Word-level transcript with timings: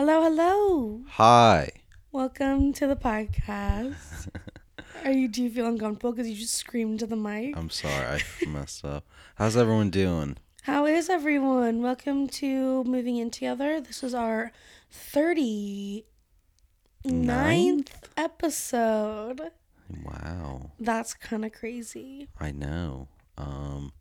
Hello, 0.00 0.22
hello. 0.22 1.02
Hi. 1.10 1.68
Welcome 2.10 2.72
to 2.72 2.86
the 2.86 2.96
podcast. 2.96 4.30
Are 5.04 5.10
you 5.10 5.28
do 5.28 5.42
you 5.42 5.50
feel 5.50 5.66
uncomfortable 5.66 6.12
because 6.12 6.26
you 6.26 6.36
just 6.36 6.54
screamed 6.54 7.00
to 7.00 7.06
the 7.06 7.16
mic? 7.16 7.54
I'm 7.54 7.68
sorry, 7.68 8.06
I 8.06 8.46
messed 8.48 8.82
up. 8.82 9.04
How's 9.34 9.58
everyone 9.58 9.90
doing? 9.90 10.38
How 10.62 10.86
is 10.86 11.10
everyone? 11.10 11.82
Welcome 11.82 12.28
to 12.28 12.82
Moving 12.84 13.18
In 13.18 13.28
Together. 13.30 13.78
This 13.78 14.02
is 14.02 14.14
our 14.14 14.52
39th 14.90 16.04
Ninth? 17.04 18.08
episode. 18.16 19.50
Wow, 20.02 20.70
That's 20.80 21.12
kind 21.12 21.44
of 21.44 21.52
crazy. 21.52 22.30
I 22.40 22.52
know. 22.52 23.08
Um, 23.36 23.92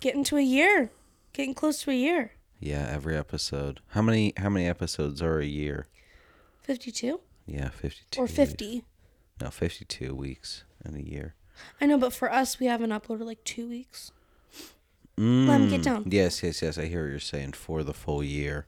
Getting 0.00 0.24
to 0.24 0.36
a 0.36 0.42
year. 0.42 0.90
Getting 1.32 1.54
close 1.54 1.80
to 1.84 1.92
a 1.92 1.94
year. 1.94 2.32
Yeah, 2.60 2.88
every 2.90 3.16
episode. 3.16 3.80
How 3.88 4.02
many? 4.02 4.32
How 4.36 4.48
many 4.48 4.66
episodes 4.68 5.20
are 5.22 5.38
a 5.38 5.44
year? 5.46 5.86
52 6.62 7.20
Yeah, 7.46 7.68
fifty-two. 7.68 8.20
or 8.20 8.24
weeks. 8.24 8.34
50. 8.34 8.84
No, 9.40 9.50
fifty-two 9.50 10.14
weeks 10.14 10.64
in 10.84 10.96
a 10.96 11.00
year. 11.00 11.34
I 11.80 11.86
know, 11.86 11.98
but 11.98 12.12
for 12.12 12.32
us, 12.32 12.58
we 12.58 12.66
haven't 12.66 12.90
uploaded 12.90 13.26
like 13.26 13.44
two 13.44 13.68
weeks. 13.68 14.10
Let 15.16 15.60
me 15.60 15.70
get 15.70 15.80
Mm, 15.80 15.84
down. 15.84 16.04
Yes, 16.10 16.42
yes, 16.42 16.60
yes. 16.62 16.76
I 16.78 16.86
hear 16.86 17.02
what 17.04 17.10
you're 17.10 17.20
saying. 17.20 17.52
For 17.52 17.84
the 17.84 17.94
full 17.94 18.24
year. 18.24 18.66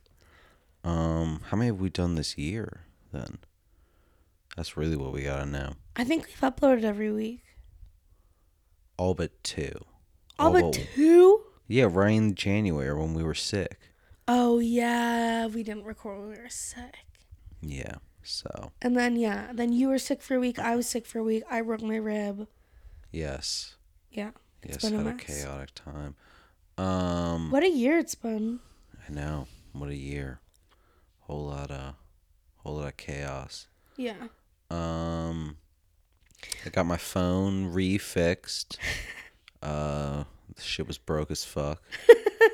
Um, 0.83 1.41
how 1.47 1.57
many 1.57 1.67
have 1.67 1.81
we 1.81 1.89
done 1.89 2.15
this 2.15 2.37
year? 2.37 2.81
Then, 3.11 3.39
that's 4.55 4.77
really 4.77 4.95
what 4.95 5.11
we 5.11 5.23
gotta 5.23 5.45
know. 5.45 5.73
I 5.97 6.03
think 6.05 6.27
we've 6.27 6.39
uploaded 6.39 6.83
every 6.83 7.11
week. 7.11 7.41
All 8.97 9.13
but 9.13 9.43
two. 9.43 9.83
All 10.39 10.51
but 10.53 10.71
two? 10.73 11.41
Yeah, 11.67 11.87
right 11.91 12.11
in 12.13 12.35
January 12.35 12.93
when 12.97 13.13
we 13.13 13.23
were 13.23 13.33
sick. 13.35 13.77
Oh 14.27 14.59
yeah, 14.59 15.47
we 15.47 15.63
didn't 15.63 15.83
record 15.85 16.19
when 16.19 16.29
we 16.31 16.37
were 16.37 16.49
sick. 16.49 16.97
Yeah. 17.61 17.95
So 18.23 18.71
And 18.81 18.95
then 18.97 19.15
yeah, 19.15 19.51
then 19.53 19.71
you 19.71 19.87
were 19.87 19.97
sick 19.99 20.21
for 20.21 20.35
a 20.35 20.39
week. 20.39 20.59
I 20.59 20.75
was 20.75 20.87
sick 20.87 21.05
for 21.05 21.19
a 21.19 21.23
week. 21.23 21.43
I 21.49 21.61
broke 21.61 21.81
my 21.81 21.95
rib. 21.97 22.47
yes. 23.11 23.75
Yeah, 24.11 24.31
it's 24.63 24.83
Yes, 24.83 24.91
been 24.91 24.93
a 24.99 25.03
had 25.03 25.07
a 25.07 25.15
mess. 25.15 25.23
chaotic 25.25 25.69
time. 25.75 26.15
Um, 26.77 27.51
What 27.51 27.63
a 27.63 27.69
year 27.69 27.97
it's 27.99 28.15
been. 28.15 28.59
I 29.07 29.11
know. 29.13 29.47
What 29.73 29.89
a 29.89 29.95
year. 29.95 30.39
Whole 31.21 31.45
lot 31.45 31.69
of, 31.71 31.93
whole 32.57 32.75
lot 32.77 32.87
of 32.87 32.97
chaos. 32.97 33.67
Yeah. 33.95 34.27
Um, 34.71 35.57
I 36.65 36.69
got 36.69 36.85
my 36.85 36.97
phone 36.97 37.71
refixed. 37.73 38.77
uh, 39.61 40.23
the 40.55 40.61
shit 40.61 40.87
was 40.87 40.97
broke 40.97 41.31
as 41.31 41.43
fuck. 41.43 41.81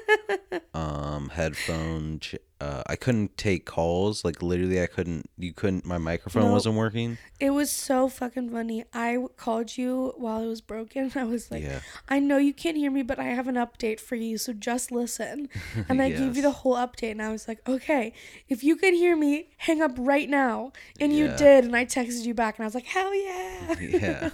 um, 0.73 1.29
headphone. 1.29 2.19
j- 2.19 2.37
Uh, 2.61 2.81
I 2.87 2.95
couldn't 2.95 3.35
take 3.37 3.65
calls. 3.65 4.23
Like 4.23 4.41
literally, 4.41 4.81
I 4.81 4.85
couldn't. 4.87 5.29
You 5.37 5.51
couldn't. 5.51 5.85
My 5.85 5.97
microphone 5.97 6.43
Nope. 6.43 6.53
wasn't 6.53 6.75
working. 6.77 7.17
It 7.37 7.49
was 7.49 7.69
so 7.69 8.07
fucking 8.07 8.51
funny. 8.51 8.85
I 8.93 9.13
w- 9.15 9.29
called 9.35 9.75
you 9.77 10.13
while 10.15 10.41
it 10.41 10.47
was 10.47 10.61
broken. 10.61 11.11
I 11.15 11.25
was 11.25 11.51
like, 11.51 11.61
yeah. 11.63 11.81
I 12.07 12.19
know 12.19 12.37
you 12.37 12.53
can't 12.53 12.77
hear 12.77 12.89
me, 12.89 13.01
but 13.03 13.19
I 13.19 13.25
have 13.25 13.49
an 13.49 13.55
update 13.55 13.99
for 13.99 14.15
you, 14.15 14.37
so 14.37 14.53
just 14.53 14.91
listen. 14.93 15.49
And 15.89 16.01
I 16.01 16.09
gave 16.09 16.37
you 16.37 16.41
the 16.41 16.49
Yes. 16.55 16.57
whole 16.59 16.75
update, 16.75 17.11
and 17.11 17.21
I 17.21 17.31
was 17.31 17.49
like, 17.49 17.59
okay, 17.67 18.13
if 18.47 18.63
you 18.63 18.77
can 18.77 18.93
hear 18.93 19.17
me, 19.17 19.49
hang 19.57 19.81
up 19.81 19.91
right 19.97 20.29
now. 20.29 20.71
And 21.01 21.11
you 21.11 21.25
Yeah. 21.25 21.35
did, 21.35 21.65
and 21.65 21.75
I 21.75 21.83
texted 21.85 22.23
you 22.25 22.33
back, 22.33 22.57
and 22.57 22.63
I 22.63 22.67
was 22.67 22.75
like, 22.75 22.85
hell 22.85 23.13
yeah. 23.13 23.75
Yeah. 23.81 24.29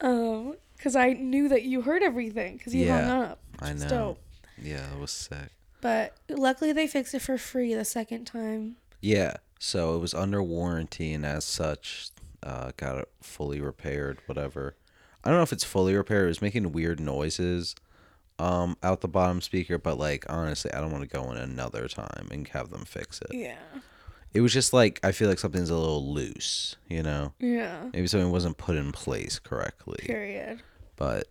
Um, 0.00 0.56
because 0.82 0.96
I 0.96 1.12
knew 1.12 1.48
that 1.48 1.62
you 1.62 1.82
heard 1.82 2.02
everything 2.02 2.56
because 2.56 2.74
you 2.74 2.90
hung 2.90 3.06
Yeah, 3.06 3.20
up. 3.20 3.38
which 3.60 3.70
I 3.70 3.72
know. 3.74 3.88
Dope. 3.88 4.18
yeah, 4.60 4.92
it 4.92 4.98
was 4.98 5.12
sick. 5.12 5.50
But 5.80 6.16
luckily 6.28 6.72
they 6.72 6.88
fixed 6.88 7.14
it 7.14 7.22
for 7.22 7.38
free 7.38 7.72
the 7.74 7.84
second 7.84 8.24
time. 8.24 8.76
Yeah, 9.00 9.34
so 9.60 9.94
it 9.94 9.98
was 9.98 10.12
under 10.14 10.42
warranty, 10.42 11.12
and 11.12 11.24
as 11.24 11.44
such, 11.44 12.08
uh, 12.42 12.72
got 12.76 12.98
it 12.98 13.08
fully 13.20 13.60
repaired. 13.60 14.18
Whatever. 14.26 14.74
I 15.24 15.28
don't 15.30 15.38
know 15.38 15.44
if 15.44 15.52
it's 15.52 15.62
fully 15.64 15.94
repaired. 15.94 16.24
It 16.24 16.28
was 16.28 16.42
making 16.42 16.72
weird 16.72 16.98
noises, 16.98 17.76
um, 18.40 18.76
out 18.82 19.02
the 19.02 19.08
bottom 19.08 19.40
speaker. 19.40 19.78
But 19.78 19.98
like, 19.98 20.24
honestly, 20.28 20.72
I 20.72 20.80
don't 20.80 20.90
want 20.90 21.08
to 21.08 21.16
go 21.16 21.30
in 21.30 21.36
another 21.36 21.86
time 21.86 22.26
and 22.32 22.46
have 22.48 22.70
them 22.70 22.84
fix 22.84 23.20
it. 23.22 23.32
Yeah. 23.36 23.54
It 24.34 24.40
was 24.40 24.52
just 24.52 24.72
like 24.72 24.98
I 25.04 25.12
feel 25.12 25.28
like 25.28 25.38
something's 25.38 25.68
a 25.70 25.76
little 25.76 26.12
loose. 26.12 26.76
You 26.88 27.02
know, 27.02 27.34
Yeah. 27.38 27.84
maybe 27.92 28.06
something 28.06 28.30
wasn't 28.32 28.56
put 28.56 28.76
in 28.76 28.90
place 28.92 29.38
correctly. 29.38 29.98
Period. 30.06 30.62
But 30.96 31.28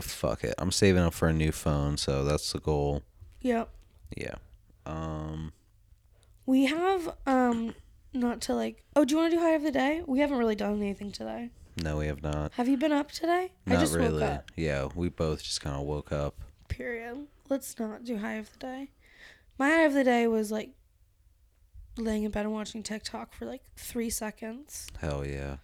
fuck 0.00 0.44
it, 0.44 0.54
I'm 0.58 0.70
saving 0.72 1.02
up 1.02 1.14
for 1.14 1.28
a 1.28 1.32
new 1.32 1.52
phone, 1.52 1.96
so 1.96 2.24
that's 2.24 2.52
the 2.52 2.58
goal. 2.60 3.02
Yep. 3.40 3.68
Yeah. 4.16 4.34
Um. 4.86 5.52
We 6.46 6.66
have 6.66 7.14
um 7.26 7.74
not 8.12 8.40
to 8.42 8.54
like 8.54 8.82
oh, 8.94 9.04
do 9.04 9.14
you 9.14 9.20
want 9.20 9.32
to 9.32 9.36
do 9.38 9.42
high 9.42 9.54
of 9.54 9.62
the 9.62 9.70
day? 9.72 10.02
We 10.06 10.20
haven't 10.20 10.38
really 10.38 10.54
done 10.54 10.74
anything 10.80 11.10
today. 11.10 11.50
No, 11.82 11.96
we 11.96 12.06
have 12.06 12.22
not. 12.22 12.52
Have 12.54 12.68
you 12.68 12.76
been 12.76 12.92
up 12.92 13.10
today? 13.10 13.50
I 13.66 13.70
Not 13.72 13.80
just 13.80 13.94
really. 13.94 14.22
woke 14.22 14.30
up. 14.30 14.50
Yeah, 14.56 14.88
we 14.94 15.08
both 15.08 15.42
just 15.42 15.60
kind 15.60 15.74
of 15.74 15.82
woke 15.82 16.12
up. 16.12 16.36
Period. 16.68 17.26
Let's 17.48 17.76
not 17.78 18.04
do 18.04 18.18
high 18.18 18.34
of 18.34 18.52
the 18.52 18.58
day. 18.58 18.90
My 19.58 19.68
high 19.70 19.82
of 19.82 19.92
the 19.94 20.04
day 20.04 20.28
was 20.28 20.52
like 20.52 20.70
laying 21.96 22.22
in 22.24 22.30
bed 22.30 22.44
and 22.44 22.52
watching 22.54 22.82
TikTok 22.82 23.32
for 23.34 23.44
like 23.46 23.62
three 23.76 24.10
seconds. 24.10 24.86
Hell 25.00 25.26
yeah. 25.26 25.56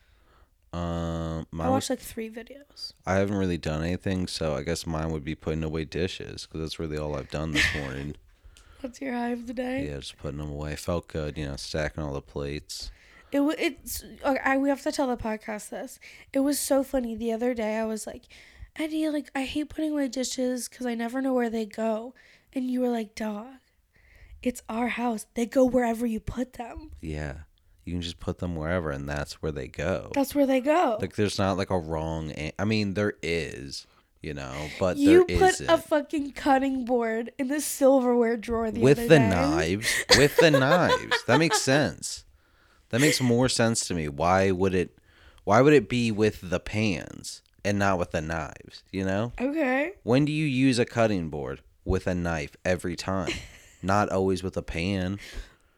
Um, 0.73 1.47
I 1.59 1.69
watched 1.69 1.91
like 1.91 1.99
three 1.99 2.31
videos. 2.31 2.93
I 3.05 3.15
haven't 3.15 3.37
really 3.37 3.59
done 3.59 3.83
anything, 3.83 4.27
so 4.29 4.55
I 4.55 4.63
guess 4.63 4.87
mine 4.87 5.11
would 5.11 5.25
be 5.25 5.35
putting 5.35 5.65
away 5.65 5.85
dishes 5.85 6.47
because 6.47 6.61
that's 6.61 6.79
really 6.79 6.97
all 6.97 7.17
I've 7.17 7.31
done 7.31 7.53
this 7.53 7.67
morning. 7.75 8.17
What's 8.81 9.01
your 9.01 9.13
high 9.13 9.31
of 9.31 9.47
the 9.47 9.53
day? 9.53 9.87
yeah, 9.87 9.97
just 9.99 10.17
putting 10.19 10.39
them 10.39 10.51
away. 10.51 10.77
Felt 10.77 11.09
good, 11.09 11.37
you 11.37 11.45
know, 11.47 11.57
stacking 11.57 12.03
all 12.03 12.15
the 12.15 12.23
plates. 12.23 12.91
It 13.33 13.41
was 13.41 13.57
it's 13.59 14.05
okay, 14.25 14.41
I 14.45 14.57
we 14.57 14.69
have 14.69 14.83
to 14.83 14.93
tell 14.93 15.09
the 15.09 15.17
podcast 15.17 15.69
this. 15.69 15.99
It 16.33 16.41
was 16.41 16.59
so 16.59 16.83
funny 16.83 17.15
the 17.15 17.33
other 17.33 17.53
day. 17.53 17.77
I 17.77 17.85
was 17.85 18.07
like, 18.07 18.23
Eddie, 18.77 19.09
like 19.09 19.31
I 19.35 19.43
hate 19.43 19.69
putting 19.69 19.93
away 19.93 20.09
dishes 20.09 20.69
because 20.69 20.87
I 20.87 20.95
never 20.95 21.21
know 21.21 21.35
where 21.35 21.51
they 21.51 21.67
go, 21.67 22.15
and 22.53 22.71
you 22.71 22.81
were 22.81 22.89
like, 22.89 23.15
dog, 23.15 23.47
it's 24.43 24.63
our 24.69 24.89
house. 24.89 25.27
They 25.35 25.47
go 25.47 25.65
wherever 25.65 26.07
you 26.07 26.21
put 26.21 26.55
them. 26.55 26.93
Yeah, 27.01 27.35
you 27.85 27.93
can 27.95 28.03
just 28.03 28.21
put 28.21 28.39
them 28.39 28.57
wherever, 28.57 28.91
and 28.91 29.09
that's 29.09 29.35
where 29.43 29.53
they 29.53 29.69
go. 29.69 30.11
That's 30.15 30.35
where 30.35 30.47
they 30.47 30.61
go. 30.61 30.99
Like, 31.01 31.17
there's 31.17 31.39
not 31.39 31.57
like 31.57 31.71
a 31.71 31.79
wrong. 31.79 32.33
I 32.59 32.65
mean, 32.65 32.95
there 32.95 33.15
is, 33.23 33.87
you 34.23 34.35
know, 34.35 34.53
but 34.79 34.97
you 34.99 35.25
there 35.27 35.39
put 35.39 35.51
isn't. 35.55 35.71
a 35.71 35.79
fucking 35.79 36.33
cutting 36.33 36.85
board 36.85 37.33
in 37.39 37.49
the 37.49 37.61
silverware 37.61 38.37
drawer 38.37 38.71
the 38.71 38.81
with 38.81 38.99
the 39.09 39.19
day. 39.19 39.29
knives 39.29 40.05
with 40.17 40.37
the 40.37 40.51
knives 40.51 41.17
that 41.27 41.39
makes 41.39 41.61
sense 41.63 42.25
that 42.91 43.01
makes 43.01 43.21
more 43.21 43.49
sense 43.49 43.87
to 43.87 43.95
me 43.95 44.09
why 44.09 44.51
would 44.51 44.75
it 44.75 44.99
why 45.45 45.61
would 45.63 45.73
it 45.73 45.89
be 45.89 46.11
with 46.13 46.51
the 46.51 46.59
pans 46.61 47.41
and 47.65 47.79
not 47.79 47.99
with 47.99 48.11
the 48.11 48.21
knives 48.21 48.83
you 48.93 49.05
know 49.05 49.33
Okay. 49.41 49.93
when 50.03 50.25
do 50.25 50.33
you 50.33 50.45
use 50.45 50.79
a 50.79 50.85
cutting 50.85 51.31
board 51.31 51.61
with 51.85 52.07
a 52.07 52.15
knife 52.15 52.57
every 52.65 52.97
time 52.97 53.31
not 53.83 54.11
always 54.11 54.43
with 54.43 54.57
a 54.57 54.63
pan 54.63 55.19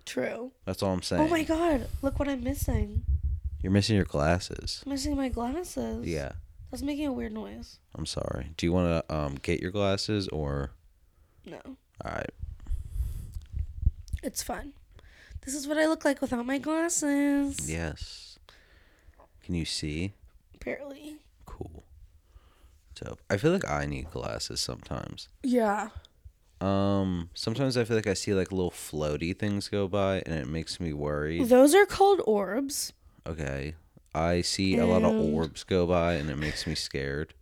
True. 0.04 0.52
that's 0.64 0.82
all 0.82 0.92
i'm 0.92 1.02
saying 1.02 1.22
Oh 1.22 1.28
my 1.28 1.42
god! 1.44 1.86
Look 2.02 2.18
what 2.18 2.28
I'm 2.28 2.42
missing. 2.42 3.04
you're 3.62 3.72
missing 3.72 3.96
your 3.96 4.04
glasses 4.04 4.82
I'm 4.84 4.90
missing 4.92 5.16
my 5.16 5.28
glasses. 5.28 6.06
yeah 6.06 6.32
That's 6.70 6.82
making 6.82 7.06
a 7.06 7.12
weird 7.12 7.32
noise. 7.32 7.78
i'm 7.94 8.06
sorry 8.06 8.48
do 8.56 8.66
you 8.66 8.72
want 8.72 8.88
to 9.08 9.14
um 9.14 9.36
get 9.42 9.60
your 9.60 9.70
glasses 9.70 10.28
or 10.28 10.70
No. 11.46 11.60
all 12.04 12.12
right 12.12 12.30
It's 14.22 14.42
fine. 14.42 14.72
This 15.44 15.54
is 15.54 15.66
what 15.66 15.76
I 15.78 15.86
look 15.86 16.04
like 16.04 16.20
without 16.20 16.46
my 16.46 16.58
glasses. 16.58 17.68
yes 17.70 18.38
can 19.44 19.54
you 19.56 19.64
see 19.64 20.12
Barely. 20.64 21.16
cool 21.46 21.82
dope 22.94 23.20
i 23.28 23.36
feel 23.36 23.50
like 23.52 23.68
i 23.68 23.84
need 23.86 24.08
glasses 24.10 24.60
sometimes 24.60 25.28
Yeah. 25.42 25.88
Um, 26.62 27.30
sometimes 27.34 27.76
I 27.76 27.84
feel 27.84 27.96
like 27.96 28.06
I 28.06 28.14
see 28.14 28.34
like 28.34 28.52
little 28.52 28.70
floaty 28.70 29.36
things 29.36 29.68
go 29.68 29.88
by 29.88 30.22
and 30.26 30.34
it 30.34 30.46
makes 30.46 30.78
me 30.80 30.92
worried. 30.92 31.48
Those 31.48 31.74
are 31.74 31.86
called 31.86 32.20
orbs. 32.24 32.92
Okay. 33.26 33.74
I 34.14 34.42
see 34.42 34.76
a 34.76 34.86
lot 34.86 35.02
of 35.02 35.10
And- 35.14 35.34
orbs 35.34 35.64
go 35.64 35.86
by 35.86 36.14
and 36.14 36.30
it 36.30 36.36
makes 36.36 36.66
me 36.66 36.74
scared. 36.74 37.34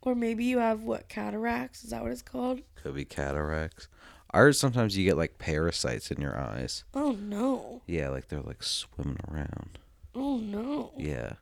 Or 0.00 0.14
maybe 0.14 0.44
you 0.44 0.58
have 0.58 0.82
what 0.82 1.08
cataracts? 1.08 1.84
Is 1.84 1.90
that 1.90 2.02
what 2.02 2.12
it's 2.12 2.22
called? 2.22 2.60
Could 2.76 2.94
be 2.94 3.04
cataracts. 3.04 3.88
I 4.30 4.38
heard 4.38 4.56
sometimes 4.56 4.96
you 4.96 5.04
get 5.04 5.16
like 5.18 5.38
parasites 5.38 6.10
in 6.10 6.20
your 6.20 6.38
eyes. 6.38 6.84
Oh 6.94 7.12
no. 7.12 7.82
Yeah, 7.86 8.08
like 8.08 8.28
they're 8.28 8.40
like 8.40 8.62
swimming 8.62 9.18
around. 9.30 9.78
Oh 10.14 10.38
no. 10.38 10.92
Yeah. 10.96 11.34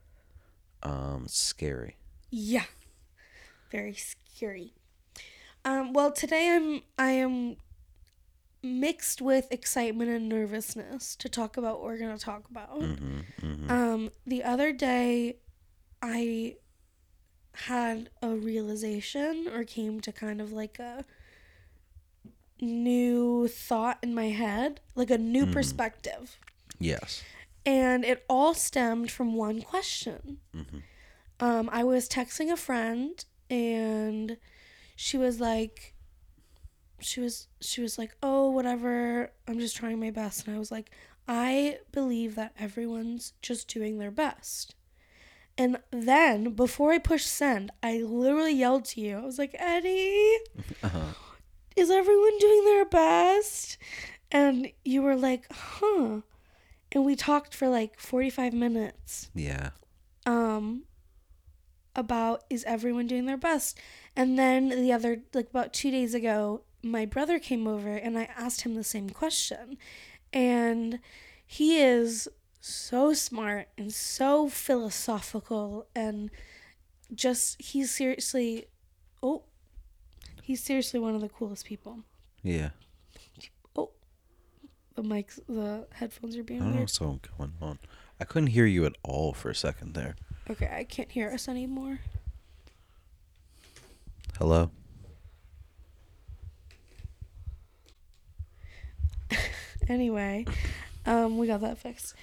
Um, 0.82 1.22
it's 1.26 1.38
scary. 1.38 1.96
Yeah. 2.30 2.64
Very 3.70 3.94
scary. 3.94 4.72
Um, 5.64 5.92
well 5.92 6.10
today 6.12 6.48
I'm 6.50 6.82
I 6.98 7.10
am 7.12 7.56
mixed 8.62 9.20
with 9.22 9.46
excitement 9.50 10.10
and 10.10 10.28
nervousness 10.28 11.16
to 11.16 11.28
talk 11.28 11.56
about 11.56 11.76
what 11.80 11.84
we're 11.84 11.98
gonna 11.98 12.18
talk 12.18 12.48
about. 12.50 12.80
Mm-hmm, 12.80 13.20
mm-hmm. 13.42 13.70
Um, 13.70 14.10
the 14.26 14.42
other 14.44 14.72
day, 14.72 15.36
I 16.02 16.56
had 17.52 18.10
a 18.22 18.30
realization 18.30 19.48
or 19.52 19.64
came 19.64 20.00
to 20.00 20.12
kind 20.12 20.40
of 20.40 20.52
like 20.52 20.78
a 20.78 21.04
new 22.60 23.48
thought 23.48 23.98
in 24.02 24.14
my 24.14 24.28
head, 24.30 24.80
like 24.94 25.10
a 25.10 25.18
new 25.18 25.46
Mhm. 25.46 25.52
perspective. 25.52 26.38
Yes. 26.78 27.22
And 27.66 28.04
it 28.04 28.24
all 28.28 28.54
stemmed 28.54 29.10
from 29.10 29.34
one 29.34 29.62
question. 29.62 30.38
Mhm. 30.54 30.82
Um, 31.40 31.68
I 31.72 31.84
was 31.84 32.08
texting 32.08 32.50
a 32.52 32.56
friend 32.56 33.22
and 33.48 34.36
she 35.02 35.16
was 35.16 35.40
like 35.40 35.94
she 37.00 37.20
was 37.22 37.48
she 37.60 37.80
was 37.80 37.96
like, 37.98 38.14
"Oh, 38.22 38.50
whatever. 38.50 39.32
I'm 39.48 39.58
just 39.58 39.74
trying 39.74 39.98
my 39.98 40.10
best." 40.10 40.46
And 40.46 40.54
I 40.54 40.58
was 40.58 40.70
like, 40.70 40.90
"I 41.26 41.78
believe 41.90 42.34
that 42.34 42.52
everyone's 42.58 43.32
just 43.40 43.66
doing 43.68 43.96
their 43.98 44.10
best." 44.10 44.74
And 45.56 45.78
then, 45.90 46.50
before 46.52 46.92
I 46.92 46.98
pushed 46.98 47.28
send, 47.28 47.70
I 47.82 47.98
literally 48.02 48.52
yelled 48.52 48.84
to 48.86 49.00
you. 49.00 49.16
I 49.16 49.24
was 49.24 49.38
like, 49.38 49.54
"Eddie, 49.58 50.36
Uh-huh. 50.82 51.12
is 51.76 51.90
everyone 51.90 52.38
doing 52.38 52.64
their 52.66 52.84
best?" 52.84 53.78
And 54.30 54.70
you 54.84 55.00
were 55.00 55.16
like, 55.16 55.46
"Huh." 55.50 56.20
And 56.92 57.06
we 57.06 57.16
talked 57.16 57.54
for 57.54 57.68
like 57.68 57.98
45 57.98 58.52
minutes 58.52 59.30
Yeah. 59.34 59.70
um 60.26 60.82
about 61.96 62.44
is 62.50 62.64
everyone 62.64 63.06
doing 63.06 63.24
their 63.26 63.36
best 63.36 63.78
and 64.16 64.38
then 64.38 64.68
the 64.68 64.92
other 64.92 65.22
like 65.34 65.48
about 65.50 65.72
two 65.72 65.90
days 65.90 66.14
ago 66.14 66.62
my 66.82 67.04
brother 67.06 67.38
came 67.38 67.66
over 67.66 67.88
and 67.94 68.18
i 68.18 68.28
asked 68.36 68.62
him 68.62 68.74
the 68.74 68.84
same 68.84 69.10
question 69.10 69.76
and 70.32 70.98
he 71.46 71.78
is 71.80 72.28
so 72.60 73.12
smart 73.12 73.68
and 73.78 73.92
so 73.92 74.48
philosophical 74.48 75.86
and 75.94 76.30
just 77.14 77.60
he's 77.60 77.90
seriously 77.90 78.66
oh 79.22 79.42
he's 80.42 80.62
seriously 80.62 81.00
one 81.00 81.14
of 81.14 81.20
the 81.20 81.28
coolest 81.28 81.64
people 81.64 82.00
Yeah. 82.42 82.70
Oh, 83.76 83.90
the 84.94 85.02
mics 85.02 85.38
the 85.48 85.86
headphones 85.92 86.36
are 86.36 86.42
being. 86.42 86.60
I 86.60 86.64
don't 86.64 86.74
know 86.74 86.80
what's 86.80 86.98
going 86.98 87.20
on. 87.60 87.78
I 88.20 88.24
couldn't 88.24 88.48
hear 88.48 88.66
you 88.66 88.84
at 88.86 88.94
all 89.02 89.32
for 89.32 89.48
a 89.50 89.54
second 89.54 89.94
there. 89.94 90.16
okay 90.50 90.70
i 90.72 90.84
can't 90.84 91.10
hear 91.12 91.30
us 91.30 91.48
anymore 91.48 92.00
Hello? 94.38 94.70
Anyway, 99.88 100.46
um, 101.04 101.36
we 101.36 101.48
got 101.48 101.62
that 101.62 101.76
fixed. 101.78 102.14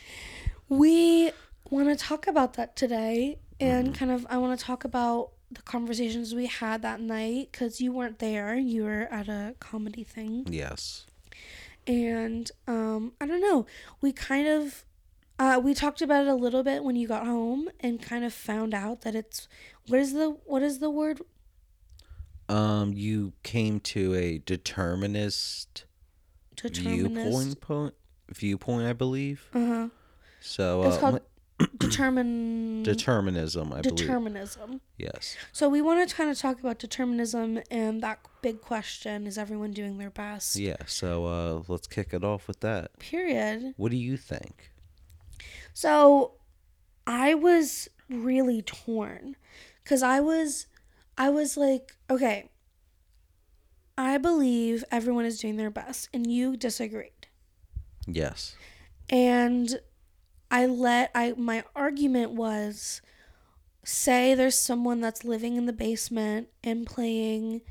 We 0.70 1.32
want 1.70 1.90
to 1.90 1.98
talk 1.98 2.26
about 2.26 2.54
that 2.54 2.78
today, 2.78 3.40
and 3.60 3.94
kind 3.94 4.10
of 4.10 4.26
I 4.30 4.38
want 4.38 4.58
to 4.58 4.66
talk 4.66 4.86
about 4.86 5.32
the 5.52 5.62
conversations 5.64 6.34
we 6.34 6.46
had 6.46 6.82
that 6.84 7.02
night 7.02 7.50
because 7.52 7.82
you 7.82 7.92
weren't 7.92 8.20
there. 8.20 8.56
You 8.56 8.84
were 8.86 9.10
at 9.12 9.28
a 9.28 9.54
comedy 9.60 10.06
thing, 10.06 10.46
Yes. 10.50 11.08
and 11.86 12.50
um, 12.70 13.12
I 13.20 13.26
don't 13.28 13.42
know. 13.42 13.66
We 14.00 14.14
kind 14.14 14.48
of 14.48 14.86
uh, 15.38 15.60
we 15.62 15.74
talked 15.74 16.02
about 16.02 16.26
it 16.26 16.30
a 16.30 16.36
little 16.36 16.64
bit 16.64 16.86
when 16.86 16.96
you 16.96 17.06
got 17.06 17.26
home, 17.26 17.68
and 17.82 18.02
kind 18.02 18.24
of 18.24 18.34
found 18.34 18.74
out 18.74 19.02
that 19.02 19.14
it's 19.14 19.50
what 19.88 20.00
is 20.00 20.14
the 20.14 20.38
what 20.46 20.62
is 20.64 20.80
the 20.80 20.90
word 20.90 21.20
Um, 22.50 22.94
you 22.94 23.34
came 23.44 23.80
to 23.82 24.14
a 24.16 24.38
determinist 24.40 25.86
determinist. 26.56 26.82
viewpoint 27.18 27.62
point 27.62 27.94
viewpoint, 28.30 28.88
I 28.88 28.94
believe. 28.94 29.50
Uh 29.54 29.66
huh. 29.66 29.88
So 30.40 30.84
It's 30.84 30.96
uh, 30.98 31.00
called 31.00 31.14
my- 31.60 31.68
determine 31.78 32.84
determinism, 32.84 33.74
I 33.74 33.82
believe. 33.82 33.98
determinism. 33.98 34.80
Yes. 34.98 35.36
So 35.52 35.68
we 35.68 35.82
want 35.82 36.08
to 36.08 36.16
kind 36.16 36.30
of 36.30 36.38
talk 36.38 36.60
about 36.60 36.78
determinism 36.80 37.60
and 37.72 38.02
that 38.02 38.20
big 38.42 38.62
question: 38.62 39.28
Is 39.28 39.38
everyone 39.38 39.72
doing 39.72 39.98
their 39.98 40.12
best? 40.12 40.56
Yeah. 40.56 40.78
So 40.86 41.26
uh, 41.26 41.64
let's 41.68 41.88
kick 41.88 42.14
it 42.14 42.24
off 42.24 42.48
with 42.48 42.60
that. 42.62 42.98
Period. 43.00 43.74
What 43.78 43.92
do 43.92 43.98
you 43.98 44.16
think? 44.18 44.72
So 45.74 46.34
I 47.06 47.34
was 47.34 47.90
really 48.10 48.62
torn 48.62 49.36
because 49.84 50.02
I 50.04 50.20
was, 50.20 50.68
I 51.18 51.30
was 51.30 51.58
like, 51.58 51.96
okay, 52.10 52.50
I 53.98 54.18
believe 54.18 54.84
everyone 54.92 55.26
is 55.26 55.40
doing 55.40 55.58
their 55.58 55.72
best, 55.72 56.10
and 56.14 56.30
you 56.32 56.56
disagreed, 56.56 57.28
Yes. 58.06 58.56
and 59.10 59.80
I 60.52 60.66
let 60.68 61.12
I 61.16 61.34
my 61.36 61.64
argument 61.76 62.32
was 62.32 63.02
say 63.84 64.34
there's 64.36 64.58
someone 64.60 65.02
that's 65.02 65.24
living 65.24 65.56
in 65.56 65.66
the 65.66 65.74
basement 65.74 66.50
and 66.64 66.86
playing 66.86 67.62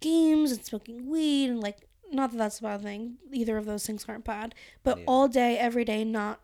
games 0.00 0.52
and 0.52 0.64
smoking 0.64 1.08
weed 1.08 1.50
and 1.50 1.60
like 1.60 1.88
not 2.10 2.30
that 2.30 2.38
that's 2.38 2.60
a 2.60 2.62
bad 2.62 2.82
thing. 2.82 3.18
Either 3.32 3.56
of 3.58 3.66
those 3.66 3.84
things 3.86 4.06
aren't 4.08 4.24
bad. 4.24 4.54
But 4.82 4.98
Yeah. 4.98 5.04
all 5.06 5.28
day 5.28 5.58
every 5.58 5.84
day 5.84 6.04
not 6.04 6.40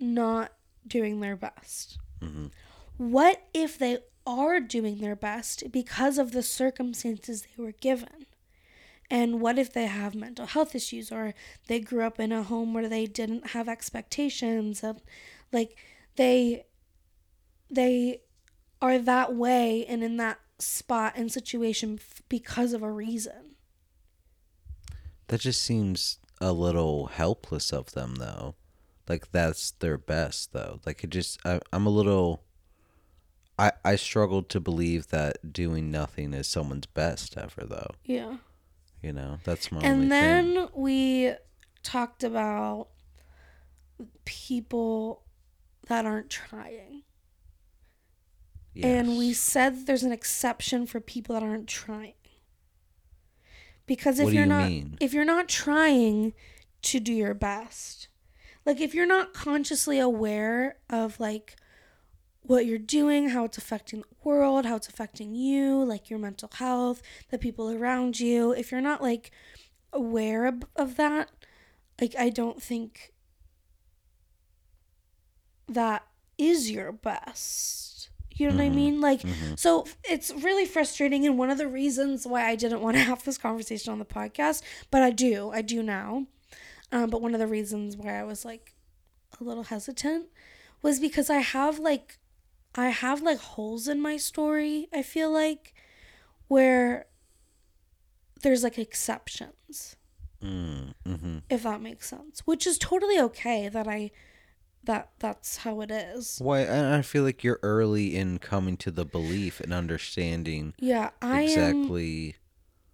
not 0.00 0.52
doing 0.86 1.20
their 1.20 1.36
best. 1.36 1.98
Hmm 2.20 2.46
what 2.98 3.42
if 3.52 3.78
they 3.78 3.98
are 4.26 4.60
doing 4.60 4.98
their 4.98 5.16
best 5.16 5.70
because 5.70 6.18
of 6.18 6.32
the 6.32 6.42
circumstances 6.42 7.42
they 7.42 7.62
were 7.62 7.72
given 7.72 8.26
and 9.10 9.40
what 9.40 9.58
if 9.58 9.72
they 9.72 9.86
have 9.86 10.14
mental 10.14 10.46
health 10.46 10.74
issues 10.74 11.12
or 11.12 11.34
they 11.68 11.78
grew 11.80 12.02
up 12.02 12.18
in 12.18 12.32
a 12.32 12.42
home 12.42 12.74
where 12.74 12.88
they 12.88 13.06
didn't 13.06 13.48
have 13.48 13.68
expectations 13.68 14.82
of 14.82 15.02
like 15.52 15.76
they 16.16 16.64
they 17.70 18.20
are 18.82 18.98
that 18.98 19.34
way 19.34 19.84
and 19.86 20.02
in 20.02 20.16
that 20.16 20.38
spot 20.58 21.12
and 21.16 21.30
situation 21.30 21.98
because 22.28 22.72
of 22.72 22.82
a 22.82 22.90
reason 22.90 23.56
That 25.28 25.40
just 25.40 25.62
seems 25.62 26.18
a 26.40 26.52
little 26.52 27.06
helpless 27.06 27.72
of 27.72 27.92
them, 27.92 28.16
though. 28.16 28.54
Like 29.08 29.32
that's 29.32 29.72
their 29.72 29.98
best, 29.98 30.52
though. 30.52 30.80
Like 30.84 31.02
it 31.04 31.10
just, 31.10 31.38
I, 31.44 31.60
I'm 31.72 31.86
a 31.86 31.90
little. 31.90 32.42
I 33.58 33.72
I 33.84 33.96
struggled 33.96 34.48
to 34.50 34.60
believe 34.60 35.08
that 35.08 35.52
doing 35.52 35.90
nothing 35.90 36.34
is 36.34 36.46
someone's 36.46 36.86
best 36.86 37.36
ever, 37.38 37.64
though. 37.64 37.90
yeah 38.04 38.36
You 39.02 39.12
know, 39.12 39.38
that's 39.44 39.70
my 39.72 39.80
and 39.82 40.10
then 40.12 40.54
thing. 40.54 40.68
we 40.74 41.32
talked 41.82 42.24
about 42.24 42.88
people 44.24 45.22
that 45.88 46.04
aren't 46.04 46.28
trying 46.30 47.02
and 48.82 49.16
we 49.16 49.32
said 49.32 49.86
there's 49.86 50.02
an 50.02 50.12
exception 50.12 50.84
for 50.86 51.00
people 51.00 51.32
that 51.34 51.42
aren't 51.42 51.66
trying 51.68 52.12
because 53.86 54.18
if 54.18 54.32
you're 54.34 54.42
you 54.42 54.48
not 54.48 54.68
mean? 54.68 54.98
if 55.00 55.14
you're 55.14 55.24
not 55.24 55.48
trying 55.48 56.34
to 56.82 57.00
do 57.00 57.12
your 57.12 57.32
best 57.32 58.08
like 58.66 58.80
if 58.80 58.94
you're 58.94 59.06
not 59.06 59.32
consciously 59.32 59.98
aware 59.98 60.76
of 60.90 61.18
like 61.18 61.56
what 62.46 62.64
you're 62.66 62.78
doing 62.78 63.30
how 63.30 63.44
it's 63.44 63.58
affecting 63.58 64.00
the 64.00 64.06
world 64.24 64.64
how 64.66 64.76
it's 64.76 64.88
affecting 64.88 65.34
you 65.34 65.82
like 65.84 66.08
your 66.10 66.18
mental 66.18 66.50
health 66.54 67.02
the 67.30 67.38
people 67.38 67.70
around 67.70 68.18
you 68.20 68.52
if 68.52 68.70
you're 68.70 68.80
not 68.80 69.02
like 69.02 69.30
aware 69.92 70.46
of, 70.46 70.62
of 70.76 70.96
that 70.96 71.30
like 72.00 72.14
i 72.18 72.28
don't 72.28 72.62
think 72.62 73.12
that 75.68 76.06
is 76.38 76.70
your 76.70 76.92
best 76.92 78.10
you 78.36 78.46
know 78.48 78.54
what 78.54 78.62
i 78.62 78.68
Mhm. 78.68 78.74
mean 78.74 79.00
like 79.00 79.22
Mhm. 79.22 79.58
so 79.58 79.86
it's 80.04 80.30
really 80.30 80.66
frustrating, 80.66 81.26
and 81.26 81.38
one 81.38 81.48
of 81.50 81.56
the 81.58 81.66
reasons 81.68 82.26
why 82.26 82.46
I 82.46 82.54
didn't 82.54 82.82
want 82.82 82.96
to 82.96 83.02
have 83.10 83.24
this 83.24 83.38
conversation 83.38 83.90
on 83.92 83.98
the 83.98 84.04
podcast, 84.04 84.62
but 84.90 85.02
I 85.02 85.10
do, 85.10 85.50
I 85.50 85.62
do 85.62 85.82
now. 85.82 86.26
Um, 86.92 87.08
but 87.10 87.22
one 87.22 87.32
of 87.34 87.40
the 87.40 87.46
reasons 87.46 87.96
why 87.96 88.12
I 88.20 88.24
was 88.24 88.44
like 88.44 88.74
a 89.40 89.44
little 89.44 89.64
hesitant 89.64 90.26
was 90.82 91.00
because 91.00 91.30
I 91.30 91.38
have 91.38 91.78
like, 91.78 92.18
I 92.76 92.88
have 92.90 93.22
like 93.22 93.38
holes 93.38 93.88
in 93.88 94.00
my 94.00 94.16
story. 94.16 94.88
I 94.92 95.02
feel 95.02 95.30
like 95.30 95.74
where 96.48 97.06
there's 98.42 98.62
like 98.62 98.78
exceptions, 98.78 99.96
Mm, 100.42 100.92
mhm. 101.06 101.42
if 101.48 101.62
that 101.62 101.80
makes 101.80 102.08
sense, 102.10 102.42
which 102.44 102.66
is 102.66 102.76
totally 102.78 103.18
okay. 103.18 103.68
That 103.70 103.88
I, 103.88 104.10
that 104.84 105.10
that's 105.18 105.58
how 105.58 105.80
it 105.80 105.90
is. 105.90 106.38
Why? 106.40 106.60
And 106.60 106.94
I 106.94 107.02
feel 107.02 107.22
like 107.24 107.42
you're 107.42 107.58
early 107.62 108.14
in 108.14 108.38
coming 108.38 108.76
to 108.78 108.90
the 108.90 109.04
belief 109.06 109.60
and 109.60 109.72
understanding 109.72 110.74
Yeah, 110.78 111.10
I 111.22 111.40
am. 111.42 111.48
exactly. 111.84 112.36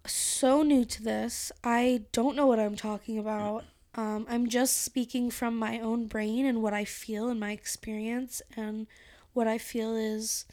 so 0.05 0.63
new 0.63 0.85
to 0.85 1.03
this. 1.03 1.51
I 1.63 2.03
don't 2.13 2.35
know 2.35 2.47
what 2.47 2.59
I'm 2.59 2.75
talking 2.77 3.17
about. 3.19 3.65
Um, 3.95 4.25
I'm 4.29 4.47
just 4.49 4.81
speaking 4.81 5.29
from 5.29 5.57
my 5.59 5.79
own 5.79 6.07
brain 6.07 6.45
and 6.45 6.63
what 6.63 6.73
I 6.73 6.85
feel 6.85 7.27
and 7.29 7.39
my 7.39 7.51
experience 7.51 8.41
and 8.55 8.87
what 9.33 9.47
I 9.47 9.57
feel 9.57 9.95
is 9.95 10.45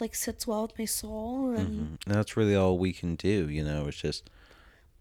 like 0.00 0.14
sits 0.14 0.46
well 0.46 0.62
with 0.62 0.78
my 0.78 0.84
soul 0.84 1.50
and 1.56 1.68
Mhm. 1.68 2.06
And 2.06 2.14
that's 2.14 2.36
really 2.36 2.54
all 2.54 2.78
we 2.78 2.92
can 2.92 3.16
do, 3.16 3.48
you 3.48 3.64
know. 3.64 3.86
It's 3.88 3.96
just 3.96 4.30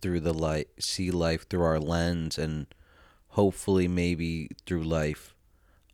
through 0.01 0.21
the 0.21 0.33
light, 0.33 0.69
see 0.79 1.11
life 1.11 1.47
through 1.47 1.63
our 1.63 1.79
lens, 1.79 2.37
and 2.37 2.67
hopefully, 3.29 3.87
maybe 3.87 4.49
through 4.65 4.83
life, 4.83 5.35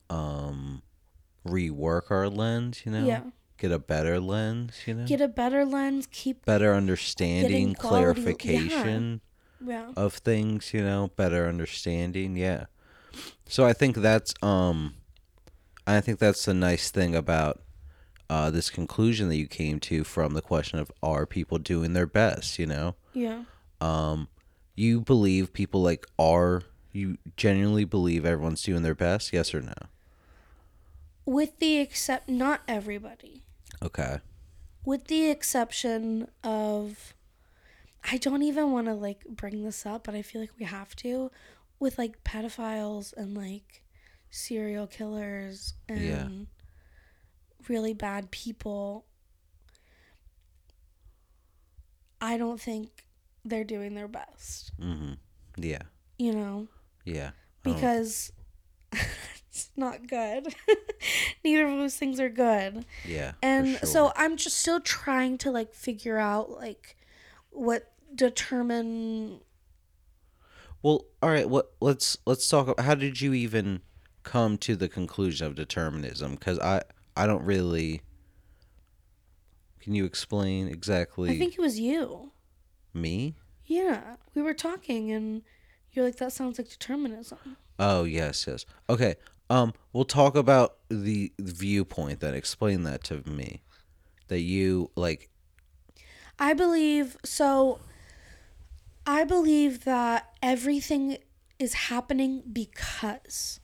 um, 0.09 0.83
rework 1.45 2.09
our 2.11 2.29
lens. 2.29 2.83
You 2.85 2.91
know, 2.93 3.05
yeah, 3.05 3.23
get 3.57 3.71
a 3.71 3.79
better 3.79 4.19
lens. 4.19 4.75
You 4.85 4.93
know, 4.93 5.05
get 5.05 5.21
a 5.21 5.27
better 5.27 5.65
lens. 5.65 6.07
Keep 6.11 6.45
better 6.45 6.73
understanding, 6.73 7.73
quality- 7.75 8.21
clarification. 8.21 9.21
Yeah. 9.65 9.93
of 9.95 10.15
things, 10.15 10.73
you 10.73 10.81
know, 10.83 11.09
better 11.15 11.47
understanding. 11.47 12.35
Yeah. 12.35 12.65
So 13.47 13.65
I 13.65 13.71
think 13.71 13.95
that's 13.95 14.33
um 14.41 14.95
I 15.85 16.01
think 16.01 16.19
that's 16.19 16.45
the 16.45 16.53
nice 16.53 16.91
thing 16.91 17.15
about 17.15 17.61
uh 18.29 18.49
this 18.49 18.69
conclusion 18.69 19.27
that 19.29 19.35
you 19.35 19.47
came 19.47 19.79
to 19.81 20.03
from 20.03 20.33
the 20.33 20.41
question 20.41 20.79
of 20.79 20.91
are 21.01 21.25
people 21.25 21.57
doing 21.57 21.93
their 21.93 22.07
best, 22.07 22.57
you 22.57 22.65
know? 22.65 22.95
Yeah. 23.13 23.43
Um 23.81 24.29
you 24.75 25.01
believe 25.01 25.53
people 25.53 25.81
like 25.81 26.07
are 26.17 26.63
you 26.91 27.17
genuinely 27.35 27.85
believe 27.85 28.25
everyone's 28.25 28.63
doing 28.63 28.83
their 28.83 28.95
best, 28.95 29.33
yes 29.33 29.53
or 29.53 29.61
no? 29.61 29.73
With 31.25 31.59
the 31.59 31.77
except 31.77 32.29
not 32.29 32.61
everybody. 32.67 33.43
Okay. 33.81 34.19
With 34.85 35.07
the 35.07 35.29
exception 35.29 36.27
of 36.43 37.13
I 38.09 38.17
don't 38.17 38.43
even 38.43 38.71
want 38.71 38.87
to 38.87 38.93
like 38.93 39.25
bring 39.25 39.63
this 39.63 39.85
up, 39.85 40.03
but 40.05 40.15
I 40.15 40.21
feel 40.21 40.41
like 40.41 40.51
we 40.59 40.65
have 40.65 40.95
to 40.97 41.31
with 41.79 41.97
like 41.97 42.23
pedophiles 42.23 43.13
and 43.15 43.35
like 43.35 43.82
serial 44.35 44.87
killers 44.87 45.75
and 45.87 46.01
Yeah. 46.01 46.27
really 47.69 47.93
bad 47.93 48.31
people. 48.31 49.05
I 52.19 52.37
don't 52.37 52.59
think 52.59 53.05
they're 53.45 53.63
doing 53.63 53.93
their 53.93 54.07
best, 54.07 54.71
Mhm. 54.79 55.17
Yeah. 55.57 55.83
you 56.17 56.33
know, 56.33 56.67
Yeah. 57.05 57.31
Because 57.63 58.31
it's 58.91 59.69
not 59.77 60.07
good. 60.07 60.53
Neither 61.43 61.67
of 61.67 61.77
those 61.77 61.95
things 61.97 62.19
are 62.19 62.29
good. 62.29 62.85
yeah. 63.05 63.33
And 63.43 63.77
sure. 63.77 63.87
so 63.87 64.13
I'm 64.15 64.35
just 64.37 64.57
still 64.57 64.79
trying 64.81 65.37
to 65.39 65.51
like 65.51 65.73
figure 65.75 66.17
out 66.17 66.49
like 66.49 66.97
what 67.51 67.91
determine 68.15 69.41
Well, 70.81 71.05
all 71.21 71.29
right. 71.29 71.47
What 71.49 71.71
let's 71.79 72.17
let's 72.25 72.47
talk. 72.49 72.67
About, 72.67 72.83
how 72.85 72.95
did 72.95 73.21
you 73.21 73.33
even 73.33 73.81
come 74.23 74.57
to 74.59 74.75
the 74.75 74.89
conclusion 74.89 75.47
of 75.47 75.55
determinism? 75.55 76.35
Because 76.35 76.59
I 76.59 76.81
I 77.15 77.27
don't 77.27 77.43
really. 77.43 78.01
Can 79.79 79.93
you 79.93 80.05
explain 80.05 80.69
exactly 80.69 81.29
I 81.29 81.37
think 81.37 81.53
it 81.53 81.59
was 81.59 81.77
you. 81.77 82.31
me? 82.93 83.35
Yeah. 83.65 84.15
We 84.33 84.41
were 84.41 84.53
talking 84.53 85.11
and 85.11 85.41
you're 85.91 86.05
like 86.05 86.15
that 86.17 86.31
sounds 86.31 86.57
like 86.57 86.69
determinism. 86.69 87.57
Oh 87.77 88.03
yes, 88.03 88.45
yes. 88.47 88.65
Okay. 88.89 89.15
Um, 89.49 89.73
we'll 89.91 90.05
talk 90.05 90.35
about 90.35 90.77
the 90.89 91.33
viewpoint 91.37 92.21
then. 92.21 92.33
Explain 92.33 92.83
that 92.83 93.03
to 93.05 93.29
me. 93.29 93.61
That 94.29 94.39
you 94.39 94.89
like. 94.95 95.29
I 96.39 96.53
believe 96.53 97.17
so 97.23 97.79
I 99.05 99.25
believe 99.25 99.83
that 99.83 100.33
everything 100.41 101.17
is 101.59 101.73
happening 101.73 102.43
because 102.51 103.59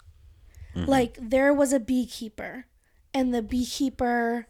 Mm-hmm. 0.76 0.90
like 0.90 1.18
there 1.20 1.52
was 1.52 1.74
a 1.74 1.80
beekeeper 1.80 2.66
and 3.14 3.34
the 3.34 3.42
beekeeper 3.42 4.48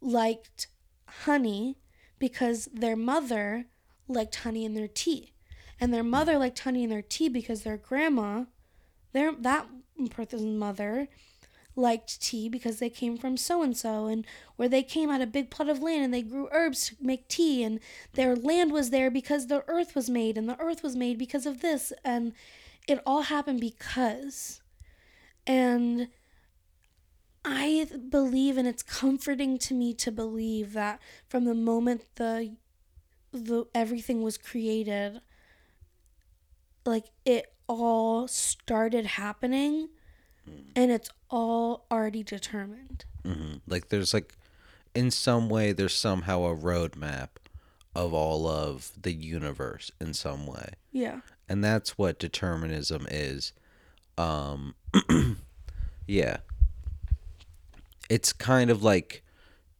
liked 0.00 0.66
honey 1.24 1.78
because 2.18 2.68
their 2.72 2.96
mother 2.96 3.66
liked 4.08 4.36
honey 4.36 4.64
in 4.64 4.74
their 4.74 4.88
tea. 4.88 5.32
And 5.80 5.92
their 5.92 6.04
mother 6.04 6.38
liked 6.38 6.60
honey 6.60 6.84
in 6.84 6.90
their 6.90 7.02
tea 7.02 7.28
because 7.28 7.62
their 7.62 7.76
grandma, 7.76 8.44
their 9.12 9.32
that 9.32 9.66
person's 10.10 10.42
mother 10.42 11.08
liked 11.74 12.20
tea 12.20 12.48
because 12.48 12.78
they 12.78 12.90
came 12.90 13.16
from 13.16 13.36
so 13.36 13.62
and 13.62 13.76
so 13.76 14.06
and 14.06 14.26
where 14.56 14.68
they 14.68 14.82
came 14.82 15.08
had 15.08 15.20
a 15.22 15.26
big 15.26 15.50
plot 15.50 15.68
of 15.68 15.82
land 15.82 16.04
and 16.04 16.12
they 16.12 16.22
grew 16.22 16.48
herbs 16.52 16.88
to 16.88 16.96
make 17.00 17.28
tea 17.28 17.64
and 17.64 17.80
their 18.12 18.36
land 18.36 18.70
was 18.70 18.90
there 18.90 19.10
because 19.10 19.46
the 19.46 19.64
earth 19.68 19.94
was 19.94 20.10
made 20.10 20.36
and 20.36 20.48
the 20.48 20.60
earth 20.60 20.82
was 20.82 20.94
made 20.94 21.16
because 21.16 21.46
of 21.46 21.60
this 21.62 21.92
and 22.04 22.32
it 22.86 23.00
all 23.06 23.22
happened 23.22 23.58
because 23.58 24.61
and 25.46 26.08
I 27.44 27.86
believe 28.08 28.56
and 28.56 28.68
it's 28.68 28.82
comforting 28.82 29.58
to 29.58 29.74
me 29.74 29.94
to 29.94 30.12
believe 30.12 30.72
that 30.74 31.00
from 31.28 31.44
the 31.44 31.54
moment 31.54 32.02
the 32.16 32.56
the 33.32 33.64
everything 33.74 34.22
was 34.22 34.36
created 34.38 35.20
like 36.84 37.06
it 37.24 37.52
all 37.66 38.28
started 38.28 39.06
happening 39.06 39.88
and 40.74 40.90
it's 40.90 41.08
all 41.30 41.86
already 41.90 42.22
determined. 42.24 43.04
mhm. 43.24 43.60
Like 43.68 43.88
there's 43.90 44.12
like, 44.12 44.34
in 44.92 45.12
some 45.12 45.48
way, 45.48 45.70
there's 45.72 45.94
somehow 45.94 46.42
a 46.42 46.56
roadmap 46.56 47.28
of 47.94 48.12
all 48.12 48.48
of 48.48 48.90
the 49.00 49.12
universe 49.12 49.92
in 50.00 50.14
some 50.14 50.46
way. 50.46 50.72
Yeah. 50.90 51.20
and 51.48 51.62
that's 51.62 51.96
what 51.96 52.18
determinism 52.18 53.06
is 53.10 53.52
um 54.18 54.74
yeah 56.06 56.38
it's 58.10 58.32
kind 58.32 58.70
of 58.70 58.82
like 58.82 59.22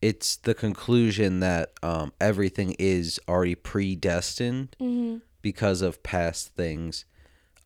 it's 0.01 0.37
the 0.37 0.55
conclusion 0.55 1.41
that 1.41 1.73
um 1.83 2.13
everything 2.21 2.75
is 2.79 3.21
already 3.29 3.55
predestined 3.55 4.75
Mhm. 4.81 5.21
because 5.43 5.83
of 5.83 6.03
past 6.03 6.55
things 6.55 7.05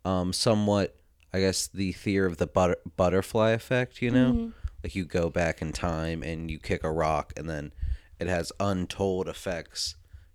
um 0.05 0.33
somewhat 0.33 0.97
i 1.33 1.41
guess 1.41 1.67
the 1.67 1.93
theory 1.93 2.27
of 2.31 2.39
the 2.39 2.47
butter- 2.47 2.79
butterfly 2.97 3.51
effect 3.51 4.03
you 4.03 4.11
know 4.11 4.53
like 4.83 4.95
you 4.95 5.05
go 5.05 5.31
back 5.31 5.61
in 5.63 5.73
time 5.73 6.23
and 6.23 6.51
you 6.51 6.59
kick 6.59 6.83
a 6.85 6.91
rock 6.91 7.33
and 7.37 7.49
then 7.49 7.73
it 8.19 8.27
has 8.29 8.53
untold 8.61 9.29
effects 9.29 9.95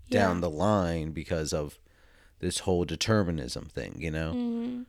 down 0.09 0.41
the 0.41 0.49
line 0.49 1.11
because 1.11 1.53
of 1.53 1.79
this 2.39 2.59
whole 2.59 2.83
determinism 2.85 3.65
thing, 3.65 3.95
you 3.97 4.11
know? 4.11 4.33
Mhm. 4.33 4.85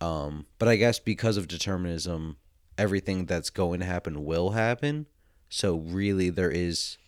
Um, 0.00 0.46
but 0.58 0.68
I 0.68 0.76
guess 0.76 0.98
because 0.98 1.36
of 1.36 1.48
determinism, 1.48 2.36
everything 2.76 3.26
that's 3.26 3.50
going 3.50 3.80
to 3.80 3.86
happen 3.86 4.24
will 4.24 4.50
happen. 4.50 5.06
So 5.48 5.76
really 5.76 6.30
there 6.30 6.50
is 6.50 6.98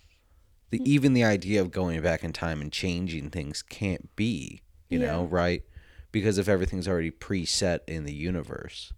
the 0.70 0.80
even 0.84 1.12
the 1.12 1.24
idea 1.24 1.60
of 1.60 1.70
going 1.70 2.00
back 2.00 2.22
in 2.24 2.32
time 2.32 2.60
and 2.60 2.72
changing 2.72 3.30
things 3.30 3.62
can't 3.62 4.14
be, 4.16 4.62
you 4.88 4.98
know, 4.98 5.24
right? 5.24 5.62
Because 6.12 6.38
if 6.38 6.48
everything's 6.48 6.88
already 6.88 7.10
preset 7.10 7.80
in 7.86 8.04
the 8.04 8.14
universe. 8.14 8.92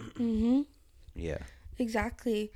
Mhm. 0.00 0.66
Yeah. 1.14 1.38
Exactly. 1.78 2.50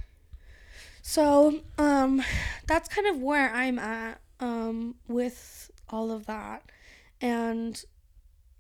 So, 1.03 1.61
um 1.79 2.23
that's 2.67 2.89
kind 2.89 3.07
of 3.09 3.21
where 3.21 3.53
I'm 3.53 3.79
at 3.79 4.21
um 4.41 4.95
with 5.09 5.71
all 5.89 6.11
of 6.11 6.27
that. 6.27 6.63
And 7.21 7.85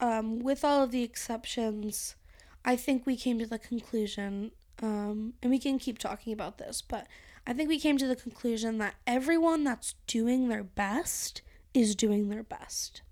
um 0.02 0.38
with 0.40 0.64
all 0.64 0.82
of 0.82 0.90
the 0.90 1.02
exceptions, 1.02 2.16
I 2.64 2.76
think 2.76 3.06
we 3.06 3.16
came 3.16 3.38
to 3.38 3.46
the 3.46 3.58
conclusion 3.58 4.50
um 4.82 5.34
and 5.42 5.50
we 5.50 5.58
can 5.58 5.78
keep 5.78 5.98
talking 5.98 6.32
about 6.32 6.58
this, 6.58 6.82
but 6.82 7.06
I 7.46 7.52
think 7.54 7.68
we 7.68 7.80
came 7.80 7.96
to 7.98 8.06
the 8.06 8.16
conclusion 8.16 8.78
that 8.78 8.94
everyone 9.06 9.64
that's 9.64 9.94
doing 10.06 10.48
their 10.48 10.62
best 10.64 11.42
is 11.74 11.96
doing 11.96 12.28
their 12.28 12.42
best. 12.44 13.02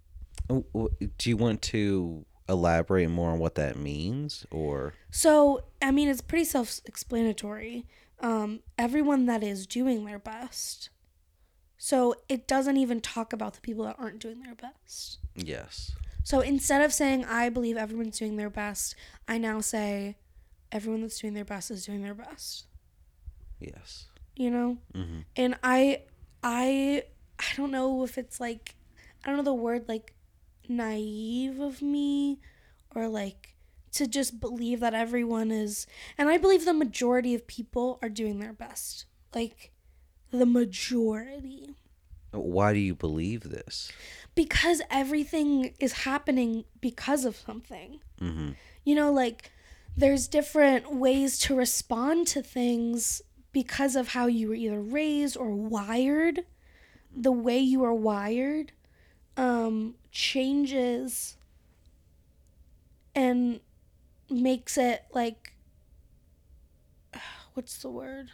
Oh, 0.48 0.90
Do 1.18 1.30
you 1.30 1.36
want 1.36 1.62
to 1.62 2.24
elaborate 2.48 3.08
more 3.10 3.30
on 3.30 3.38
what 3.38 3.54
that 3.54 3.76
means 3.76 4.44
or 4.50 4.94
So, 5.10 5.64
I 5.80 5.90
mean, 5.92 6.08
it's 6.08 6.20
pretty 6.20 6.44
self 6.44 6.80
explanatory. 6.84 7.86
Um, 8.20 8.60
everyone 8.76 9.26
that 9.26 9.42
is 9.42 9.66
doing 9.66 10.04
their 10.04 10.18
best. 10.18 10.90
So, 11.78 12.14
it 12.28 12.46
doesn't 12.46 12.76
even 12.76 13.00
talk 13.00 13.32
about 13.32 13.54
the 13.54 13.60
people 13.62 13.84
that 13.84 13.96
aren't 13.98 14.18
doing 14.18 14.42
their 14.42 14.54
best. 14.54 15.18
yes. 15.34 15.92
So, 16.22 16.40
instead 16.40 16.82
of 16.82 16.92
saying, 16.92 17.24
I 17.24 17.48
believe 17.48 17.76
everyone's 17.76 18.18
doing 18.18 18.36
their 18.36 18.50
best, 18.50 18.94
I 19.26 19.38
now 19.38 19.60
say, 19.60 20.16
everyone 20.72 21.00
that's 21.02 21.18
doing 21.18 21.34
their 21.34 21.44
best 21.44 21.70
is 21.70 21.86
doing 21.86 22.02
their 22.02 22.14
best. 22.14 22.66
Yes. 23.58 24.06
You 24.36 24.50
know? 24.50 24.78
Mhm. 24.94 25.24
And 25.36 25.56
I, 25.62 26.02
I, 26.42 27.04
I 27.38 27.44
don't 27.56 27.70
know 27.70 28.04
if 28.04 28.18
it's 28.18 28.40
like, 28.40 28.74
I 29.24 29.28
don't 29.28 29.36
know 29.36 29.42
the 29.42 29.54
word 29.54 29.88
like 29.88 30.14
naive 30.68 31.58
of 31.60 31.82
me 31.82 32.40
or 32.94 33.08
like 33.08 33.54
to 33.92 34.06
just 34.06 34.40
believe 34.40 34.80
that 34.80 34.94
everyone 34.94 35.50
is 35.50 35.86
and 36.16 36.28
I 36.28 36.38
believe 36.38 36.64
the 36.64 36.72
majority 36.72 37.34
of 37.34 37.46
people 37.46 37.98
are 38.02 38.08
doing 38.08 38.38
their 38.38 38.52
best. 38.52 39.04
Like 39.34 39.72
the 40.30 40.46
majority. 40.46 41.74
Why 42.32 42.72
do 42.72 42.78
you 42.78 42.94
believe 42.94 43.42
this? 43.50 43.90
Because 44.44 44.80
everything 44.90 45.74
is 45.78 45.92
happening 45.92 46.64
because 46.80 47.26
of 47.26 47.36
something. 47.36 48.00
Mhm. 48.20 48.54
You 48.84 48.94
know, 48.94 49.12
like 49.12 49.50
there's 49.96 50.28
different 50.28 50.94
ways 50.94 51.38
to 51.40 51.54
respond 51.54 52.26
to 52.28 52.40
things 52.42 53.20
because 53.52 53.96
of 53.96 54.08
how 54.08 54.26
you 54.28 54.48
were 54.48 54.54
either 54.54 54.80
raised 54.80 55.36
or 55.36 55.50
wired. 55.54 56.46
The 57.14 57.32
way 57.32 57.58
you 57.58 57.82
are 57.84 57.92
wired 57.92 58.72
um, 59.36 59.96
changes 60.10 61.36
and 63.14 63.60
makes 64.30 64.78
it 64.78 65.04
like, 65.12 65.52
what's 67.54 67.76
the 67.82 67.90
word? 67.90 68.30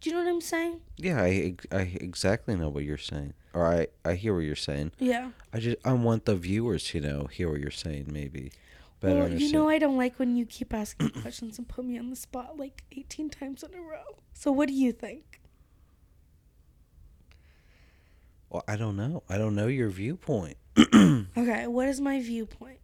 Do 0.00 0.08
you 0.08 0.16
know 0.16 0.22
what 0.22 0.30
I'm 0.30 0.40
saying? 0.40 0.80
Yeah, 0.96 1.20
I, 1.22 1.56
I 1.70 1.80
exactly 2.00 2.54
know 2.56 2.70
what 2.70 2.84
you're 2.84 2.96
saying. 2.96 3.34
Or 3.54 3.66
I 3.66 3.88
I 4.04 4.14
hear 4.14 4.34
what 4.34 4.40
you're 4.44 4.56
saying. 4.56 4.92
Yeah. 4.98 5.30
I 5.52 5.58
just 5.60 5.76
I 5.84 5.92
want 5.92 6.24
the 6.26 6.36
viewers 6.36 6.84
to 6.88 7.00
know 7.00 7.24
hear 7.32 7.50
what 7.50 7.60
you're 7.60 7.70
saying 7.70 8.08
maybe. 8.12 8.52
Better 9.00 9.20
well, 9.20 9.30
you 9.32 9.52
know 9.52 9.68
I 9.68 9.78
don't 9.78 9.96
like 9.96 10.18
when 10.18 10.36
you 10.36 10.44
keep 10.44 10.74
asking 10.74 11.10
questions 11.22 11.58
and 11.58 11.68
put 11.68 11.84
me 11.84 11.98
on 11.98 12.10
the 12.10 12.16
spot 12.16 12.58
like 12.58 12.82
18 12.92 13.30
times 13.30 13.62
in 13.62 13.72
a 13.74 13.80
row. 13.80 14.18
So 14.34 14.50
what 14.50 14.68
do 14.68 14.74
you 14.74 14.92
think? 14.92 15.40
well, 18.50 18.64
I 18.66 18.76
don't 18.76 18.96
know. 18.96 19.22
I 19.28 19.36
don't 19.36 19.54
know 19.54 19.66
your 19.66 19.90
viewpoint. 19.90 20.56
Okay, 21.36 21.66
what 21.66 21.88
is 21.88 22.00
my 22.00 22.20
viewpoint? 22.20 22.80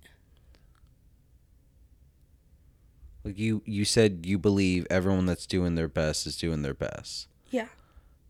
Like 3.25 3.38
you 3.38 3.62
you 3.64 3.85
said 3.85 4.25
you 4.26 4.38
believe 4.38 4.87
everyone 4.90 5.26
that's 5.26 5.47
doing 5.47 5.75
their 5.75 5.88
best 5.88 6.26
is 6.26 6.37
doing 6.37 6.62
their 6.62 6.75
best. 6.75 7.28
Yeah. 7.50 7.68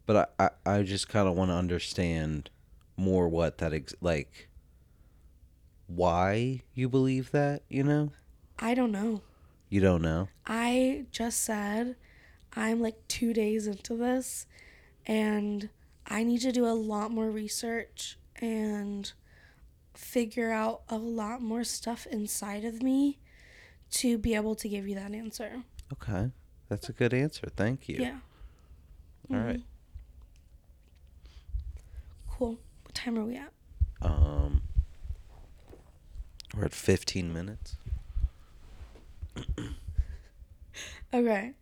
But 0.06 0.34
I 0.38 0.50
I, 0.66 0.78
I 0.78 0.82
just 0.82 1.08
kind 1.08 1.28
of 1.28 1.34
want 1.34 1.50
to 1.50 1.54
understand 1.54 2.50
more 2.96 3.28
what 3.28 3.58
that 3.58 3.72
ex- 3.72 3.94
like 4.00 4.48
why 5.86 6.62
you 6.74 6.88
believe 6.88 7.30
that, 7.32 7.62
you 7.68 7.82
know? 7.82 8.10
I 8.58 8.74
don't 8.74 8.92
know. 8.92 9.22
You 9.68 9.80
don't 9.80 10.02
know. 10.02 10.28
I 10.46 11.06
just 11.10 11.40
said 11.42 11.96
I'm 12.56 12.80
like 12.80 13.06
2 13.08 13.32
days 13.32 13.66
into 13.66 13.96
this 13.96 14.46
and 15.06 15.68
I 16.06 16.22
need 16.22 16.40
to 16.42 16.52
do 16.52 16.66
a 16.66 16.72
lot 16.72 17.10
more 17.10 17.30
research 17.30 18.18
and 18.36 19.12
figure 19.94 20.50
out 20.50 20.82
a 20.88 20.96
lot 20.96 21.40
more 21.42 21.64
stuff 21.64 22.06
inside 22.06 22.64
of 22.64 22.82
me 22.82 23.18
to 23.90 24.18
be 24.18 24.34
able 24.34 24.54
to 24.56 24.68
give 24.68 24.88
you 24.88 24.94
that 24.94 25.12
answer. 25.12 25.62
Okay. 25.92 26.30
That's 26.68 26.88
a 26.88 26.92
good 26.92 27.14
answer. 27.14 27.48
Thank 27.56 27.88
you. 27.88 27.96
Yeah. 28.00 28.18
All 29.30 29.38
right. 29.38 29.56
Mm-hmm. 29.56 29.73
Cool. 32.36 32.58
What 32.82 32.94
time 32.94 33.18
are 33.18 33.24
we 33.24 33.36
at? 33.36 33.52
Um 34.02 34.62
We're 36.56 36.64
at 36.64 36.74
15 36.74 37.32
minutes. 37.32 37.76
Okay. 41.12 41.52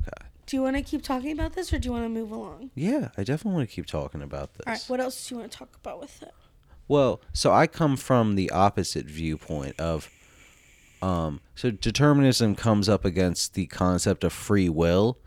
Okay. 0.00 0.26
Do 0.46 0.56
you 0.56 0.62
want 0.62 0.76
to 0.76 0.82
keep 0.82 1.02
talking 1.02 1.32
about 1.32 1.52
this 1.52 1.70
or 1.70 1.78
do 1.78 1.86
you 1.88 1.92
want 1.92 2.06
to 2.06 2.08
move 2.08 2.30
along? 2.30 2.70
Yeah, 2.74 3.10
I 3.18 3.24
definitely 3.24 3.58
want 3.58 3.68
to 3.68 3.74
keep 3.74 3.84
talking 3.84 4.22
about 4.22 4.54
this. 4.54 4.66
All 4.66 4.72
right. 4.72 4.84
What 4.88 5.00
else 5.00 5.28
do 5.28 5.34
you 5.34 5.40
want 5.40 5.52
to 5.52 5.58
talk 5.58 5.76
about 5.76 6.00
with 6.00 6.22
it? 6.22 6.32
Well, 6.88 7.20
so 7.34 7.52
I 7.52 7.66
come 7.66 7.98
from 7.98 8.36
the 8.36 8.50
opposite 8.50 9.04
viewpoint 9.04 9.78
of 9.78 10.08
um 11.02 11.40
so 11.54 11.70
determinism 11.70 12.54
comes 12.54 12.88
up 12.88 13.04
against 13.04 13.52
the 13.52 13.66
concept 13.66 14.24
of 14.24 14.32
free 14.32 14.70
will 14.70 15.18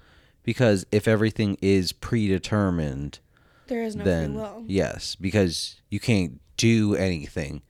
because 0.41 0.85
if 0.91 1.07
everything 1.07 1.57
is 1.61 1.91
predetermined 1.91 3.19
There 3.67 3.83
is 3.83 3.95
no 3.95 4.03
then 4.03 4.33
free 4.33 4.41
will. 4.41 4.63
yes, 4.67 5.15
because 5.15 5.81
you 5.89 5.99
can't 5.99 6.39
do 6.57 6.95
anything 6.95 7.61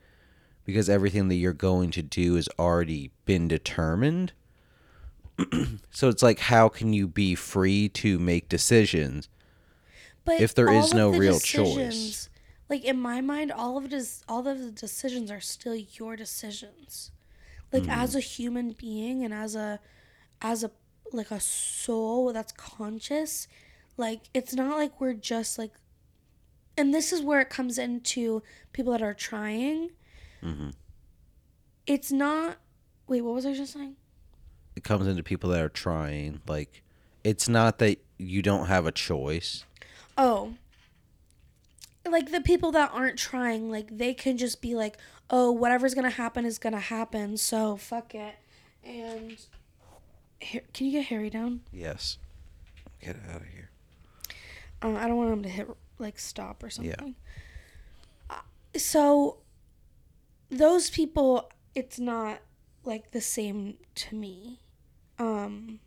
because 0.65 0.89
everything 0.89 1.27
that 1.29 1.35
you're 1.35 1.53
going 1.53 1.91
to 1.91 2.01
do 2.01 2.35
has 2.35 2.49
already 2.57 3.11
been 3.25 3.47
determined. 3.47 4.33
so 5.91 6.09
it's 6.09 6.23
like 6.23 6.39
how 6.39 6.69
can 6.69 6.93
you 6.93 7.07
be 7.07 7.35
free 7.35 7.89
to 7.89 8.17
make 8.19 8.49
decisions? 8.49 9.29
But 10.23 10.41
if 10.41 10.55
there 10.55 10.71
is 10.71 10.93
no 10.93 11.11
the 11.11 11.19
real 11.19 11.39
choice. 11.39 12.29
Like 12.67 12.83
in 12.83 12.99
my 12.99 13.21
mind, 13.21 13.51
all 13.51 13.77
of 13.77 13.85
it 13.85 13.93
is 13.93 14.23
all 14.27 14.47
of 14.47 14.59
the 14.59 14.71
decisions 14.71 15.29
are 15.29 15.39
still 15.41 15.75
your 15.75 16.15
decisions. 16.15 17.11
Like 17.71 17.83
Mm-hmm. 17.83 17.91
as 17.91 18.15
a 18.15 18.19
human 18.21 18.71
being 18.71 19.23
and 19.23 19.33
as 19.33 19.55
a 19.55 19.79
as 20.41 20.63
a 20.63 20.71
like 21.11 21.29
a 21.29 21.39
soul 21.39 22.33
that's 22.33 22.51
conscious, 22.53 23.47
like 23.97 24.21
it's 24.33 24.53
not 24.55 24.77
like 24.77 24.99
we're 24.99 25.13
just 25.13 25.59
like 25.59 25.73
and 26.77 26.93
this 26.93 27.11
is 27.11 27.21
where 27.21 27.39
it 27.41 27.49
comes 27.49 27.77
into 27.77 28.43
people 28.73 28.91
that 28.91 29.01
are 29.01 29.13
trying. 29.13 29.91
Mhm. 30.41 30.73
It's 31.85 32.11
not 32.11 32.57
wait, 33.07 33.21
what 33.21 33.35
was 33.35 33.45
I 33.45 33.53
just 33.53 33.73
saying? 33.73 33.95
It 34.75 34.83
comes 34.83 35.07
into 35.07 35.23
people 35.23 35.49
that 35.51 35.61
are 35.61 35.69
trying 35.69 36.41
like 36.47 36.83
it's 37.23 37.47
not 37.49 37.79
that 37.79 37.99
you 38.17 38.41
don't 38.41 38.67
have 38.67 38.85
a 38.85 38.91
choice. 38.91 39.65
Oh. 40.17 40.55
Like 42.07 42.31
the 42.31 42.41
people 42.41 42.71
that 42.73 42.91
aren't 42.93 43.17
trying, 43.17 43.71
like 43.71 43.97
they 43.97 44.13
can 44.13 44.37
just 44.37 44.61
be 44.61 44.75
like, 44.75 44.97
oh, 45.29 45.51
whatever's 45.51 45.95
gonna 45.95 46.09
happen 46.09 46.45
is 46.45 46.59
gonna 46.59 46.79
happen, 46.79 47.37
so 47.37 47.77
fuck 47.77 48.13
it. 48.13 48.35
And 48.83 49.37
can 50.73 50.85
you 50.85 50.91
get 50.91 51.07
Harry 51.07 51.29
down? 51.31 51.61
Yes. 51.71 52.17
Get 53.01 53.17
out 53.29 53.41
of 53.41 53.47
here. 53.47 53.69
Uh, 54.81 54.93
I 54.95 55.07
don't 55.07 55.17
want 55.17 55.33
him 55.33 55.43
to 55.43 55.49
hit 55.49 55.67
like 55.99 56.19
stop 56.19 56.63
or 56.63 56.69
something. 56.69 57.15
Uh, 58.29 58.35
so 58.75 59.37
those 60.49 60.89
people, 60.89 61.49
it's 61.73 61.99
not 61.99 62.39
like 62.83 63.11
the 63.11 63.21
same 63.21 63.77
to 63.95 64.15
me. 64.15 64.59
Um. 65.19 65.79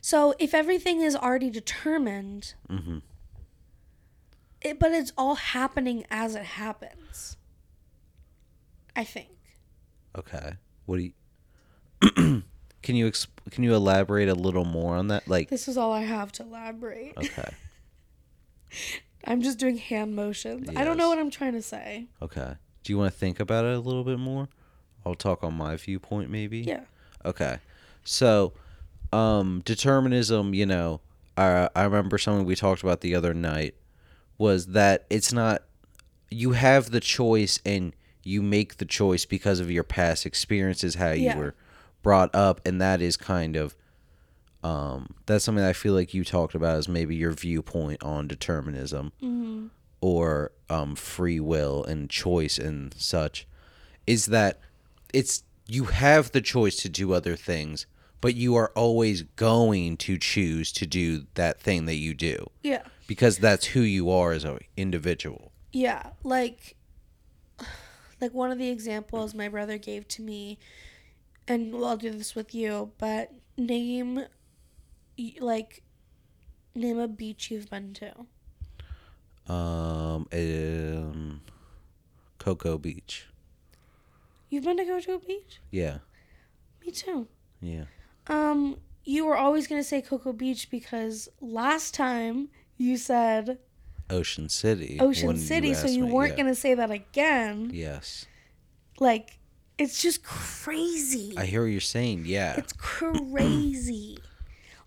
So 0.00 0.34
if 0.38 0.54
everything 0.54 1.00
is 1.02 1.14
already 1.14 1.50
determined, 1.50 2.54
Mm-hmm. 2.70 2.98
it, 4.62 4.78
but 4.78 4.92
it's 4.92 5.12
all 5.16 5.34
happening 5.34 6.04
as 6.10 6.34
it 6.34 6.44
happens. 6.44 7.36
I 8.96 9.04
think. 9.04 9.28
Okay. 10.16 10.54
What 10.86 10.98
do 10.98 11.02
you 11.02 12.42
Can 12.82 12.96
you 12.96 13.10
exp- 13.10 13.28
can 13.50 13.62
you 13.64 13.74
elaborate 13.74 14.28
a 14.28 14.34
little 14.34 14.64
more 14.64 14.96
on 14.96 15.08
that? 15.08 15.28
Like 15.28 15.48
This 15.50 15.68
is 15.68 15.76
all 15.76 15.92
I 15.92 16.02
have 16.02 16.32
to 16.32 16.42
elaborate. 16.42 17.14
okay. 17.18 17.50
I'm 19.24 19.42
just 19.42 19.58
doing 19.58 19.76
hand 19.76 20.16
motions. 20.16 20.70
I 20.74 20.84
don't 20.84 20.96
know 20.96 21.08
what 21.08 21.18
I'm 21.18 21.30
trying 21.30 21.52
to 21.52 21.62
say. 21.62 22.06
Okay. 22.22 22.54
Do 22.84 22.92
you 22.92 22.98
want 22.98 23.12
to 23.12 23.18
think 23.18 23.38
about 23.38 23.64
it 23.66 23.76
a 23.76 23.80
little 23.80 24.04
bit 24.04 24.18
more? 24.18 24.48
I'll 25.04 25.14
talk 25.14 25.44
on 25.44 25.54
my 25.54 25.76
viewpoint 25.76 26.30
maybe. 26.30 26.60
Yeah. 26.60 26.84
Okay. 27.24 27.58
So, 28.04 28.52
um, 29.12 29.60
determinism, 29.64 30.54
you 30.54 30.64
know, 30.66 31.00
I, 31.36 31.68
I 31.76 31.82
remember 31.84 32.16
something 32.16 32.46
we 32.46 32.56
talked 32.56 32.82
about 32.82 33.02
the 33.02 33.14
other 33.14 33.34
night 33.34 33.74
was 34.38 34.68
that 34.68 35.04
it's 35.10 35.32
not, 35.32 35.62
you 36.30 36.52
have 36.52 36.90
the 36.90 37.00
choice 37.00 37.60
and 37.66 37.92
you 38.22 38.40
make 38.40 38.76
the 38.78 38.84
choice 38.86 39.26
because 39.26 39.60
of 39.60 39.70
your 39.70 39.82
past 39.84 40.24
experiences, 40.24 40.94
how 40.94 41.10
you 41.10 41.24
Yeah. 41.26 41.36
were 41.38 41.54
brought 42.02 42.34
up. 42.34 42.60
And 42.66 42.80
that 42.80 43.00
is 43.02 43.16
kind 43.16 43.56
of, 43.56 43.74
um, 44.62 45.14
that's 45.26 45.44
something 45.44 45.64
I 45.64 45.72
feel 45.72 45.94
like 45.94 46.12
you 46.14 46.24
talked 46.24 46.54
about 46.54 46.76
as 46.76 46.88
maybe 46.88 47.16
your 47.16 47.32
viewpoint 47.32 48.02
on 48.02 48.28
determinism 48.28 49.12
hmm 49.20 49.66
or 50.02 50.50
um, 50.70 50.96
free 50.96 51.38
will 51.38 51.84
and 51.84 52.08
choice 52.08 52.56
and 52.56 52.94
such 52.94 53.46
is 54.06 54.26
that 54.26 54.58
it's 55.12 55.42
you 55.68 55.84
have 55.84 56.32
the 56.32 56.40
choice 56.40 56.76
to 56.76 56.88
do 56.88 57.12
other 57.12 57.36
things 57.36 57.84
but 58.22 58.34
you 58.34 58.54
are 58.56 58.70
always 58.74 59.20
going 59.36 59.98
to 59.98 60.16
choose 60.16 60.72
to 60.72 60.86
do 60.86 61.26
that 61.34 61.60
thing 61.60 61.84
that 61.84 61.96
you 61.96 62.14
do 62.14 62.48
Yeah. 62.62 62.82
because 63.06 63.36
that's 63.38 63.66
who 63.66 63.80
you 63.82 64.08
are 64.10 64.32
as 64.32 64.44
an 64.44 64.58
individual 64.74 65.52
Yeah. 65.70 66.10
Like, 66.24 66.76
like 68.20 68.32
one 68.32 68.50
of 68.50 68.58
the 68.58 68.70
examples 68.70 69.34
my 69.34 69.48
brother 69.48 69.76
gave 69.78 70.08
to 70.08 70.22
me, 70.22 70.58
and 71.50 71.72
well, 71.74 71.86
I'll 71.86 71.96
do 71.96 72.10
this 72.10 72.34
with 72.36 72.54
you, 72.54 72.92
but 72.98 73.32
name, 73.58 74.24
like, 75.40 75.82
name 76.74 76.98
a 76.98 77.08
beach 77.08 77.50
you've 77.50 77.68
been 77.68 77.92
to. 77.94 78.12
um, 79.52 80.26
um 80.32 81.40
cocoa 82.38 82.78
beach 82.78 83.26
You've 84.48 84.64
been 84.64 84.76
to 84.78 84.84
go 84.84 84.98
to 85.00 85.14
a 85.14 85.18
beach? 85.18 85.60
yeah 85.70 85.98
Me 86.84 86.90
too. 86.92 87.26
yeah 87.60 87.84
Um, 88.28 88.78
you 89.04 89.24
were 89.26 89.36
always 89.36 89.66
gonna 89.66 89.82
say 89.84 90.00
Cocoa 90.02 90.32
Beach 90.32 90.70
because 90.70 91.28
last 91.40 91.94
time 91.94 92.48
you 92.76 92.96
said 92.96 93.58
ocean 94.08 94.48
city 94.48 94.98
Ocean 95.00 95.36
City, 95.36 95.74
so 95.74 95.88
you 95.88 96.06
me, 96.06 96.12
weren't 96.12 96.32
yeah. 96.32 96.36
gonna 96.44 96.54
say 96.54 96.74
that 96.74 96.90
again. 96.90 97.70
yes 97.74 98.26
Like, 99.00 99.38
it's 99.80 100.00
just 100.02 100.22
crazy. 100.22 101.34
i 101.36 101.44
hear 101.44 101.62
what 101.62 101.68
you're 101.72 101.80
saying 101.80 102.22
yeah 102.26 102.54
It's 102.56 102.72
crazy. 102.74 104.18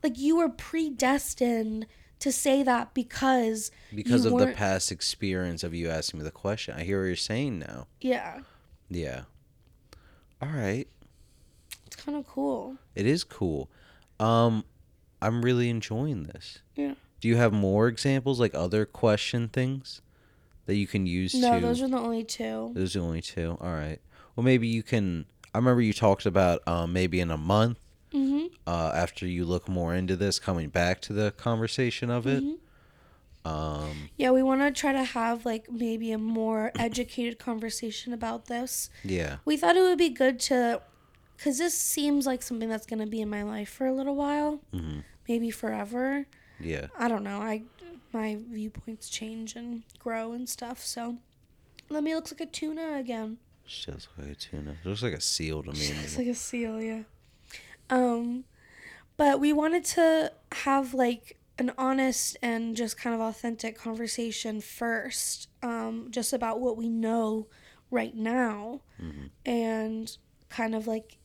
like 0.04 0.18
you 0.18 0.38
were 0.38 0.50
predestined 0.50 1.88
to 2.20 2.32
say 2.32 2.64
that 2.64 2.94
because 2.94 3.72
because 3.94 4.26
of 4.26 4.38
the 4.38 4.48
past 4.48 4.92
experience 4.92 5.64
of 5.64 5.74
you 5.74 5.90
asking 5.90 6.20
me 6.20 6.24
the 6.24 6.32
question 6.32 6.76
i 6.78 6.84
hear 6.84 7.00
what 7.02 7.08
you're 7.08 7.16
saying 7.16 7.60
now 7.60 7.88
yeah, 8.00 8.42
yeah 8.90 9.22
all 10.42 10.50
right 10.50 10.88
it's 11.88 11.96
kind 11.98 12.18
of 12.18 12.26
cool. 12.28 12.76
It 12.96 13.06
is 13.06 13.24
cool. 13.24 13.70
Um, 14.20 14.64
I'm 15.22 15.44
really 15.44 15.70
enjoying 15.70 16.24
this. 16.24 16.58
Yeah. 16.76 16.96
Do 17.22 17.28
you 17.28 17.36
have 17.38 17.54
more 17.54 17.88
examples, 17.88 18.40
like 18.40 18.56
other 18.56 18.86
question 18.88 19.48
things 19.48 20.02
that 20.66 20.76
you 20.76 20.88
can 20.88 21.06
use 21.06 21.36
No, 21.36 21.54
to? 21.60 21.66
those 21.66 21.84
are 21.84 21.88
the 21.88 22.00
only 22.00 22.24
two. 22.24 22.72
Those 22.74 22.96
are 22.96 23.00
the 23.00 23.06
only 23.06 23.22
two. 23.22 23.58
All 23.62 23.72
right. 23.74 24.00
Well, 24.36 24.44
maybe 24.44 24.68
you 24.68 24.84
can. 24.84 25.26
I 25.54 25.58
remember 25.60 25.82
you 25.82 25.94
talked 25.94 26.26
about 26.26 26.68
um, 26.68 26.94
maybe 26.94 27.20
in 27.20 27.30
a 27.32 27.38
month 27.38 27.78
Mm-hmm. 28.14 28.46
uh, 28.68 28.92
after 28.94 29.26
you 29.26 29.44
look 29.44 29.68
more 29.68 29.96
into 29.96 30.16
this, 30.16 30.38
coming 30.40 30.70
back 30.70 31.02
to 31.02 31.14
the 31.14 31.32
conversation 31.32 32.10
of 32.12 32.28
it. 32.28 32.44
Mhm. 32.44 32.58
Um, 33.46 34.10
Yeah, 34.18 34.32
we 34.32 34.44
want 34.44 34.62
to 34.62 34.72
try 34.72 34.94
to 34.94 35.04
have 35.04 35.46
like 35.46 35.70
maybe 35.72 36.12
a 36.12 36.18
more 36.18 36.72
educated 36.80 37.40
conversation 37.40 38.14
about 38.14 38.46
this. 38.46 38.90
yeah. 39.04 39.38
We 39.46 39.58
thought 39.58 39.76
it 39.76 39.82
would 39.82 39.98
be 39.98 40.10
good 40.10 40.40
to, 40.42 40.82
because 41.36 41.58
this 41.58 41.76
seems 41.78 42.26
like 42.28 42.42
something 42.44 42.70
that's 42.70 42.86
going 42.86 43.00
to 43.00 43.08
be 43.08 43.20
in 43.22 43.30
my 43.30 43.44
life 43.44 43.70
for 43.70 43.86
a 43.88 43.94
little 43.94 44.16
while, 44.16 44.62
hmm 44.72 45.00
maybe 45.28 45.50
forever. 45.52 46.26
Yeah. 46.60 46.88
I 46.98 47.08
don't 47.08 47.24
know. 47.24 47.40
I 47.42 47.64
my 48.12 48.38
viewpoints 48.52 49.10
change 49.10 49.56
and 49.56 49.84
grow 49.98 50.34
and 50.34 50.48
stuff. 50.48 50.80
So, 50.86 51.18
let 51.90 52.04
me 52.04 52.14
look 52.14 52.30
like 52.32 52.42
a 52.42 52.46
tuna 52.46 52.98
again. 52.98 53.38
She 53.66 53.92
does 53.92 54.08
look 54.18 54.28
like 54.28 54.36
a 54.36 54.40
tuna. 54.40 54.76
It 54.84 54.88
looks 54.88 55.04
like 55.04 55.14
a 55.14 55.22
seal 55.22 55.64
to 55.64 55.72
me. 55.72 55.80
It's 56.04 56.18
like 56.18 56.28
a 56.28 56.36
seal, 56.36 56.82
yeah. 56.82 57.04
Um, 57.90 58.44
but 59.18 59.40
we 59.40 59.54
wanted 59.54 59.86
to 59.86 60.32
have 60.52 60.94
like 60.94 61.38
an 61.60 61.72
honest 61.78 62.36
and 62.42 62.76
just 62.76 62.98
kind 62.98 63.14
of 63.14 63.22
authentic 63.22 63.78
conversation 63.78 64.60
first, 64.60 65.50
um, 65.62 66.08
just 66.10 66.34
about 66.34 66.60
what 66.60 66.76
we 66.78 66.90
know 66.90 67.48
right 67.92 68.16
now, 68.16 68.82
Mhm. 69.02 69.30
and 69.46 70.18
kind 70.50 70.74
of 70.76 70.88
like 70.88 71.18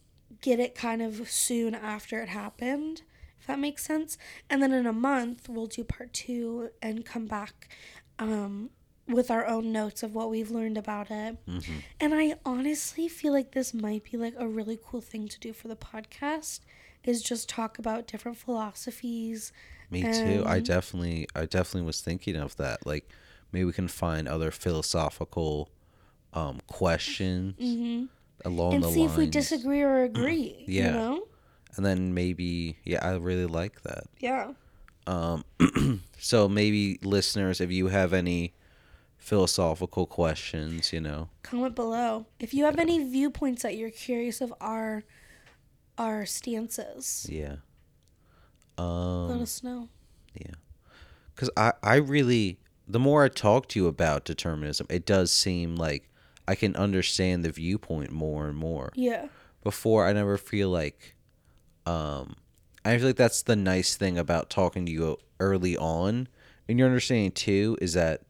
get 0.43 0.61
it 0.61 0.75
kind 0.75 1.01
of 1.03 1.31
soon 1.31 1.75
after 1.75 2.21
it 2.23 2.29
happened, 2.29 3.03
if 3.41 3.47
that 3.47 3.59
makes 3.59 3.85
sense. 3.85 4.19
And 4.51 4.63
then 4.63 4.73
in 4.73 4.87
a 4.87 4.93
month 4.93 5.49
we'll 5.49 5.67
do 5.67 5.83
part 5.83 6.13
two 6.13 6.71
and 6.83 7.05
come 7.07 7.27
back, 7.27 7.69
um, 8.19 8.71
with 9.09 9.31
our 9.31 9.47
own 9.47 9.73
notes 9.73 10.03
of 10.03 10.15
what 10.15 10.31
we've 10.31 10.51
learned 10.51 10.77
about 10.77 11.11
it. 11.11 11.37
Mhm. 11.47 11.83
And 12.01 12.15
I 12.15 12.35
honestly 12.45 13.09
feel 13.09 13.33
like 13.33 13.53
this 13.53 13.73
might 13.73 14.05
be 14.11 14.17
like 14.17 14.35
a 14.37 14.47
really 14.47 14.79
cool 14.83 15.01
thing 15.01 15.29
to 15.29 15.39
do 15.41 15.53
for 15.53 15.69
the 15.69 15.77
podcast 15.77 16.61
is 17.05 17.23
just 17.23 17.49
talk 17.49 17.79
about 17.79 18.07
different 18.07 18.37
philosophies. 18.37 19.53
Me 19.91 20.03
too. 20.03 20.43
I 20.47 20.61
definitely, 20.61 21.27
I 21.35 21.47
definitely 21.47 21.87
was 21.87 22.01
thinking 22.03 22.37
of 22.37 22.57
that. 22.57 22.87
Like, 22.87 23.09
maybe 23.53 23.65
we 23.65 23.73
can 23.73 23.89
find 23.89 24.29
other 24.29 24.51
philosophical 24.51 25.71
um, 26.35 26.61
questions 26.67 27.55
along 28.45 28.75
and 28.75 28.85
the 28.85 28.91
see 28.91 29.01
lines, 29.01 29.13
if 29.13 29.17
we 29.17 29.27
disagree 29.27 29.81
or 29.81 30.03
agree. 30.05 30.65
Yeah. 30.69 30.87
You 30.87 30.93
know? 30.93 31.29
and 31.77 31.87
then 31.87 32.13
maybe, 32.13 32.77
yeah, 32.85 33.07
I 33.07 33.17
really 33.17 33.47
like 33.47 33.83
that. 33.83 34.05
Yeah. 34.19 34.53
Um, 35.07 35.45
so 36.19 36.49
maybe 36.49 36.99
listeners, 37.03 37.61
if 37.61 37.71
you 37.71 37.89
have 37.89 38.13
any 38.13 38.53
philosophical 39.19 40.07
questions, 40.07 40.93
you 40.93 41.01
know, 41.01 41.29
Comment 41.43 41.75
below. 41.75 42.27
If 42.41 42.55
you 42.55 42.65
have 42.65 42.79
any 42.79 43.05
viewpoints 43.05 43.63
that 43.63 43.77
you're 43.77 43.91
curious 43.91 44.41
of 44.41 44.55
our 44.61 45.05
our 45.99 46.25
stances, 46.25 47.27
yeah. 47.29 47.57
let 48.79 48.85
Um, 48.85 49.43
us 49.43 49.63
know. 49.63 49.89
Yeah. 50.35 50.55
because 51.35 51.51
I, 51.57 51.73
I 51.83 51.97
really, 51.97 52.61
the 52.87 53.01
more 53.01 53.25
I 53.25 53.29
talk 53.29 53.67
to 53.71 53.81
you 53.81 53.87
about 53.89 54.25
determinism, 54.25 54.87
it 54.89 55.05
does 55.05 55.33
seem 55.33 55.75
like 55.75 56.09
I 56.47 56.55
can 56.55 56.77
understand 56.77 57.45
the 57.45 57.51
viewpoint 57.51 58.13
more 58.13 58.47
and 58.49 58.57
more. 58.57 58.93
Yeah. 58.95 59.29
before 59.65 60.07
I 60.07 60.13
never 60.13 60.39
feel 60.39 60.71
like 60.71 61.17
um 61.85 62.37
I 62.85 62.97
feel 62.97 63.09
like 63.09 63.17
that's 63.17 63.43
the 63.43 63.57
nice 63.57 63.97
thing 63.97 64.17
about 64.17 64.49
talking 64.51 64.87
to 64.87 64.93
you 64.93 65.19
early 65.41 65.77
on 65.77 66.29
and 66.69 66.79
your 66.79 66.87
understanding 66.89 67.33
too 67.33 67.77
is 67.83 67.95
that 67.95 68.23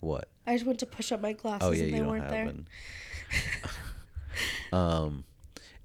what 0.00 0.28
I 0.46 0.54
just 0.54 0.66
went 0.66 0.78
to 0.80 0.86
push 0.86 1.12
up 1.12 1.20
my 1.20 1.32
glasses 1.32 1.68
oh 1.68 1.72
yeah 1.72 1.84
and 1.84 1.94
they 1.94 2.02
weren't 2.02 2.22
have 2.24 2.30
there. 2.32 2.52
um 4.72 5.24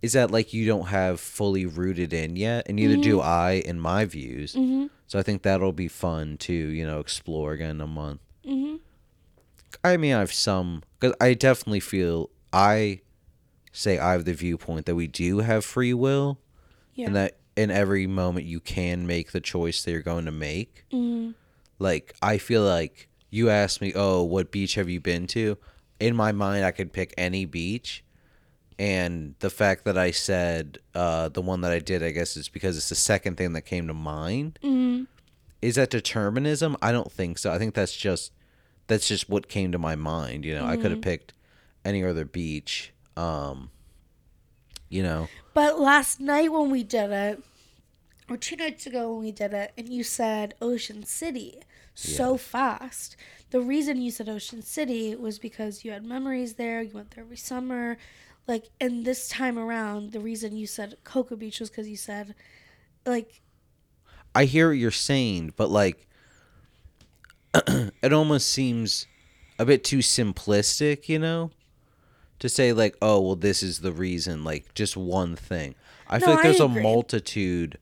is 0.02 0.14
that 0.14 0.30
like 0.32 0.54
you 0.54 0.66
don't 0.66 0.88
have 0.88 1.20
fully 1.20 1.66
rooted 1.66 2.14
in 2.14 2.36
yet 2.36 2.66
and 2.68 2.76
neither 2.76 2.98
do 2.98 3.20
I 3.20 3.54
in 3.66 3.80
my 3.80 4.06
views 4.06 4.54
Mhm. 4.56 4.90
so 5.08 5.18
I 5.20 5.24
think 5.24 5.42
that'll 5.42 5.72
be 5.74 5.88
fun 5.88 6.38
to 6.40 6.54
you 6.54 6.86
know 6.86 7.00
explore 7.00 7.54
again 7.54 7.72
in 7.72 7.82
a 7.82 7.88
month 7.88 8.22
Mhm. 8.46 8.80
I 9.84 9.98
mean 9.98 10.14
I 10.14 10.20
have 10.20 10.34
some 10.34 10.84
because 11.00 11.16
I 11.20 11.34
definitely 11.34 11.80
feel 11.80 12.30
I 12.54 13.02
say 13.72 13.98
I 14.00 14.14
have 14.14 14.26
the 14.26 14.34
viewpoint 14.34 14.86
that 14.86 14.96
we 14.96 15.08
do 15.08 15.40
have 15.40 15.66
free 15.66 15.94
will 15.94 16.40
Yeah. 16.94 17.08
and 17.08 17.16
that 17.16 17.38
in 17.58 17.72
every 17.72 18.06
moment 18.08 18.46
you 18.46 18.60
can 18.60 19.06
make 19.08 19.32
the 19.32 19.42
choice 19.42 19.84
that 19.84 19.92
you're 19.92 20.02
going 20.02 20.26
to 20.26 20.32
make. 20.32 20.86
Mhm. 20.94 21.34
Like 21.80 22.14
I 22.22 22.38
feel 22.38 22.64
like 22.64 23.10
you 23.36 23.50
asked 23.50 23.82
me, 23.82 23.92
"Oh, 23.96 24.24
what 24.24 24.52
beach 24.52 24.76
have 24.76 24.90
you 24.90 25.00
been 25.02 25.28
to?" 25.28 25.58
In 26.00 26.16
my 26.16 26.32
mind, 26.32 26.64
I 26.66 26.72
could 26.72 26.94
pick 26.94 27.14
any 27.18 27.46
beach, 27.46 28.04
and 28.80 29.36
the 29.40 29.50
fact 29.50 29.84
that 29.86 29.98
I 29.98 30.12
said 30.12 30.78
uh, 30.94 31.30
the 31.30 31.42
one 31.42 31.62
that 31.62 31.72
I 31.72 31.80
did, 31.80 32.02
I 32.04 32.12
guess, 32.12 32.38
is 32.38 32.50
because 32.50 32.78
it's 32.78 32.90
the 32.90 32.96
second 32.96 33.36
thing 33.38 33.54
that 33.54 33.64
came 33.64 33.88
to 33.88 33.94
mind. 33.94 34.60
Mhm. 34.64 35.08
Is 35.62 35.76
that 35.76 35.90
determinism? 35.90 36.78
I 36.82 36.92
don't 36.92 37.12
think 37.12 37.38
so. 37.38 37.52
I 37.52 37.58
think 37.58 37.74
that's 37.76 37.96
just 37.96 38.32
that's 38.88 39.08
just 39.08 39.30
what 39.30 39.48
came 39.50 39.72
to 39.72 39.80
my 39.80 39.96
mind. 39.96 40.46
You 40.46 40.56
know, 40.56 40.66
I 40.66 40.78
could 40.78 40.92
have 40.92 41.02
picked 41.02 41.34
any 41.84 42.04
other 42.04 42.26
beach. 42.26 42.94
Um, 43.18 43.72
you 44.90 45.02
know, 45.04 45.28
But 45.54 45.80
last 45.80 46.20
night 46.20 46.52
when 46.52 46.70
we 46.70 46.84
did 46.84 47.12
it, 47.12 47.42
or 48.30 48.38
two 48.38 48.56
nights 48.58 48.86
ago 48.86 49.14
when 49.14 49.24
we 49.26 49.32
did 49.32 49.54
it, 49.54 49.72
and 49.78 49.90
you 49.90 50.04
said 50.04 50.54
Ocean 50.62 51.04
City 51.06 51.62
so 51.96 52.38
fast. 52.38 53.16
The 53.52 53.62
reason 53.62 54.02
you 54.02 54.12
said 54.12 54.30
Ocean 54.30 54.62
City 54.62 55.16
was 55.16 55.40
because 55.40 55.84
you 55.86 55.92
had 55.92 56.06
memories 56.06 56.56
there. 56.56 56.82
You 56.82 56.92
went 56.94 57.12
there 57.12 57.24
every 57.24 57.38
summer. 57.38 57.98
Like, 58.48 58.70
and 58.80 59.06
this 59.06 59.28
time 59.28 59.58
around, 59.58 60.12
the 60.12 60.20
reason 60.20 60.56
you 60.56 60.68
said 60.68 60.98
Cocoa 61.04 61.36
Beach 61.36 61.60
was 61.60 61.70
because 61.70 61.90
you 61.90 61.98
said, 61.98 62.36
like, 63.06 63.42
I 64.36 64.46
hear 64.46 64.68
what 64.68 64.78
you're 64.78 64.92
saying, 64.92 65.54
but 65.56 65.70
like 65.70 66.08
it 68.02 68.14
almost 68.14 68.50
seems 68.50 69.08
a 69.58 69.66
bit 69.66 69.84
too 69.84 70.00
simplistic, 70.00 71.08
you 71.08 71.18
know? 71.20 71.52
To 72.40 72.50
say 72.50 72.74
like, 72.74 72.98
oh, 73.02 73.22
well 73.22 73.36
this 73.38 73.64
is 73.64 73.80
the 73.80 73.94
reason, 73.94 74.44
like 74.44 74.74
just 74.74 74.98
one 74.98 75.36
thing. 75.38 75.74
I 76.10 76.18
No, 76.18 76.26
feel 76.26 76.36
like 76.36 76.44
there's 76.44 76.60
a 76.60 76.68
multitude 76.68 77.80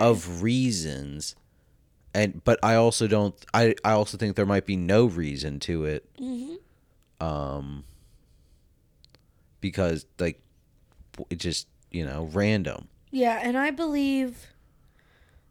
of 0.00 0.42
reasons 0.42 1.34
and 2.14 2.42
but 2.44 2.58
I 2.62 2.74
also 2.74 3.06
don't 3.06 3.34
I 3.54 3.74
I 3.84 3.92
also 3.92 4.16
think 4.18 4.36
there 4.36 4.46
might 4.46 4.66
be 4.66 4.76
no 4.76 5.06
reason 5.06 5.58
to 5.60 5.84
it 5.84 6.08
Mhm. 6.20 6.56
um 7.20 7.84
because 9.60 10.06
like 10.18 10.40
it 11.30 11.38
just, 11.38 11.68
you 11.90 12.04
know, 12.06 12.24
random. 12.32 12.88
Yeah, 13.10 13.38
and 13.42 13.56
I 13.58 13.70
believe 13.70 14.46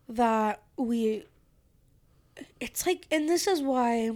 that 0.10 0.62
we 0.78 1.26
it's 2.60 2.86
like 2.86 3.06
and 3.12 3.30
this 3.30 3.48
is 3.48 3.62
why 3.62 4.12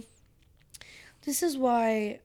this 1.24 1.42
is 1.42 1.56
why 1.56 2.20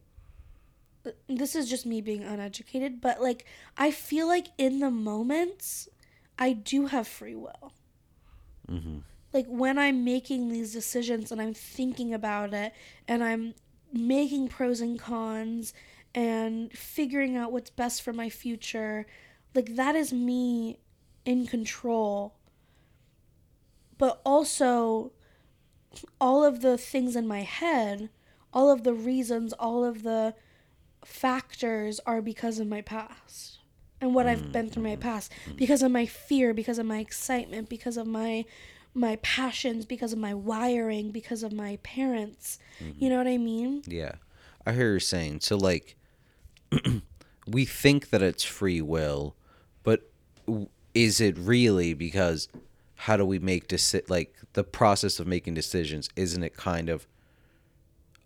this 1.27 1.55
is 1.55 1.69
just 1.69 1.85
me 1.85 2.01
being 2.01 2.23
uneducated, 2.23 3.01
but 3.01 3.21
like 3.21 3.45
I 3.77 3.91
feel 3.91 4.27
like 4.27 4.47
in 4.57 4.79
the 4.79 4.91
moments 4.91 5.87
I 6.37 6.53
do 6.53 6.87
have 6.87 7.07
free 7.07 7.35
will. 7.35 7.71
Mhm. 8.69 9.03
Like 9.33 9.45
when 9.47 9.77
I'm 9.77 10.03
making 10.03 10.49
these 10.49 10.73
decisions 10.73 11.31
and 11.31 11.41
I'm 11.41 11.53
thinking 11.53 12.13
about 12.13 12.53
it 12.53 12.73
and 13.07 13.23
I'm 13.23 13.53
making 13.93 14.49
pros 14.49 14.81
and 14.81 14.99
cons 14.99 15.73
and 16.13 16.71
figuring 16.73 17.37
out 17.37 17.51
what's 17.51 17.69
best 17.69 18.01
for 18.01 18.13
my 18.13 18.29
future, 18.29 19.05
like 19.55 19.75
that 19.75 19.95
is 19.95 20.11
me 20.11 20.79
in 21.25 21.47
control. 21.47 22.35
But 23.97 24.21
also 24.25 25.13
all 26.19 26.43
of 26.43 26.61
the 26.61 26.77
things 26.77 27.15
in 27.15 27.27
my 27.27 27.41
head, 27.41 28.09
all 28.53 28.69
of 28.69 28.83
the 28.83 28.93
reasons, 28.93 29.53
all 29.53 29.85
of 29.85 30.03
the 30.03 30.33
factors 31.05 31.99
are 32.05 32.21
because 32.21 32.59
of 32.59 32.67
my 32.67 32.81
past 32.81 33.59
and 33.99 34.15
what 34.15 34.27
I've 34.27 34.39
mm, 34.39 34.51
been 34.51 34.69
through 34.69 34.83
my 34.83 34.91
mm-hmm, 34.91 35.01
past 35.01 35.31
mm-hmm. 35.45 35.57
because 35.57 35.83
of 35.83 35.91
my 35.91 36.05
fear, 36.05 36.53
because 36.53 36.79
of 36.79 36.85
my 36.85 36.99
excitement, 36.99 37.69
because 37.69 37.97
of 37.97 38.07
my 38.07 38.45
my 38.93 39.15
passions, 39.17 39.85
because 39.85 40.11
of 40.13 40.19
my 40.19 40.33
wiring, 40.33 41.11
because 41.11 41.43
of 41.43 41.53
my 41.53 41.77
parents. 41.83 42.59
You 42.99 43.09
know 43.09 43.17
what 43.17 43.27
I 43.27 43.37
mean? 43.37 43.83
Yeah. 43.87 44.13
I 44.65 44.73
hear 44.73 44.89
you're 44.89 44.99
saying. 44.99 45.41
So 45.41 45.55
like 45.57 45.95
we 47.47 47.65
think 47.65 48.09
that 48.09 48.21
it's 48.21 48.43
free 48.43 48.81
will, 48.81 49.35
but 49.83 50.09
is 50.93 51.21
it 51.21 51.37
really 51.37 51.93
because 51.93 52.47
how 52.95 53.17
do 53.17 53.25
we 53.25 53.39
make 53.39 53.67
deci- 53.67 54.09
like 54.09 54.35
the 54.53 54.63
process 54.63 55.19
of 55.19 55.25
making 55.27 55.53
decisions 55.53 56.09
isn't 56.15 56.43
it 56.43 56.55
kind 56.57 56.89
of 56.89 57.07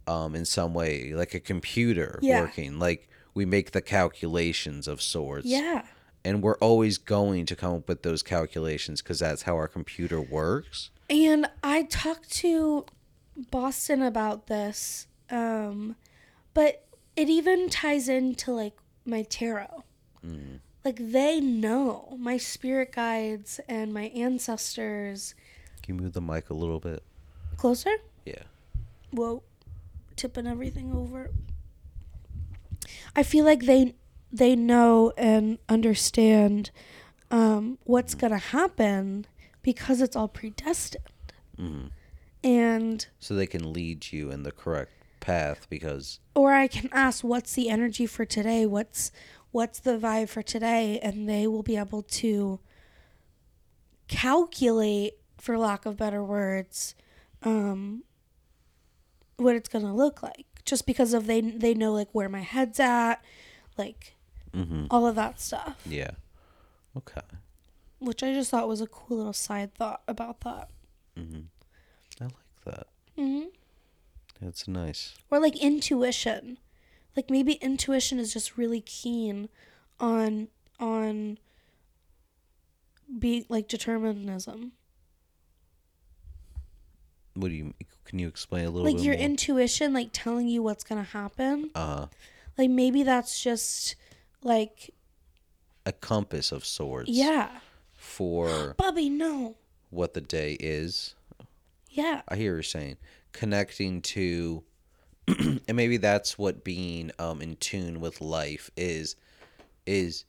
um 0.07 0.35
in 0.35 0.43
some 0.45 0.73
way 0.73 1.13
like 1.13 1.33
a 1.35 1.39
computer 1.39 2.19
Yeah. 2.23 2.41
working 2.41 2.79
like 2.79 3.07
we 3.35 3.45
make 3.45 3.71
the 3.71 3.81
calculations 3.81 4.87
of 4.87 5.01
sorts 5.01 5.45
Yeah. 5.45 5.83
And 6.25 6.41
we're 6.41 6.57
always 6.57 6.97
going 6.97 7.45
to 7.45 7.55
come 7.55 7.75
up 7.75 7.87
with 7.87 8.01
those 8.01 8.23
calculations 8.23 9.01
because 9.01 9.19
that's 9.19 9.43
how 9.43 9.55
our 9.55 9.67
computer 9.67 10.19
works 10.19 10.89
And 11.09 11.47
I 11.63 11.83
talked 11.83 12.31
to 12.37 12.85
Boston 13.51 14.01
about 14.01 14.47
this, 14.47 15.07
um, 15.29 15.95
but 16.53 16.85
it 17.15 17.29
even 17.29 17.69
ties 17.69 18.09
into 18.09 18.51
like 18.51 18.73
my 19.05 19.21
tarot. 19.21 19.83
Like 20.83 20.97
they 20.99 21.39
know 21.39 22.17
my 22.19 22.37
spirit 22.37 22.91
guides 22.91 23.59
and 23.69 23.93
my 23.93 24.05
ancestors. 24.15 25.35
can 25.83 25.95
you 25.95 26.01
move 26.01 26.13
the 26.13 26.21
mic 26.21 26.49
a 26.49 26.53
little 26.55 26.79
bit 26.79 27.03
Closer? 27.57 27.95
Yeah. 28.25 28.43
Whoa, 29.11 29.43
tipping 30.15 30.47
everything 30.47 30.93
over. 30.93 31.29
I 33.15 33.23
feel 33.23 33.45
like 33.45 33.65
they 33.65 33.95
they 34.37 34.55
know 34.55 35.13
and 35.17 35.57
understand 35.69 36.71
um, 37.31 37.77
what's 37.83 38.15
gonna 38.15 38.37
happen 38.37 39.25
because 39.61 40.01
it's 40.01 40.15
all 40.15 40.27
predestined, 40.27 41.33
hmm 41.57 41.85
and 42.43 43.07
So 43.19 43.33
they 43.33 43.47
can 43.47 43.73
lead 43.73 44.11
you 44.11 44.29
in 44.29 44.43
the 44.43 44.51
correct 44.51 44.91
path 45.19 45.67
because 45.69 46.19
or 46.35 46.53
I 46.53 46.67
can 46.67 46.89
ask 46.91 47.23
what's 47.23 47.53
the 47.53 47.69
energy 47.69 48.05
for 48.05 48.25
today, 48.25 48.65
what's 48.65 49.11
what's 49.51 49.79
the 49.79 49.97
vibe 49.97 50.29
for 50.29 50.43
today, 50.43 50.99
and 51.01 51.27
they 51.27 51.47
will 51.47 51.63
be 51.63 51.77
able 51.77 52.03
to 52.03 52.59
calculate, 54.07 55.13
for 55.37 55.57
lack 55.57 55.85
of 55.85 55.97
better 55.97 56.23
words, 56.23 56.93
um, 57.41 58.03
what 59.37 59.55
it's 59.55 59.69
gonna 59.69 59.95
look 59.95 60.21
like. 60.21 60.45
Just 60.65 60.85
because 60.85 61.13
of 61.13 61.25
they 61.25 61.41
they 61.41 61.73
know 61.73 61.93
like 61.93 62.09
where 62.11 62.29
my 62.29 62.41
head's 62.41 62.79
at, 62.79 63.15
like 63.77 64.15
hmm 64.55 64.85
all 64.89 65.05
of 65.05 65.15
that 65.15 65.39
stuff, 65.39 65.77
yeah. 65.85 66.11
Okay. 66.97 67.21
which 67.99 68.23
I 68.23 68.33
just 68.33 68.51
thought 68.51 68.67
was 68.67 68.79
a 68.81 68.87
cool 68.87 69.17
little 69.17 69.33
side 69.33 69.73
thought 69.75 70.01
about 70.07 70.39
that. 70.41 70.69
hmm 71.17 71.41
I 72.21 72.25
like 72.25 72.63
that. 72.65 72.87
hmm 73.17 73.43
That's 74.41 74.67
nice. 74.67 75.13
Or 75.29 75.39
like 75.39 75.57
intuition, 75.57 76.57
like 77.17 77.29
maybe 77.29 77.53
intuition 77.53 78.17
is 78.19 78.31
just 78.33 78.57
really 78.57 78.81
keen 78.81 79.49
on 79.99 80.47
on 80.79 81.37
being 83.19 83.45
like 83.49 83.67
determinism. 83.67 84.71
What 87.33 87.49
do 87.49 87.53
you? 87.55 87.73
Can 88.05 88.19
you 88.19 88.27
explain 88.27 88.65
a 88.65 88.69
little 88.69 88.85
bit? 88.85 88.95
like 88.95 89.03
your 89.05 89.15
more? 89.15 89.23
intuition 89.25 89.93
like 89.93 90.09
telling 90.13 90.47
you 90.47 90.61
what's 90.63 90.83
gonna 90.83 91.03
happen 91.03 91.71
uh, 91.75 92.05
like 92.57 92.69
maybe 92.69 93.03
that's 93.03 93.41
just 93.41 93.95
like 94.45 94.93
a 95.85 95.91
compass 95.91 96.51
of 96.53 96.63
sorts. 96.65 97.09
yeah. 97.09 97.49
For 97.93 98.75
bobby 98.77 99.09
no. 99.09 99.55
what 99.89 100.13
the 100.13 100.21
day 100.21 100.55
is. 100.59 101.15
yeah. 101.89 102.21
I 102.27 102.35
hear 102.35 102.53
you're 102.53 102.63
saying. 102.63 102.97
Connecting 103.33 104.01
to, 104.03 104.63
and 105.27 105.73
maybe 105.73 105.97
that's 105.97 106.37
what 106.37 106.63
being 106.63 107.11
um 107.19 107.41
in 107.41 107.55
tune 107.57 107.99
with 107.99 108.21
life 108.21 108.69
is, 108.77 109.15
is 109.85 110.23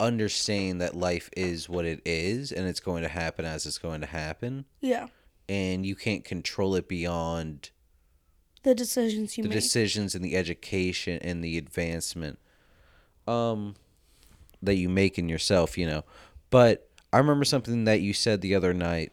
understanding 0.00 0.78
that 0.78 0.94
life 0.96 1.30
is 1.36 1.68
what 1.68 1.84
it 1.84 2.00
is 2.04 2.52
and 2.52 2.66
it's 2.66 2.80
going 2.80 3.02
to 3.02 3.08
happen 3.08 3.44
as 3.44 3.66
it's 3.66 3.78
going 3.78 4.00
to 4.00 4.06
happen, 4.06 4.64
yeah. 4.80 5.06
And 5.48 5.86
you 5.86 5.94
can't 5.94 6.24
control 6.24 6.74
it 6.74 6.88
beyond 6.88 7.70
the 8.64 8.74
decisions 8.74 9.38
you 9.38 9.44
make 9.44 9.50
the 9.50 9.54
make. 9.56 9.62
decisions 9.62 10.14
and 10.16 10.24
the 10.24 10.36
education 10.36 11.20
and 11.22 11.44
the 11.44 11.56
advancement 11.56 12.40
um 13.26 13.74
that 14.62 14.74
you 14.74 14.88
make 14.88 15.18
in 15.18 15.28
yourself 15.28 15.76
you 15.76 15.86
know. 15.86 16.04
But 16.50 16.88
i 17.12 17.18
remember 17.18 17.44
something 17.44 17.84
that 17.84 18.00
you 18.00 18.12
said 18.12 18.40
the 18.40 18.54
other 18.54 18.72
night 18.74 19.12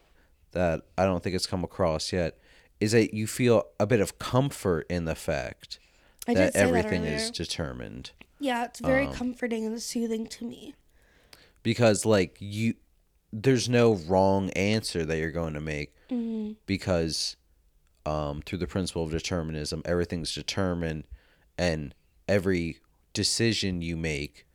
that 0.52 0.82
i 0.96 1.04
don't 1.04 1.22
think 1.22 1.34
it's 1.34 1.46
come 1.46 1.64
across 1.64 2.12
yet 2.12 2.38
is 2.80 2.92
that 2.92 3.14
you 3.14 3.26
feel 3.26 3.64
a 3.78 3.86
bit 3.86 4.00
of 4.00 4.18
comfort 4.18 4.86
in 4.90 5.04
the 5.04 5.14
fact 5.14 5.78
I 6.26 6.34
that 6.34 6.56
everything 6.56 7.02
that 7.02 7.12
is 7.12 7.30
determined. 7.30 8.12
Yeah 8.40 8.64
it's 8.64 8.80
very 8.80 9.06
um, 9.06 9.12
comforting 9.12 9.66
and 9.66 9.80
soothing 9.80 10.26
to 10.28 10.44
me. 10.44 10.74
Because 11.62 12.04
like 12.04 12.36
you 12.40 12.74
there's 13.32 13.68
no 13.68 13.94
wrong 13.94 14.50
answer 14.50 15.04
that 15.04 15.18
you're 15.18 15.32
going 15.32 15.54
to 15.54 15.60
make 15.60 15.92
mm-hmm. 16.08 16.52
because 16.66 17.36
um, 18.06 18.42
through 18.42 18.58
the 18.58 18.66
principle 18.66 19.02
of 19.02 19.10
determinism, 19.10 19.82
everything's 19.84 20.34
determined, 20.34 21.04
and 21.58 21.94
every 22.28 22.78
decision 23.14 23.80
you 23.80 23.96
make, 23.96 24.46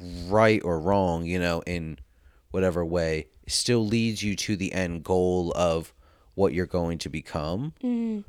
right 0.00 0.62
or 0.64 0.80
wrong, 0.80 1.26
you 1.26 1.38
know, 1.38 1.62
in 1.66 1.98
whatever 2.50 2.84
way, 2.84 3.26
still 3.46 3.86
leads 3.86 4.22
you 4.22 4.34
to 4.36 4.56
the 4.56 4.72
end 4.72 5.04
goal 5.04 5.52
of 5.54 5.92
what 6.34 6.54
you're 6.54 6.66
going 6.66 6.98
to 6.98 7.10
become. 7.10 7.74
mm 7.82 8.24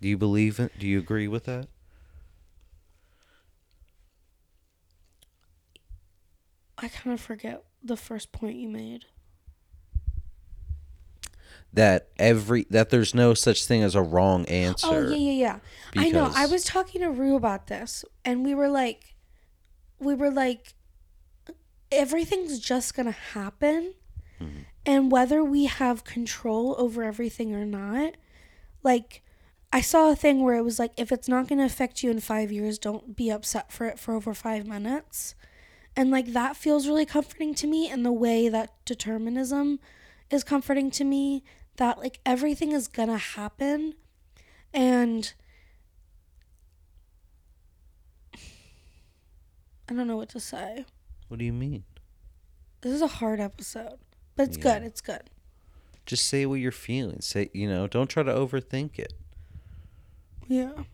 Do 0.00 0.08
you 0.08 0.18
believe 0.18 0.60
it? 0.60 0.72
Do 0.78 0.86
you 0.86 0.98
agree 0.98 1.28
with 1.28 1.44
that? 1.44 1.68
i 6.76 6.88
kind 6.88 7.14
of 7.14 7.20
forget 7.20 7.62
the 7.82 7.96
first 7.96 8.32
point 8.32 8.56
you 8.56 8.68
made 8.68 9.04
That 11.74 12.08
every 12.18 12.66
that 12.70 12.90
there's 12.90 13.14
no 13.14 13.34
such 13.34 13.66
thing 13.66 13.82
as 13.82 13.94
a 13.94 14.02
wrong 14.02 14.46
answer. 14.46 14.86
oh 14.88 15.08
yeah 15.10 15.16
yeah 15.16 15.32
yeah 15.32 15.58
i 16.02 16.08
know 16.08 16.30
i 16.34 16.46
was 16.46 16.62
talking 16.64 17.00
to 17.00 17.10
rue 17.10 17.34
about 17.36 17.66
this 17.66 18.04
and 18.24 18.44
we 18.44 18.54
were 18.54 18.68
like 18.68 19.14
we 19.98 20.14
were 20.14 20.30
like 20.30 20.74
everything's 21.90 22.58
just 22.58 22.94
gonna 22.94 23.10
happen 23.12 23.94
Mm-hmm. 24.40 24.62
and 24.84 25.12
whether 25.12 25.44
we 25.44 25.66
have 25.66 26.02
control 26.02 26.74
over 26.76 27.04
everything 27.04 27.54
or 27.54 27.64
not 27.64 28.14
like 28.82 29.22
i 29.72 29.80
saw 29.80 30.10
a 30.10 30.16
thing 30.16 30.42
where 30.42 30.56
it 30.56 30.62
was 30.64 30.80
like 30.80 30.90
if 30.96 31.12
it's 31.12 31.28
not 31.28 31.46
gonna 31.46 31.64
affect 31.64 32.02
you 32.02 32.10
in 32.10 32.18
five 32.18 32.50
years 32.50 32.76
don't 32.76 33.14
be 33.14 33.30
upset 33.30 33.70
for 33.72 33.86
it 33.86 33.96
for 33.96 34.12
over 34.12 34.34
five 34.34 34.66
minutes 34.66 35.36
and 35.94 36.10
like 36.10 36.32
that 36.32 36.56
feels 36.56 36.88
really 36.88 37.06
comforting 37.06 37.54
to 37.54 37.68
me 37.68 37.88
in 37.88 38.02
the 38.02 38.10
way 38.12 38.48
that 38.48 38.72
determinism 38.84 39.78
is 40.30 40.42
comforting 40.42 40.90
to 40.90 41.04
me 41.04 41.44
that 41.76 41.98
like 41.98 42.20
everything 42.24 42.72
is 42.72 42.88
gonna 42.88 43.18
happen 43.18 43.94
and 44.72 45.32
I 49.88 49.92
don't 49.94 50.06
know 50.06 50.16
what 50.16 50.30
to 50.30 50.40
say. 50.40 50.84
What 51.28 51.38
do 51.38 51.44
you 51.44 51.52
mean? 51.52 51.84
This 52.80 52.92
is 52.92 53.02
a 53.02 53.06
hard 53.06 53.40
episode, 53.40 53.98
but 54.36 54.48
it's 54.48 54.56
Yeah. 54.56 54.62
good. 54.62 54.82
It's 54.84 55.00
good. 55.00 55.30
Just 56.06 56.26
say 56.28 56.44
what 56.46 56.56
you're 56.56 56.72
feeling. 56.72 57.20
Say, 57.20 57.50
you 57.54 57.68
know, 57.68 57.86
don't 57.86 58.08
try 58.08 58.22
to 58.22 58.32
overthink 58.32 58.98
it. 58.98 59.14
Yeah. 60.46 60.84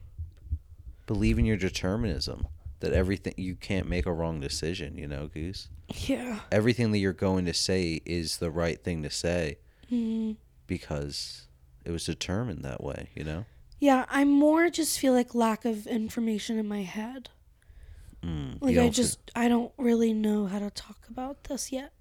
Believe 1.06 1.38
in 1.38 1.44
your 1.44 1.56
determinism 1.56 2.46
that 2.78 2.92
everything 2.92 3.34
you 3.36 3.56
can't 3.56 3.88
make 3.88 4.06
a 4.06 4.12
wrong 4.12 4.40
decision, 4.40 4.96
you 4.96 5.06
know, 5.08 5.26
Goose. 5.26 5.68
Yeah. 6.06 6.40
Everything 6.52 6.92
that 6.92 6.98
you're 6.98 7.12
going 7.12 7.44
to 7.46 7.52
say 7.54 8.00
is 8.06 8.38
the 8.38 8.50
right 8.50 8.82
thing 8.82 9.02
to 9.02 9.10
say 9.10 9.58
Mm. 9.90 10.36
Because 10.70 11.48
it 11.84 11.90
was 11.90 12.06
determined 12.06 12.62
that 12.64 12.80
way, 12.82 13.08
you 13.16 13.24
know? 13.24 13.44
Yeah, 13.80 14.04
I 14.08 14.22
more 14.24 14.70
just 14.70 15.00
feel 15.00 15.12
like 15.12 15.34
lack 15.34 15.64
of 15.64 15.84
information 15.88 16.58
in 16.58 16.68
my 16.68 16.82
head. 16.82 17.28
Mm, 18.22 18.58
Like 18.62 18.78
I 18.78 18.88
just 18.88 19.18
I 19.34 19.48
don't 19.48 19.72
really 19.76 20.12
know 20.12 20.46
how 20.46 20.60
to 20.60 20.70
talk 20.70 20.98
about 21.10 21.44
this 21.44 21.72
yet, 21.72 21.92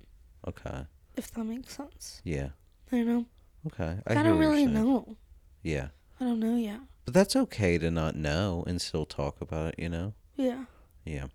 Okay. 0.48 0.86
if 1.18 1.32
that 1.32 1.44
makes 1.46 1.76
sense. 1.76 2.22
Yeah. 2.24 2.50
I 2.92 3.02
know. 3.02 3.26
Okay. 3.68 3.98
I, 4.06 4.14
hear 4.14 4.24
don't 4.24 4.38
really 4.38 4.68
know. 4.68 5.16
Yeah. 5.64 5.88
I 6.20 6.26
don't 6.26 6.40
know 6.40 6.56
yet. 6.56 6.82
But 7.06 7.14
that's 7.16 7.36
okay 7.36 7.80
to 7.80 7.90
not 7.90 8.16
know 8.16 8.64
and 8.68 8.80
still 8.80 9.06
talk 9.08 9.42
about 9.42 9.70
it, 9.74 9.80
you 9.80 9.90
know? 9.90 10.14
Yeah. 10.36 10.66
Yeah. 11.06 11.28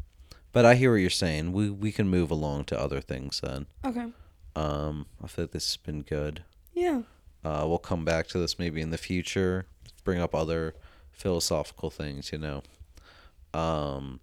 But 0.52 0.64
I 0.64 0.76
hear 0.76 0.92
what 0.92 0.98
you're 1.00 1.10
saying. 1.10 1.52
We 1.52 1.68
we 1.70 1.90
can 1.90 2.08
move 2.08 2.30
along 2.30 2.66
to 2.66 2.78
other 2.78 3.00
things 3.00 3.40
then. 3.40 3.66
Okay. 3.84 4.06
Um, 4.54 5.06
I 5.22 5.26
feel 5.26 5.44
like 5.46 5.52
this 5.52 5.66
has 5.72 5.76
been 5.78 6.02
good. 6.02 6.44
Yeah. 6.74 7.02
Uh, 7.44 7.64
we'll 7.68 7.78
come 7.78 8.04
back 8.04 8.26
to 8.28 8.38
this 8.38 8.58
maybe 8.58 8.80
in 8.80 8.90
the 8.90 8.98
future. 8.98 9.66
Bring 10.02 10.20
up 10.20 10.34
other 10.34 10.74
philosophical 11.12 11.90
things, 11.90 12.32
you 12.32 12.38
know. 12.38 12.62
Um, 13.52 14.20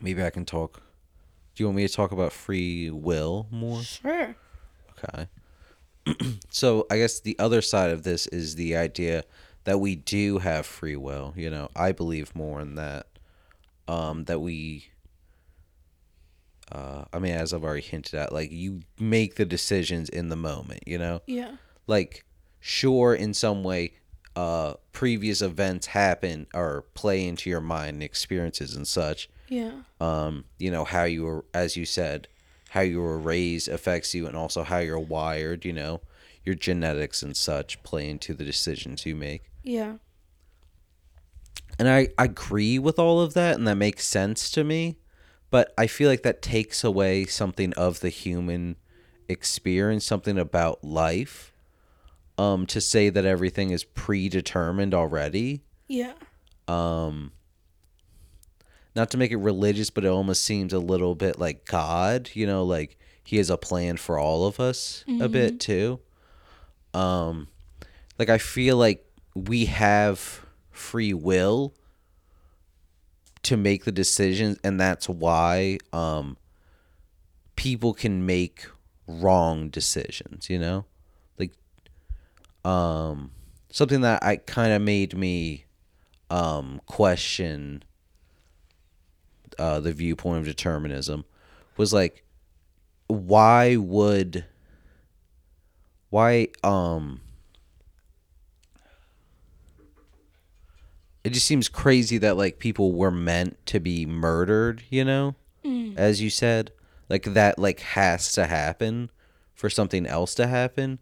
maybe 0.00 0.22
I 0.22 0.30
can 0.30 0.44
talk. 0.44 0.82
Do 1.54 1.62
you 1.62 1.66
want 1.66 1.76
me 1.76 1.86
to 1.86 1.92
talk 1.92 2.12
about 2.12 2.32
free 2.32 2.90
will 2.90 3.46
more? 3.50 3.82
Sure. 3.82 4.34
Okay. 4.98 5.28
so 6.50 6.86
I 6.90 6.96
guess 6.96 7.20
the 7.20 7.38
other 7.38 7.60
side 7.62 7.90
of 7.90 8.02
this 8.02 8.26
is 8.28 8.54
the 8.54 8.76
idea 8.76 9.24
that 9.64 9.78
we 9.78 9.94
do 9.94 10.38
have 10.38 10.66
free 10.66 10.96
will. 10.96 11.34
You 11.36 11.50
know, 11.50 11.68
I 11.76 11.92
believe 11.92 12.34
more 12.34 12.60
in 12.60 12.74
that. 12.76 13.06
Um, 13.88 14.24
that 14.24 14.40
we. 14.40 14.86
Uh, 16.70 17.04
I 17.12 17.18
mean, 17.18 17.32
as 17.32 17.52
I've 17.52 17.64
already 17.64 17.82
hinted 17.82 18.14
at, 18.14 18.32
like 18.32 18.50
you 18.50 18.80
make 18.98 19.34
the 19.34 19.44
decisions 19.44 20.08
in 20.08 20.30
the 20.30 20.36
moment. 20.36 20.84
You 20.86 20.96
know, 20.98 21.20
Yeah. 21.26 21.56
Like 21.86 22.24
sure 22.60 23.14
in 23.14 23.34
some 23.34 23.62
way 23.64 23.92
uh 24.36 24.74
previous 24.92 25.42
events 25.42 25.88
happen 25.88 26.46
or 26.54 26.84
play 26.94 27.26
into 27.26 27.50
your 27.50 27.60
mind 27.60 27.94
and 27.94 28.02
experiences 28.02 28.74
and 28.74 28.86
such 28.88 29.28
Yeah. 29.48 29.72
um 30.00 30.44
you 30.58 30.70
know 30.70 30.84
how 30.84 31.04
you 31.04 31.24
were 31.24 31.44
as 31.52 31.76
you 31.76 31.84
said 31.84 32.28
how 32.70 32.80
you 32.80 33.00
were 33.02 33.18
raised 33.18 33.68
affects 33.68 34.14
you 34.14 34.26
and 34.26 34.36
also 34.36 34.62
how 34.62 34.78
you're 34.78 34.98
wired 34.98 35.64
you 35.64 35.72
know 35.72 36.00
your 36.44 36.54
genetics 36.54 37.22
and 37.22 37.36
such 37.36 37.82
play 37.82 38.08
into 38.08 38.32
the 38.32 38.44
decisions 38.44 39.04
you 39.04 39.14
make 39.14 39.50
Yeah. 39.62 39.96
and 41.78 41.88
I, 41.88 42.08
I 42.18 42.24
agree 42.24 42.78
with 42.78 42.98
all 42.98 43.20
of 43.20 43.34
that 43.34 43.56
and 43.56 43.66
that 43.68 43.76
makes 43.76 44.06
sense 44.06 44.50
to 44.52 44.64
me 44.64 44.96
but 45.50 45.72
i 45.76 45.86
feel 45.86 46.08
like 46.08 46.22
that 46.22 46.40
takes 46.42 46.82
away 46.84 47.26
something 47.26 47.72
of 47.74 48.00
the 48.00 48.08
human 48.08 48.76
experience 49.28 50.04
something 50.04 50.38
about 50.38 50.82
life 50.82 51.51
um 52.38 52.66
to 52.66 52.80
say 52.80 53.08
that 53.10 53.24
everything 53.24 53.70
is 53.70 53.84
predetermined 53.84 54.94
already. 54.94 55.62
Yeah. 55.88 56.12
Um 56.68 57.32
not 58.94 59.10
to 59.10 59.16
make 59.16 59.30
it 59.30 59.36
religious, 59.36 59.88
but 59.90 60.04
it 60.04 60.08
almost 60.08 60.42
seems 60.42 60.72
a 60.72 60.78
little 60.78 61.14
bit 61.14 61.38
like 61.38 61.64
God, 61.64 62.30
you 62.34 62.46
know, 62.46 62.62
like 62.64 62.98
he 63.24 63.38
has 63.38 63.48
a 63.48 63.56
plan 63.56 63.96
for 63.96 64.18
all 64.18 64.46
of 64.46 64.60
us 64.60 65.04
a 65.20 65.28
bit 65.28 65.60
too. 65.60 66.00
Um 66.94 67.48
like 68.18 68.28
I 68.28 68.38
feel 68.38 68.76
like 68.76 69.04
we 69.34 69.64
have 69.66 70.44
free 70.70 71.14
will 71.14 71.74
to 73.42 73.56
make 73.56 73.84
the 73.84 73.92
decisions 73.92 74.58
and 74.62 74.78
that's 74.80 75.08
why 75.08 75.78
um 75.92 76.36
people 77.56 77.92
can 77.94 78.24
make 78.24 78.66
wrong 79.06 79.68
decisions, 79.68 80.48
you 80.48 80.58
know? 80.58 80.84
Um 82.64 83.30
something 83.70 84.02
that 84.02 84.22
I 84.22 84.36
kind 84.36 84.72
of 84.72 84.82
made 84.82 85.16
me 85.16 85.64
um 86.30 86.80
question 86.86 87.82
uh 89.58 89.80
the 89.80 89.92
viewpoint 89.92 90.38
of 90.38 90.44
determinism 90.46 91.24
was 91.76 91.92
like 91.92 92.24
why 93.08 93.76
would 93.76 94.44
why 96.10 96.48
um 96.62 97.20
it 101.24 101.30
just 101.30 101.46
seems 101.46 101.68
crazy 101.68 102.18
that 102.18 102.36
like 102.36 102.58
people 102.58 102.92
were 102.92 103.10
meant 103.10 103.64
to 103.66 103.78
be 103.80 104.04
murdered, 104.06 104.82
you 104.90 105.04
know? 105.04 105.36
As 105.96 106.20
you 106.20 106.30
said, 106.30 106.72
like 107.08 107.22
that 107.34 107.58
like 107.58 107.80
has 107.80 108.32
to 108.32 108.46
happen 108.46 109.10
for 109.54 109.70
something 109.70 110.06
else 110.06 110.34
to 110.36 110.46
happen. 110.48 110.98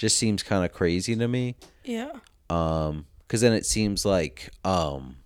Just 0.00 0.16
seems 0.16 0.42
kind 0.42 0.64
of 0.64 0.72
crazy 0.72 1.14
to 1.14 1.28
me. 1.28 1.56
Yeah. 1.84 2.12
Um 2.48 3.04
cuz 3.28 3.42
then 3.42 3.52
it 3.52 3.66
seems 3.66 4.06
like 4.06 4.48
um 4.64 5.16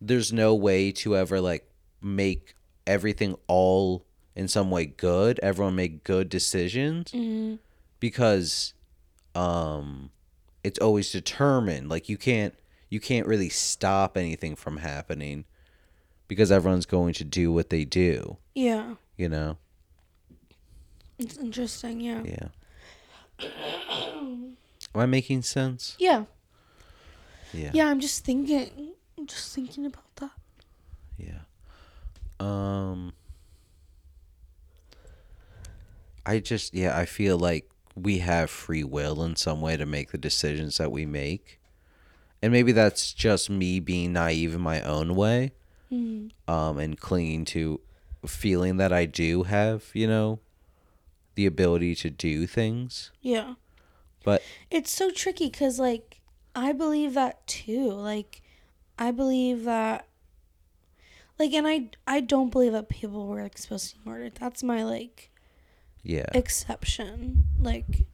there's 0.00 0.32
no 0.32 0.54
way 0.54 0.92
to 0.92 1.16
ever 1.16 1.40
like 1.40 1.68
make 2.00 2.54
everything 2.86 3.34
all 3.48 4.06
in 4.36 4.46
some 4.46 4.70
way 4.70 4.86
good, 4.86 5.38
everyone 5.42 5.74
make 5.74 6.04
good 6.04 6.28
decisions 6.28 7.10
Mm-hmm. 7.10 7.56
because 7.98 8.72
um 9.34 10.10
it's 10.62 10.78
always 10.78 11.10
determined 11.10 11.88
like 11.88 12.08
you 12.08 12.16
can't 12.16 12.54
you 12.88 13.00
can't 13.00 13.26
really 13.26 13.48
stop 13.48 14.16
anything 14.16 14.54
from 14.54 14.76
happening 14.76 15.44
because 16.28 16.52
everyone's 16.52 16.86
going 16.86 17.14
to 17.14 17.24
do 17.24 17.50
what 17.52 17.68
they 17.70 17.84
do 17.84 18.36
Yeah. 18.54 18.94
you 19.16 19.28
know 19.28 19.56
It's 21.18 21.36
interesting. 21.36 22.00
Yeah. 22.00 22.22
yeah 22.24 22.48
am 23.44 24.56
i 25.00 25.06
making 25.06 25.42
sense 25.42 25.96
Yeah. 25.98 26.24
yeah 27.52 27.70
Yeah. 27.74 27.88
I'm 27.88 28.00
just 28.00 28.24
thinking. 28.24 28.70
I'm 29.18 29.26
just 29.26 29.54
thinking 29.54 29.86
about 29.86 30.14
that. 30.16 30.30
yeah 31.18 31.42
um 32.40 33.12
i 36.26 36.38
just 36.38 36.74
yeah 36.74 36.96
i 36.98 37.04
feel 37.04 37.36
like 37.38 37.68
we 37.94 38.18
have 38.18 38.48
free 38.50 38.82
will 38.84 39.22
in 39.22 39.36
some 39.36 39.60
way 39.60 39.76
to 39.76 39.84
make 39.86 40.10
the 40.12 40.18
decisions 40.18 40.78
that 40.78 40.90
we 40.90 41.04
make 41.06 41.60
and 42.42 42.52
maybe 42.52 42.72
that's 42.72 43.12
just 43.12 43.50
me 43.50 43.78
being 43.80 44.12
naive 44.12 44.54
in 44.54 44.60
my 44.60 44.80
own 44.82 45.14
way 45.14 45.52
Mm. 45.92 46.30
um, 46.48 46.78
and 46.78 46.98
clinging 46.98 47.44
to 47.44 47.78
feeling 48.26 48.78
that 48.78 48.94
I 48.94 49.04
do 49.04 49.42
have, 49.42 49.84
you 49.92 50.06
know, 50.06 50.38
the 51.34 51.46
ability 51.46 51.94
to 51.96 52.10
do 52.10 52.46
things. 52.46 53.10
Yeah. 53.20 53.54
But 54.24 54.42
It's 54.70 54.90
so 54.90 55.10
tricky 55.10 55.46
because, 55.46 55.78
like, 55.78 56.20
I 56.54 56.72
believe 56.72 57.14
that 57.14 57.46
too. 57.46 57.90
Like, 57.92 58.42
I 58.98 59.10
believe 59.10 59.64
that, 59.64 60.06
like, 61.38 61.52
and 61.54 61.66
I 61.66 61.88
I 62.06 62.20
don't 62.20 62.50
believe 62.50 62.72
that 62.72 62.88
people 62.88 63.26
were 63.26 63.42
like 63.42 63.58
supposed 63.58 63.90
to 63.90 63.96
be 63.98 64.10
murdered. 64.10 64.34
That's 64.36 64.62
my 64.62 64.84
like 64.84 65.30
yeah, 66.04 66.26
exception. 66.34 67.44
Like, 67.58 68.06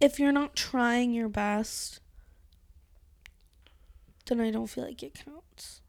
if 0.00 0.18
you're 0.18 0.32
not 0.32 0.56
trying 0.56 1.12
your 1.12 1.28
best, 1.28 2.00
then 4.26 4.40
I 4.40 4.50
don't 4.50 4.66
feel 4.66 4.84
like 4.84 5.02
it 5.02 5.14
counts. 5.24 5.80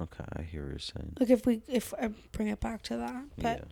okay, 0.00 0.24
I 0.36 0.42
hear 0.42 0.62
what 0.62 0.70
you're 0.70 0.78
saying. 0.80 1.16
Like, 1.20 1.30
if 1.30 1.46
we 1.46 1.62
if 1.68 1.94
I 1.94 2.08
bring 2.32 2.48
it 2.48 2.60
back 2.60 2.82
to 2.84 2.96
that, 2.98 3.24
but 3.38 3.58
yeah, 3.58 3.64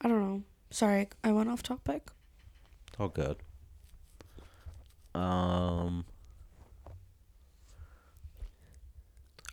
I 0.00 0.08
don't 0.08 0.20
know. 0.20 0.42
Sorry, 0.70 1.08
I 1.24 1.32
went 1.32 1.48
off 1.48 1.62
topic. 1.62 2.08
all 2.98 3.08
good. 3.08 3.36
Um, 5.14 6.04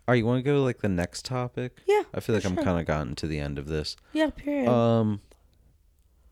all 0.06 0.10
right, 0.10 0.16
you 0.16 0.26
want 0.26 0.40
to 0.40 0.44
go 0.44 0.56
to, 0.56 0.60
like 0.60 0.80
the 0.82 0.90
next 0.90 1.24
topic? 1.24 1.78
Yeah, 1.88 2.04
I 2.14 2.20
feel 2.20 2.36
like 2.36 2.46
I'm 2.46 2.56
sure. 2.56 2.64
kind 2.64 2.80
of 2.80 2.86
gotten 2.86 3.16
to 3.16 3.28
the 3.28 3.40
end 3.40 3.58
of 3.58 3.68
this. 3.68 3.96
Yeah. 4.12 4.32
Period. 4.32 4.68
Um, 4.68 5.22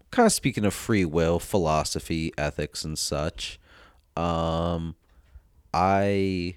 kind 0.10 0.26
of 0.26 0.34
speaking 0.34 0.66
of 0.66 0.74
free 0.74 1.06
will, 1.06 1.40
philosophy, 1.40 2.34
ethics, 2.38 2.84
and 2.84 3.00
such. 3.00 3.60
Um, 4.18 4.96
I 5.74 6.56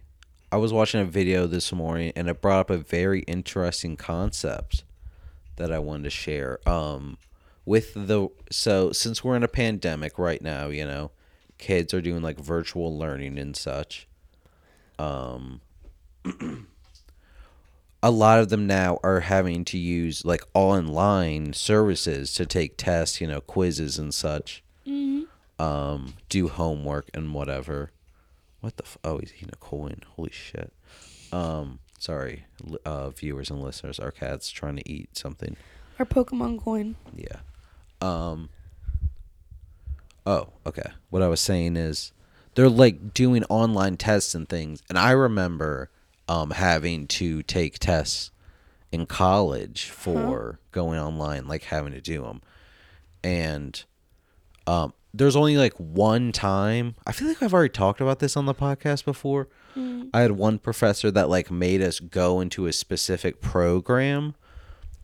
I 0.51 0.57
was 0.57 0.73
watching 0.73 1.01
a 1.01 1.05
video 1.05 1.47
this 1.47 1.73
morning, 1.73 2.13
and 2.17 2.29
it 2.29 2.41
brought 2.41 2.61
up 2.61 2.71
a 2.71 2.79
very 2.79 3.21
interesting 3.23 3.97
concept 3.97 4.83
that 5.57 5.71
I 5.71 5.79
wanted 5.79 6.05
to 6.05 6.11
share. 6.11 6.59
Um, 6.69 7.19
with 7.67 7.95
the 7.95 8.29
so 8.51 8.93
since 8.93 9.23
we're 9.25 9.37
in 9.37 9.43
a 9.43 9.49
pandemic 9.49 10.19
right 10.19 10.43
now, 10.43 10.69
you 10.69 10.85
know, 10.85 11.11
kids 11.59 11.95
are 11.95 12.03
doing 12.03 12.23
like 12.23 12.39
virtual 12.39 12.97
learning 12.97 13.39
and 13.39 13.57
such. 13.57 14.07
Um. 14.99 15.61
a 18.05 18.11
lot 18.11 18.39
of 18.39 18.51
them 18.51 18.67
now 18.67 18.99
are 19.03 19.21
having 19.21 19.65
to 19.65 19.79
use 19.79 20.27
like 20.27 20.43
online 20.53 21.55
services 21.55 22.35
to 22.35 22.45
take 22.45 22.77
tests, 22.77 23.19
you 23.19 23.27
know, 23.27 23.41
quizzes 23.41 23.99
and 23.99 24.13
such. 24.13 24.63
Um, 25.59 26.15
do 26.29 26.49
homework 26.49 27.09
and 27.15 27.33
whatever. 27.33 27.93
What 28.61 28.77
the? 28.77 28.85
F- 28.85 28.99
oh, 29.05 29.19
he's 29.19 29.33
eating 29.37 29.51
a 29.53 29.57
coin. 29.57 30.03
Holy 30.17 30.31
shit. 30.31 30.73
Um, 31.33 31.79
sorry, 31.99 32.45
uh, 32.85 33.11
viewers 33.11 33.51
and 33.51 33.63
listeners. 33.63 33.99
Our 33.99 34.11
cat's 34.11 34.51
trying 34.51 34.77
to 34.77 34.91
eat 34.91 35.17
something. 35.17 35.57
Our 35.99 36.05
Pokemon 36.05 36.61
coin. 36.61 36.97
Yeah. 37.15 37.37
Um. 38.05 38.51
Oh, 40.27 40.49
okay. 40.67 40.91
What 41.11 41.23
I 41.23 41.29
was 41.29 41.41
saying 41.41 41.77
is, 41.77 42.13
they're 42.55 42.69
like 42.69 43.15
doing 43.15 43.45
online 43.45 43.97
tests 43.97 44.35
and 44.35 44.49
things, 44.49 44.83
and 44.89 44.99
I 44.99 45.13
remember 45.13 45.91
um 46.29 46.51
having 46.51 47.07
to 47.07 47.43
take 47.43 47.79
tests 47.79 48.31
in 48.93 49.07
college 49.07 49.91
for 49.91 50.61
going 50.73 50.99
online, 50.99 51.49
like 51.49 51.65
having 51.65 51.93
to 51.93 52.01
do 52.01 52.23
them, 52.23 52.43
and 53.23 53.83
um, 54.67 54.93
there's 55.13 55.37
only 55.37 55.57
like 55.57 55.75
one 55.75 56.31
time. 56.33 56.95
I 57.07 57.13
feel 57.13 57.29
like 57.29 57.43
I've 57.43 57.55
already 57.55 57.73
talked 57.73 58.01
about 58.01 58.19
this 58.19 58.37
on 58.37 58.47
the 58.47 58.55
podcast 58.55 59.05
before. 59.05 59.49
I 60.13 60.21
had 60.21 60.33
one 60.33 60.59
professor 60.59 61.11
that 61.11 61.29
like 61.29 61.51
made 61.51 61.83
us 61.83 62.01
go 62.01 62.41
into 62.41 62.67
a 62.67 62.73
specific 62.73 63.41
program, 63.41 64.35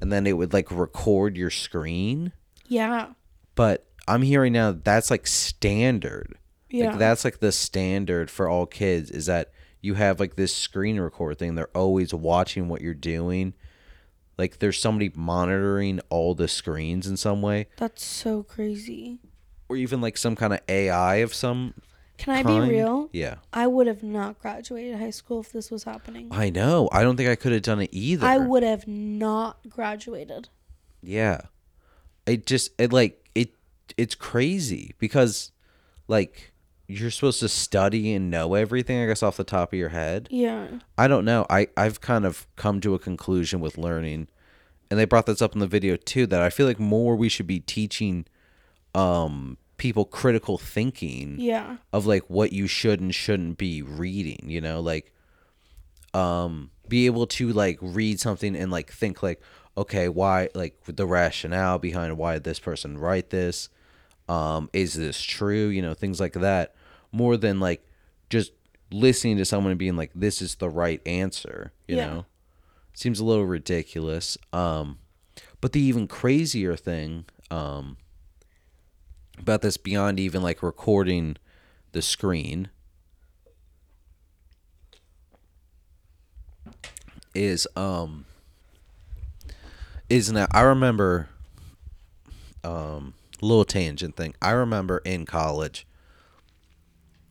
and 0.01 0.13
then 0.13 0.27
it 0.27 0.37
would 0.37 0.53
like 0.53 0.71
record 0.71 1.37
your 1.37 1.51
screen 1.51 2.33
Yeah. 2.71 3.09
but 3.55 3.87
I'm 4.09 4.23
hearing 4.23 4.55
now 4.55 4.73
that's 4.73 5.11
like 5.11 5.27
standard. 5.27 6.39
Yeah. 6.71 6.91
Like 6.91 6.99
that's 6.99 7.25
like 7.25 7.41
the 7.41 7.53
standard 7.53 8.31
for 8.31 8.49
all 8.49 8.65
kids 8.67 9.11
is 9.11 9.27
that 9.27 9.53
you 9.83 9.95
have 9.95 10.19
like 10.21 10.37
this 10.37 10.55
screen 10.55 10.99
record 10.99 11.39
thing. 11.39 11.55
They're 11.55 11.69
always 11.77 12.15
watching 12.15 12.69
what 12.69 12.81
you're 12.81 12.95
doing. 12.95 13.55
Like 14.39 14.59
there's 14.59 14.81
somebody 14.81 15.13
monitoring 15.15 16.01
all 16.09 16.35
the 16.35 16.49
screens 16.49 17.07
in 17.07 17.17
some 17.17 17.43
way, 17.43 17.67
That's 17.77 18.03
so 18.05 18.43
crazy. 18.43 19.19
or 19.69 19.77
even 19.77 20.01
like 20.01 20.17
some 20.17 20.35
kind 20.35 20.53
of 20.55 20.61
AI 20.69 21.17
of 21.17 21.35
some. 21.35 21.75
Can 22.17 22.35
I 22.35 22.43
kind. 22.43 22.65
be 22.69 22.77
real? 22.77 23.11
Yeah, 23.13 23.37
I 23.53 23.67
would 23.67 23.87
have 23.87 24.03
not 24.03 24.39
graduated 24.39 24.99
high 24.99 25.11
school 25.11 25.41
if 25.41 25.53
this 25.53 25.71
was 25.71 25.85
happening. 25.85 26.29
I 26.31 26.51
know. 26.51 26.89
I 26.93 27.03
don't 27.03 27.17
think 27.17 27.29
I 27.29 27.35
could 27.37 27.53
have 27.53 27.63
done 27.63 27.81
it 27.81 27.91
either. 27.93 28.27
I 28.27 28.39
would 28.39 28.63
have 28.63 28.87
not 28.87 29.59
graduated. 29.69 30.49
Yeah. 31.03 31.43
It 32.31 32.47
just 32.47 32.71
it 32.79 32.93
like 32.93 33.29
it 33.35 33.51
it's 33.97 34.15
crazy 34.15 34.95
because 34.99 35.53
like 36.09 36.53
you're 36.87 37.11
supposed 37.11 37.41
to 37.41 37.49
study 37.49 38.13
and 38.15 38.31
know 38.31 38.55
everything 38.55 39.01
I 39.03 39.07
guess 39.07 39.23
off 39.23 39.37
the 39.37 39.45
top 39.45 39.73
of 39.73 39.79
your 39.79 39.91
head. 39.91 40.27
Yeah. 40.31 40.67
I 40.99 41.07
don't 41.09 41.25
know. 41.25 41.47
I 41.51 41.69
I've 41.77 42.01
kind 42.01 42.25
of 42.25 42.47
come 42.57 42.81
to 42.81 42.95
a 42.95 42.99
conclusion 42.99 43.61
with 43.61 43.79
learning 43.79 44.29
and 44.91 44.99
they 44.99 45.05
brought 45.05 45.27
this 45.27 45.41
up 45.43 45.55
in 45.55 45.61
the 45.61 45.67
video 45.69 45.97
too 45.97 46.27
that 46.27 46.41
I 46.43 46.51
feel 46.51 46.67
like 46.67 46.81
more 46.81 47.15
we 47.17 47.29
should 47.29 47.47
be 47.47 47.61
teaching 47.61 48.27
um 48.95 49.57
people 49.77 50.05
critical 50.05 50.59
thinking 50.59 51.37
Yeah. 51.39 51.77
of 51.93 52.07
like 52.07 52.25
what 52.29 52.53
you 52.53 52.67
should 52.67 53.01
and 53.01 53.15
shouldn't 53.15 53.57
be 53.57 53.83
reading, 53.83 54.41
you 54.49 54.61
know, 54.61 54.81
like 54.81 55.13
um 56.15 56.71
be 56.89 57.07
able 57.07 57.27
to 57.29 57.53
like 57.53 57.79
read 57.81 58.19
something 58.19 58.57
and 58.57 58.71
like 58.73 58.91
think 58.93 59.23
like 59.23 59.41
okay, 59.77 60.09
why 60.09 60.49
like 60.55 60.77
the 60.85 61.07
rationale 61.07 61.79
behind 61.79 62.17
why 62.19 62.39
this 62.39 62.59
person 62.59 62.99
write 62.99 63.31
this? 63.31 63.69
Um, 64.29 64.71
is 64.73 64.95
this 64.95 65.21
true? 65.21 65.69
You 65.69 65.83
know, 65.83 65.95
things 65.95 66.21
like 66.21 66.35
that. 66.35 66.75
More 67.13 67.37
than 67.37 67.59
like 67.61 67.85
just 68.29 68.53
listening 68.93 69.37
to 69.39 69.45
someone 69.45 69.71
and 69.73 69.79
being 69.79 69.97
like, 69.97 70.11
this 70.15 70.41
is 70.43 70.57
the 70.57 70.69
right 70.69 71.01
answer, 71.07 71.73
you 71.89 71.97
Yeah. 71.97 72.07
know? 72.07 72.27
Seems 72.93 73.21
a 73.21 73.25
little 73.25 73.47
ridiculous. 73.47 74.37
Um, 74.53 74.99
but 75.61 75.73
the 75.73 75.81
even 75.81 76.07
crazier 76.09 76.77
thing 76.77 77.25
um, 77.51 77.97
about 79.39 79.63
this 79.63 79.77
beyond 79.77 80.19
even 80.21 80.43
like 80.43 80.63
recording 80.63 81.37
the 81.93 82.03
screen 82.03 82.69
is 87.35 87.67
um 87.77 88.25
is 90.11 90.31
now 90.31 90.47
I 90.51 90.61
remember 90.61 91.29
um 92.65 93.15
little 93.41 93.65
tangent 93.65 94.17
thing. 94.17 94.35
I 94.43 94.51
remember 94.51 94.99
in 94.99 95.25
college 95.25 95.87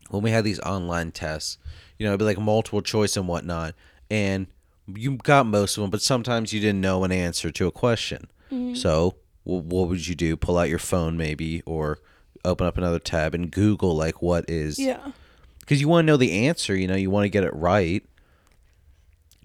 when 0.09 0.23
we 0.23 0.31
had 0.31 0.43
these 0.43 0.59
online 0.61 1.11
tests, 1.11 1.59
you 1.99 2.05
know, 2.05 2.11
it'd 2.11 2.19
be 2.19 2.25
like 2.25 2.39
multiple 2.39 2.81
choice 2.81 3.15
and 3.15 3.27
whatnot, 3.27 3.75
and 4.09 4.47
you 4.87 5.17
got 5.17 5.45
most 5.45 5.77
of 5.77 5.81
them, 5.81 5.91
but 5.91 6.01
sometimes 6.01 6.51
you 6.51 6.59
didn't 6.59 6.81
know 6.81 7.03
an 7.03 7.11
answer 7.11 7.51
to 7.51 7.67
a 7.67 7.71
question. 7.71 8.27
So, 8.73 9.17
wh- 9.43 9.61
what 9.63 9.87
would 9.89 10.07
you 10.07 10.15
do? 10.15 10.35
Pull 10.35 10.57
out 10.57 10.69
your 10.69 10.79
phone, 10.79 11.15
maybe, 11.17 11.61
or 11.67 11.99
open 12.43 12.65
up 12.65 12.79
another 12.79 12.97
tab 12.97 13.35
and 13.35 13.51
Google 13.51 13.95
like 13.95 14.23
what 14.23 14.49
is 14.49 14.79
Yeah. 14.79 15.11
because 15.59 15.79
you 15.79 15.87
want 15.87 16.07
to 16.07 16.11
know 16.11 16.17
the 16.17 16.47
answer. 16.47 16.75
You 16.75 16.87
know, 16.87 16.95
you 16.95 17.11
want 17.11 17.25
to 17.25 17.29
get 17.29 17.43
it 17.43 17.53
right. 17.53 18.03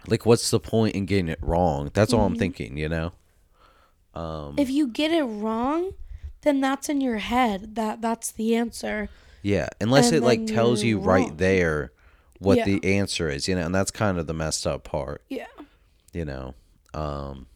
Like, 0.07 0.25
what's 0.25 0.51
the 0.51 0.59
point 0.61 0.95
in 0.95 1.05
getting 1.05 1.29
it 1.29 1.39
wrong? 1.43 1.91
That's 1.93 2.15
all 2.15 2.25
I'm 2.25 2.37
thinking. 2.37 2.79
You 2.79 2.89
know. 2.89 3.13
Um, 4.15 4.55
If 4.59 4.71
you 4.71 4.87
get 4.87 5.11
it 5.11 5.25
wrong, 5.25 5.93
then 6.43 6.61
that's 6.61 6.89
in 6.89 7.01
your 7.01 7.19
head. 7.19 7.75
That 7.75 8.01
that's 8.01 8.31
the 8.31 8.55
answer. 8.57 9.09
Yeah, 9.43 9.69
unless 9.81 10.09
And 10.09 10.17
it 10.19 10.23
like 10.23 10.47
tells 10.47 10.83
you 10.83 10.97
you're 10.97 11.07
right 11.07 11.37
there 11.37 11.93
what 12.39 12.59
Yeah. 12.59 12.65
the 12.65 12.85
answer 12.99 13.29
is, 13.29 13.47
you 13.49 13.55
know, 13.55 13.67
and 13.67 13.75
that's 13.75 13.91
kind 13.91 14.19
of 14.19 14.27
the 14.27 14.35
messed 14.35 14.67
up 14.67 14.85
part, 14.85 15.23
Yeah. 15.29 15.47
you 16.13 16.25
know. 16.25 16.55
Um 16.95 17.47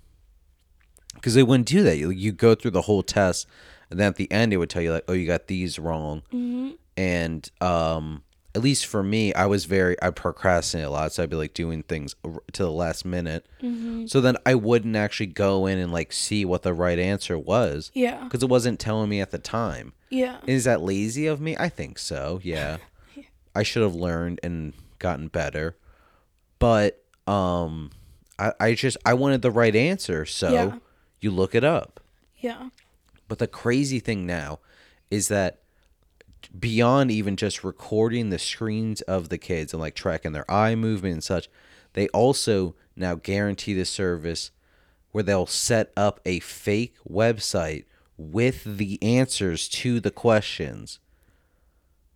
cuz 1.22 1.34
they 1.34 1.42
wouldn't 1.42 1.68
do 1.68 1.82
that. 1.82 1.96
You, 1.96 2.11
you 2.11 2.32
go 2.32 2.54
through 2.54 2.72
the 2.72 2.82
whole 2.82 3.02
test 3.02 3.46
and 3.90 3.98
then 3.98 4.09
at 4.09 4.16
the 4.16 4.30
end 4.30 4.52
it 4.52 4.56
would 4.59 4.68
tell 4.70 4.82
you 4.82 4.92
like, 4.92 5.04
"Oh, 5.09 5.12
you 5.14 5.26
got 5.26 5.46
these 5.46 5.78
wrong." 5.78 6.22
hmm 6.30 6.70
And 6.96 7.50
um 7.61 8.22
at 8.55 8.62
least 8.62 8.86
for 8.86 9.03
me, 9.03 9.32
I 9.34 9.46
was 9.46 9.66
very 9.66 9.96
I 10.03 10.11
procrastinate 10.11 10.86
a 10.86 10.90
lot, 10.90 11.12
so 11.12 11.22
I'd 11.22 11.30
be 11.30 11.36
like 11.36 11.55
doing 11.55 11.82
things 11.82 12.14
to 12.53 12.62
the 12.62 12.70
last 12.72 13.05
minute. 13.05 13.46
hmm 13.61 14.07
So 14.07 14.20
then 14.20 14.36
I 14.46 14.55
wouldn't 14.55 14.96
actually 14.96 15.26
go 15.26 15.66
in 15.66 15.78
and 15.78 15.92
like 15.92 16.12
see 16.12 16.44
what 16.44 16.62
the 16.62 16.72
right 16.74 16.99
answer 16.99 17.38
was 17.38 17.90
Yeah. 17.94 18.24
because 18.24 18.42
it 18.42 18.49
wasn't 18.49 18.80
telling 18.80 19.09
me 19.11 19.20
at 19.20 19.30
the 19.30 19.38
time. 19.38 19.92
Yeah. 20.11 20.38
Is 20.46 20.64
that 20.64 20.80
lazy 20.80 21.26
of 21.26 21.40
me? 21.40 21.57
I 21.59 21.68
think 21.68 21.99
so. 21.99 22.40
Yeah. 22.44 22.78
I 23.55 23.62
should 23.64 23.82
have 23.82 23.94
learned 23.94 24.40
and 24.42 24.72
gotten 24.99 25.28
better. 25.28 25.76
But 26.59 27.03
um 27.26 27.90
I, 28.38 28.53
I 28.61 28.74
just 28.74 28.96
I 29.05 29.14
wanted 29.14 29.42
the 29.42 29.51
right 29.51 29.74
answer, 29.76 30.24
so 30.24 30.51
Yeah. 30.53 30.78
you 31.20 31.30
look 31.30 31.55
it 31.55 31.64
up. 31.64 32.01
Yeah. 32.38 32.70
But 33.28 33.38
the 33.38 33.46
crazy 33.46 34.01
thing 34.01 34.24
now 34.26 34.61
is 35.11 35.28
that 35.28 35.59
beyond 36.59 37.11
even 37.11 37.36
just 37.36 37.64
recording 37.64 38.30
the 38.30 38.38
screens 38.38 39.01
of 39.03 39.28
the 39.28 39.38
kids 39.38 39.72
and 39.72 39.80
like 39.80 39.94
tracking 39.94 40.32
their 40.32 40.51
eye 40.51 40.74
movement 40.74 41.14
and 41.14 41.24
such, 41.24 41.49
they 41.94 42.09
also 42.09 42.74
now 42.96 43.14
guarantee 43.14 43.74
the 43.74 43.84
service 43.84 44.51
where 45.12 45.24
they'll 45.24 45.46
set 45.46 45.92
up 45.96 46.20
a 46.24 46.40
fake 46.40 46.94
website 47.09 47.84
with 48.16 48.64
the 48.64 49.03
answers 49.03 49.68
to 49.68 50.01
the 50.01 50.11
questions 50.11 50.99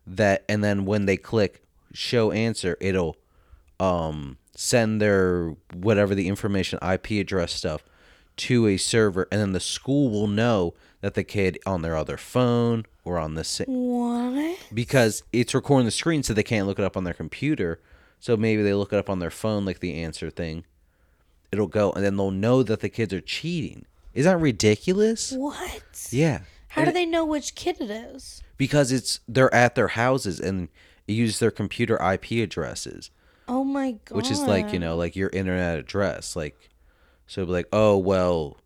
that 0.07 0.45
and 0.49 0.63
then 0.65 0.85
when 0.85 1.07
they 1.07 1.17
click 1.17 1.63
show 1.93 2.33
answer 2.33 2.77
it'll 2.81 3.17
um 3.79 4.37
send 4.57 5.01
their 5.01 5.55
whatever 5.73 6.15
the 6.15 6.27
information 6.27 6.79
IP 6.83 7.13
address 7.13 7.53
stuff 7.53 7.85
to 8.37 8.67
a 8.67 8.77
server 8.77 9.29
and 9.31 9.41
then 9.41 9.53
the 9.53 9.61
school 9.61 10.11
will 10.11 10.27
know 10.27 10.75
that 11.03 11.13
the 11.15 11.23
kid 11.25 11.59
on 11.67 11.83
their 11.83 11.95
other 11.97 12.17
phone 12.17 12.87
or 13.05 13.19
on 13.19 13.35
the 13.35 13.45
sa- 13.45 13.65
What? 13.67 14.59
because 14.73 15.23
it's 15.33 15.55
recording 15.55 15.85
the 15.85 15.91
screen 15.93 16.23
so 16.23 16.33
they 16.33 16.43
can't 16.43 16.67
look 16.67 16.79
it 16.79 16.85
up 16.85 16.97
on 16.97 17.05
their 17.05 17.13
computer 17.15 17.79
so 18.19 18.37
maybe 18.37 18.63
they 18.63 18.73
look 18.75 18.93
it 18.93 18.99
up 18.99 19.11
on 19.11 19.19
their 19.19 19.31
phone 19.31 19.65
like 19.67 19.81
the 19.81 19.95
answer 20.03 20.31
thing 20.31 20.65
it'll 21.53 21.67
go 21.67 21.93
and 21.93 22.03
then 22.05 22.17
they'll 22.17 22.31
know 22.31 22.63
that 22.63 22.81
the 22.81 22.89
kids 22.89 23.13
are 23.13 23.21
cheating 23.21 23.85
is 24.15 24.25
that 24.25 24.39
ridiculous 24.39 25.33
What? 25.33 26.09
yeah 26.11 26.41
How 26.69 26.85
do 26.85 26.93
they 26.93 27.05
know 27.07 27.25
which 27.27 27.55
kid 27.55 27.77
it 27.81 27.91
is? 27.91 28.43
because 28.57 28.91
it's 28.93 29.21
they're 29.29 29.53
at 29.55 29.75
their 29.75 29.89
houses 29.89 30.41
and 30.41 30.69
use 31.07 31.41
their 31.41 31.51
computer 31.51 31.97
IP 32.01 32.31
addresses 32.43 33.11
Oh 33.49 33.65
my 33.65 33.97
god. 34.05 34.17
which 34.17 34.31
is 34.31 34.41
like 34.41 34.73
you 34.73 34.79
know 34.79 34.97
like 34.97 35.17
your 35.17 35.29
internet 35.31 35.79
address 35.79 36.37
like 36.37 36.71
so 37.27 37.43
like 37.43 37.67
oh 37.73 37.99
well 37.99 38.57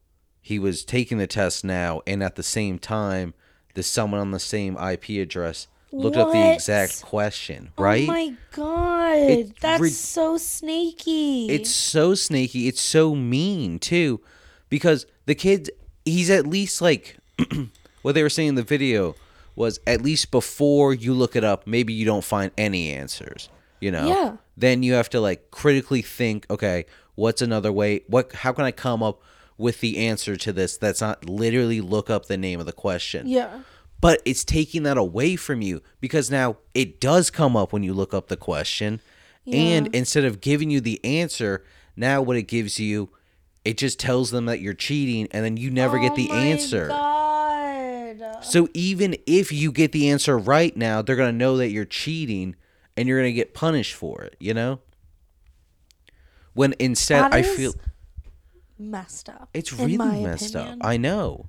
he 0.47 0.59
was 0.61 0.84
taking 0.84 1.18
the 1.18 1.26
test 1.26 1.64
now 1.64 2.01
and 2.07 2.22
at 2.22 2.36
the 2.36 2.42
same 2.42 2.78
time 2.78 3.34
there's 3.74 3.86
someone 3.86 4.20
on 4.20 4.30
the 4.30 4.38
same 4.38 4.76
ip 4.78 5.09
address 5.09 5.66
looked 5.92 6.16
up 6.16 6.30
the 6.32 6.53
exact 6.55 7.03
question 7.03 7.70
oh 7.78 7.82
right 7.82 8.05
Oh 8.09 8.12
my 8.12 8.32
god. 8.53 9.16
It's 9.18 9.61
That's 9.61 9.80
rid- 9.82 9.92
so 9.92 10.36
snaky. 10.36 11.49
it's 11.49 11.70
so 11.70 12.14
snaky 12.14 12.68
it's 12.68 12.80
so 12.80 13.14
mean 13.14 13.78
too 13.78 14.20
because 14.68 15.07
the 15.26 15.34
kid 15.34 15.70
he's 16.05 16.30
at 16.30 16.47
least 16.47 16.80
like 16.80 17.16
what 18.03 18.14
they 18.14 18.22
were 18.22 18.28
saying 18.30 18.51
in 18.51 18.55
the 18.57 18.62
video 18.62 19.14
was 19.55 19.80
at 19.86 20.03
least 20.03 20.30
before 20.30 20.92
you 20.94 21.12
look 21.14 21.34
it 21.34 21.44
up 21.44 21.66
maybe 21.66 21.92
you 21.92 22.05
don't 22.05 22.24
find 22.24 22.51
any 22.59 22.90
answers 22.92 23.49
you 23.80 23.90
know 23.90 24.07
Yeah. 24.07 24.36
then 24.57 24.82
you 24.82 24.92
have 24.94 25.09
to 25.11 25.20
like 25.20 25.51
critically 25.51 26.03
think 26.03 26.47
okay 26.51 26.84
what's 27.14 27.42
another 27.42 27.72
way 27.72 28.03
what 28.07 28.32
how 28.32 28.53
can 28.53 28.64
i 28.64 28.70
come 28.70 29.03
up 29.03 29.22
with 29.59 29.80
the 29.80 29.96
answer 29.98 30.36
to 30.36 30.52
this 30.52 30.76
that's 30.76 31.00
not 31.00 31.28
literally 31.28 31.80
look 31.80 32.11
up 32.11 32.26
the 32.26 32.36
name 32.36 32.61
of 32.61 32.66
the 32.66 32.72
question. 32.72 33.26
Yeah. 33.26 33.61
but 34.00 34.20
it's 34.24 34.44
taking 34.44 34.82
that 34.82 34.98
away 34.98 35.36
from 35.36 35.62
you 35.62 35.82
because 36.00 36.30
now 36.30 36.57
it 36.74 37.00
does 37.00 37.30
come 37.30 37.57
up 37.57 37.72
when 37.72 37.82
you 37.82 37.94
look 37.94 38.12
up 38.12 38.28
the 38.28 38.36
question. 38.36 39.00
And 39.50 39.94
instead 39.94 40.24
of 40.24 40.40
giving 40.40 40.70
you 40.70 40.80
the 40.80 41.02
answer 41.04 41.64
now 41.94 42.20
what 42.20 42.36
it 42.36 42.42
gives 42.42 42.78
you 42.80 43.11
it 43.64 43.78
just 43.78 43.98
tells 43.98 44.30
them 44.30 44.44
that 44.46 44.61
you're 44.61 44.74
cheating 44.74 45.28
and 45.32 45.44
then 45.44 45.57
you 45.57 45.70
never 45.70 45.98
get 45.98 46.12
Oh 46.12 46.16
the 46.16 46.28
my 46.28 46.36
answer. 46.36 46.88
God. 46.88 48.44
so 48.44 48.68
even 48.74 49.16
if 49.26 49.50
you 49.52 49.72
get 49.72 49.92
the 49.92 50.09
answer 50.11 50.36
right 50.36 50.76
now 50.76 51.00
they're 51.00 51.16
going 51.16 51.32
to 51.32 51.36
know 51.38 51.57
that 51.59 51.70
you're 51.70 51.84
cheating 51.84 52.57
and 52.96 53.09
you're 53.09 53.18
going 53.20 53.30
to 53.32 53.34
get 53.36 53.54
punished 53.54 53.94
for 53.94 54.22
it 54.22 54.36
you 54.40 54.52
know? 54.52 54.80
When 56.54 56.74
instead 56.78 57.32
i 57.32 57.42
feel 57.42 57.74
messed 58.78 59.28
up. 59.28 59.48
it's 59.54 59.72
really 59.72 60.22
messed 60.22 60.54
opinion. 60.54 60.80
up. 60.82 60.86
I 60.86 60.96
know. 60.96 61.48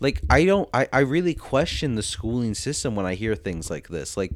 Like 0.00 0.22
I 0.30 0.44
don't 0.44 0.68
I, 0.72 0.88
I 0.92 1.00
really 1.00 1.34
question 1.34 1.94
the 1.96 2.02
schooling 2.02 2.54
system 2.54 2.94
when 2.94 3.06
I 3.06 3.14
hear 3.14 3.34
things 3.34 3.70
like 3.70 3.88
this. 3.88 4.16
Like 4.16 4.32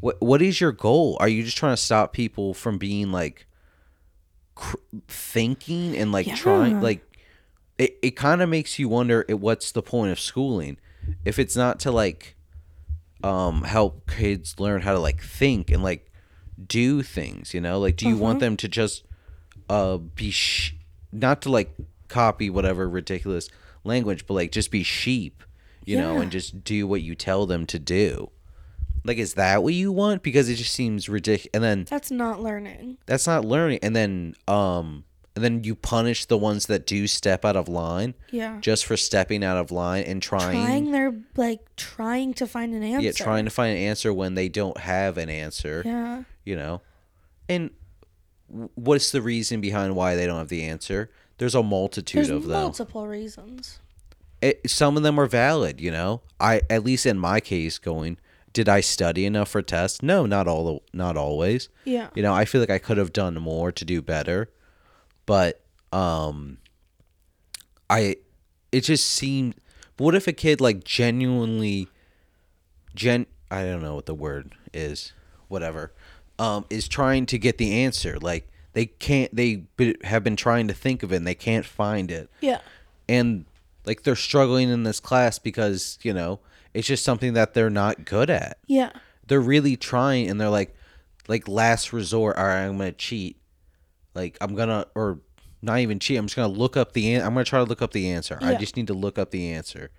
what 0.00 0.20
what 0.20 0.42
is 0.42 0.60
your 0.60 0.72
goal? 0.72 1.16
Are 1.20 1.28
you 1.28 1.42
just 1.42 1.56
trying 1.56 1.72
to 1.72 1.80
stop 1.80 2.12
people 2.12 2.52
from 2.52 2.76
being 2.78 3.10
like 3.10 3.46
cr- 4.54 4.76
thinking 5.08 5.96
and 5.96 6.12
like 6.12 6.34
trying 6.34 6.80
like 6.80 7.18
it, 7.78 7.98
it 8.02 8.10
kind 8.12 8.42
of 8.42 8.48
makes 8.48 8.78
you 8.78 8.88
wonder 8.88 9.24
eh, 9.28 9.32
what's 9.34 9.72
the 9.72 9.82
point 9.82 10.12
of 10.12 10.20
schooling 10.20 10.76
if 11.24 11.38
it's 11.38 11.56
not 11.56 11.80
to 11.80 11.90
like 11.90 12.36
um 13.24 13.62
help 13.62 14.08
kids 14.10 14.58
learn 14.60 14.82
how 14.82 14.92
to 14.92 14.98
like 14.98 15.22
think 15.22 15.70
and 15.70 15.82
like 15.82 16.10
do 16.66 17.02
things 17.02 17.54
you 17.54 17.60
know 17.60 17.78
like 17.78 17.96
do 17.96 18.06
you 18.08 18.16
want 18.16 18.40
them 18.40 18.56
to 18.56 18.68
just 18.68 19.04
uh 19.68 19.96
be 19.96 20.30
sh- 20.30 20.74
not 21.12 21.42
to 21.42 21.50
like 21.50 21.70
copy 22.08 22.50
whatever 22.50 22.88
ridiculous 22.88 23.48
language 23.84 24.26
but 24.26 24.34
like 24.34 24.50
just 24.52 24.70
be 24.70 24.82
sheep 24.82 25.42
you 25.84 25.96
know 25.96 26.18
and 26.20 26.30
just 26.30 26.62
do 26.64 26.86
what 26.86 27.02
you 27.02 27.14
tell 27.14 27.46
them 27.46 27.66
to 27.66 27.78
do 27.78 28.30
like 29.04 29.18
is 29.18 29.34
that 29.34 29.62
what 29.62 29.74
you 29.74 29.90
want 29.90 30.22
because 30.22 30.48
it 30.48 30.54
just 30.54 30.72
seems 30.72 31.08
ridiculous 31.08 31.50
and 31.54 31.64
then 31.64 31.84
That's 31.90 32.10
not 32.10 32.40
learning. 32.40 32.98
that's 33.06 33.26
not 33.26 33.44
learning 33.44 33.80
and 33.82 33.94
then 33.96 34.34
um 34.46 35.04
and 35.34 35.42
then 35.42 35.64
you 35.64 35.74
punish 35.74 36.26
the 36.26 36.36
ones 36.36 36.66
that 36.66 36.86
do 36.86 37.06
step 37.06 37.44
out 37.44 37.56
of 37.56 37.66
line 37.66 38.14
Yeah. 38.30 38.58
just 38.60 38.84
for 38.84 38.96
stepping 38.98 39.42
out 39.42 39.56
of 39.56 39.70
line 39.72 40.04
and 40.04 40.20
trying, 40.20 40.62
Trying, 40.62 40.92
they're 40.92 41.14
like 41.36 41.60
trying 41.76 42.34
to 42.34 42.46
find 42.46 42.74
an 42.74 42.82
answer. 42.82 43.04
yeah 43.06 43.12
trying 43.12 43.46
to 43.46 43.50
find 43.50 43.72
an 43.76 43.82
answer 43.82 44.12
when 44.12 44.34
they 44.34 44.48
don't 44.50 44.76
have 44.78 45.16
an 45.18 45.30
answer 45.30 45.82
Yeah. 45.84 46.22
you 46.44 46.54
know 46.54 46.82
and 47.48 47.70
what's 48.74 49.10
the 49.10 49.22
reason 49.22 49.60
behind 49.60 49.96
why 49.96 50.14
they 50.14 50.26
don't 50.26 50.38
have 50.38 50.48
the 50.48 50.64
answer? 50.64 51.10
There's 51.38 51.54
a 51.54 51.62
multitude 51.62 52.18
There's 52.26 52.30
of 52.30 52.42
them. 52.44 52.62
multiple 52.62 53.06
reasons. 53.06 53.80
it, 54.40 54.68
some 54.68 54.96
of 54.96 55.02
them 55.02 55.18
are 55.18 55.26
valid 55.26 55.80
you 55.80 55.90
know? 55.90 56.20
I 56.38 56.62
at 56.70 56.84
least 56.84 57.06
in 57.06 57.18
my 57.18 57.40
case 57.40 57.78
going 57.78 58.18
did 58.52 58.68
i 58.68 58.80
study 58.82 59.24
enough 59.24 59.48
for 59.48 59.62
tests? 59.62 60.02
No 60.02 60.26
not 60.26 60.46
all 60.46 60.64
the, 60.66 60.80
not 60.96 61.16
always. 61.16 61.68
Yeah. 61.84 62.08
you 62.14 62.22
know 62.22 62.34
i 62.34 62.44
feel 62.44 62.60
like 62.60 62.70
i 62.70 62.78
could 62.78 62.98
have 62.98 63.12
done 63.12 63.34
more 63.34 63.72
to 63.72 63.84
do 63.84 64.02
better 64.02 64.50
but 65.26 65.62
um 65.92 66.58
i 67.88 68.16
it 68.70 68.82
just 68.82 69.06
seemed 69.06 69.54
what 69.98 70.14
if 70.14 70.26
a 70.26 70.32
kid 70.32 70.60
like 70.60 70.82
genuinely, 70.84 71.86
gen 72.94 73.26
I 73.50 73.62
don't 73.64 73.82
know 73.82 73.94
what 73.94 74.06
the 74.06 74.14
word 74.14 74.54
is, 74.72 75.12
whatever, 75.48 75.92
um, 76.38 76.64
is 76.70 76.88
trying 76.88 77.26
to 77.26 77.38
get 77.38 77.58
the 77.58 77.72
answer. 77.84 78.18
Like 78.18 78.48
they 78.72 78.86
can't, 78.86 79.34
they 79.34 79.56
be, 79.76 79.96
have 80.04 80.24
been 80.24 80.36
trying 80.36 80.68
to 80.68 80.74
think 80.74 81.02
of 81.02 81.12
it 81.12 81.16
and 81.16 81.26
they 81.26 81.34
can't 81.34 81.64
find 81.66 82.10
it, 82.10 82.30
Yeah. 82.40 82.60
and 83.08 83.44
like 83.84 84.02
they're 84.04 84.14
struggling 84.16 84.68
in 84.70 84.82
this 84.84 85.00
class 85.00 85.38
because 85.38 85.98
you 86.02 86.12
know 86.14 86.40
it's 86.74 86.86
just 86.86 87.04
something 87.04 87.34
that 87.34 87.52
they're 87.54 87.70
not 87.70 88.04
good 88.04 88.30
at. 88.30 88.58
Yeah. 88.66 88.90
They're 89.26 89.40
really 89.40 89.76
trying, 89.76 90.28
and 90.30 90.40
they're 90.40 90.48
like, 90.48 90.74
like 91.28 91.46
last 91.48 91.92
resort. 91.92 92.36
All 92.36 92.44
right, 92.46 92.64
I'm 92.64 92.76
gonna 92.78 92.92
cheat. 92.92 93.36
Like 94.14 94.36
I'm 94.40 94.54
gonna 94.54 94.86
or 94.94 95.18
not 95.62 95.78
even 95.78 95.98
cheat. 95.98 96.18
I'm 96.18 96.26
just 96.26 96.36
gonna 96.36 96.48
look 96.52 96.76
up 96.76 96.92
the. 96.92 97.14
An- 97.14 97.22
I'm 97.22 97.32
gonna 97.34 97.44
try 97.44 97.58
to 97.60 97.64
look 97.64 97.82
up 97.82 97.92
the 97.92 98.10
answer. 98.10 98.38
I 98.40 98.54
just 98.56 98.76
need 98.76 98.88
to 98.88 98.94
look 98.94 99.18
up 99.18 99.30
the 99.30 99.50
answer. 99.52 99.90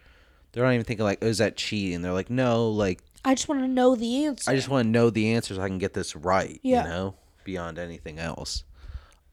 They're 0.51 0.63
not 0.63 0.73
even 0.73 0.83
thinking 0.85 1.03
like, 1.05 1.19
oh, 1.21 1.27
is 1.27 1.37
that 1.39 1.55
cheating? 1.57 2.01
They're 2.01 2.13
like, 2.13 2.29
no, 2.29 2.69
like 2.69 3.01
I 3.25 3.35
just 3.35 3.47
want 3.47 3.61
to 3.61 3.67
know 3.67 3.95
the 3.95 4.25
answer. 4.25 4.51
I 4.51 4.55
just 4.55 4.67
want 4.69 4.85
to 4.85 4.89
know 4.89 5.09
the 5.09 5.33
answer 5.33 5.55
so 5.55 5.61
I 5.61 5.67
can 5.67 5.77
get 5.77 5.93
this 5.93 6.15
right. 6.15 6.59
Yeah. 6.63 6.83
You 6.83 6.89
know, 6.89 7.15
beyond 7.45 7.77
anything 7.79 8.19
else. 8.19 8.63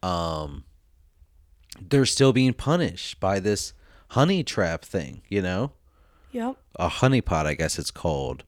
Um, 0.02 0.64
they're 1.80 2.06
still 2.06 2.32
being 2.32 2.52
punished 2.52 3.20
by 3.20 3.40
this 3.40 3.72
honey 4.10 4.42
trap 4.44 4.84
thing. 4.84 5.22
You 5.28 5.42
know, 5.42 5.72
Yep. 6.32 6.56
a 6.76 6.88
honeypot, 6.88 7.46
I 7.46 7.54
guess 7.54 7.78
it's 7.78 7.90
called. 7.90 8.44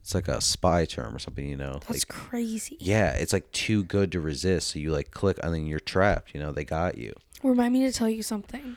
It's 0.00 0.14
like 0.14 0.28
a 0.28 0.40
spy 0.42 0.84
term 0.84 1.16
or 1.16 1.18
something. 1.18 1.48
You 1.48 1.56
know, 1.56 1.74
That's 1.86 1.90
like 1.90 2.08
crazy. 2.08 2.76
yeah, 2.78 3.12
it's 3.12 3.32
like 3.32 3.50
too 3.52 3.84
good 3.84 4.12
to 4.12 4.20
resist. 4.20 4.68
So 4.68 4.78
you 4.78 4.92
like 4.92 5.10
click 5.12 5.38
and 5.42 5.54
then 5.54 5.66
you're 5.66 5.80
trapped. 5.80 6.34
You 6.34 6.40
know, 6.40 6.52
they 6.52 6.64
got 6.64 6.98
you. 6.98 7.14
Remind 7.42 7.72
me 7.72 7.80
to 7.86 7.92
tell 7.92 8.08
you 8.10 8.22
something 8.22 8.76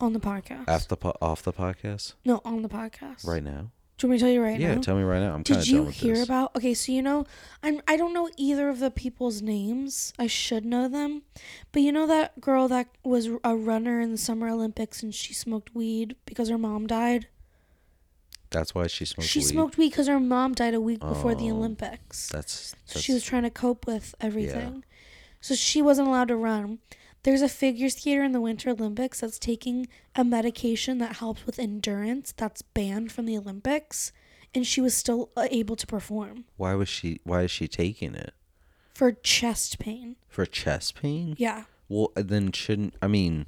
on 0.00 0.12
the 0.12 0.20
podcast. 0.20 0.86
The 0.86 0.96
po- 0.96 1.16
off 1.20 1.42
the 1.42 1.52
podcast 1.52 2.14
no, 2.24 2.40
on 2.44 2.62
the 2.62 2.68
podcast. 2.68 3.26
right 3.26 3.42
now. 3.42 3.70
Do 3.98 4.06
you 4.06 4.10
want 4.10 4.12
me 4.12 4.18
to 4.18 4.24
tell 4.24 4.32
you 4.32 4.42
right 4.42 4.58
now? 4.60 4.66
yeah, 4.68 4.74
now? 4.76 4.80
tell 4.80 4.96
me 4.96 5.02
right 5.02 5.18
now. 5.18 5.34
I'm 5.34 5.42
kind 5.42 5.58
of 5.58 5.64
Did 5.64 5.68
you 5.68 5.76
done 5.78 5.86
with 5.86 5.94
hear 5.96 6.14
this. 6.14 6.24
about? 6.24 6.54
Okay, 6.56 6.72
so 6.72 6.92
you 6.92 7.02
know, 7.02 7.26
I'm 7.64 7.80
I 7.88 7.96
don't 7.96 8.14
know 8.14 8.30
either 8.36 8.68
of 8.68 8.78
the 8.78 8.90
people's 8.92 9.42
names. 9.42 10.12
I 10.18 10.28
should 10.28 10.64
know 10.64 10.88
them, 10.88 11.22
but 11.72 11.82
you 11.82 11.90
know 11.90 12.06
that 12.06 12.40
girl 12.40 12.68
that 12.68 12.86
was 13.02 13.28
a 13.42 13.56
runner 13.56 14.00
in 14.00 14.12
the 14.12 14.18
Summer 14.18 14.48
Olympics 14.48 15.02
and 15.02 15.12
she 15.14 15.34
smoked 15.34 15.74
weed 15.74 16.14
because 16.26 16.48
her 16.48 16.58
mom 16.58 16.86
died. 16.86 17.26
That's 18.50 18.74
why 18.74 18.86
she 18.86 19.04
smoked 19.04 19.28
she 19.28 19.40
weed. 19.40 19.44
smoked 19.46 19.76
weed 19.76 19.90
because 19.90 20.06
her 20.06 20.20
mom 20.20 20.54
died 20.54 20.74
a 20.74 20.80
week 20.80 21.00
before 21.00 21.34
the 21.34 21.50
Oh, 21.50 21.56
Olympics. 21.56 22.28
That's, 22.30 22.52
So 22.52 22.76
that's 22.94 23.00
she 23.02 23.12
was 23.12 23.22
trying 23.22 23.42
to 23.42 23.50
cope 23.50 23.86
with 23.86 24.14
everything. 24.20 24.84
So 25.40 25.54
she 25.54 25.82
wasn't 25.82 26.08
allowed 26.08 26.28
to 26.28 26.36
run. 26.36 26.78
There's 27.24 27.42
a 27.42 27.48
figure 27.48 27.88
skater 27.88 28.22
in 28.22 28.32
the 28.32 28.40
Winter 28.40 28.70
Olympics 28.70 29.20
that's 29.20 29.38
taking 29.38 29.88
a 30.14 30.24
medication 30.24 30.98
that 30.98 31.16
helps 31.16 31.44
with 31.44 31.58
endurance 31.58 32.32
that's 32.36 32.62
banned 32.62 33.10
from 33.12 33.26
the 33.26 33.36
Olympics, 33.36 34.12
and 34.54 34.66
she 34.66 34.80
was 34.80 34.94
still 34.94 35.30
uh, 35.36 35.48
able 35.50 35.76
to 35.76 35.86
perform 35.86 36.44
why 36.56 36.74
was 36.74 36.88
she? 36.88 37.20
Why 37.24 37.42
is 37.42 37.50
she 37.50 37.68
taking 37.68 38.14
it 38.14 38.32
for 38.94 39.12
chest 39.12 39.78
pain. 39.78 40.16
for 40.28 40.46
chest 40.46 41.00
pain? 41.00 41.34
Yeah. 41.38 41.64
Well, 41.88 42.12
then 42.14 42.52
shouldn't 42.52 42.94
I 43.02 43.08
mean? 43.08 43.46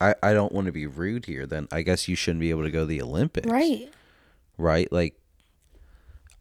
I 0.00 0.14
I 0.22 0.32
don't 0.32 0.52
want 0.52 0.66
to 0.66 0.72
be 0.72 0.86
rude 0.86 1.26
here. 1.26 1.46
Then 1.46 1.68
I 1.70 1.82
guess 1.82 2.08
you 2.08 2.16
shouldn't 2.16 2.40
be 2.40 2.50
able 2.50 2.64
to 2.64 2.70
go 2.70 2.80
to 2.80 2.86
the 2.86 3.02
Olympics, 3.02 3.46
Right. 3.48 3.92
Right? 4.56 4.90
Like, 4.92 5.14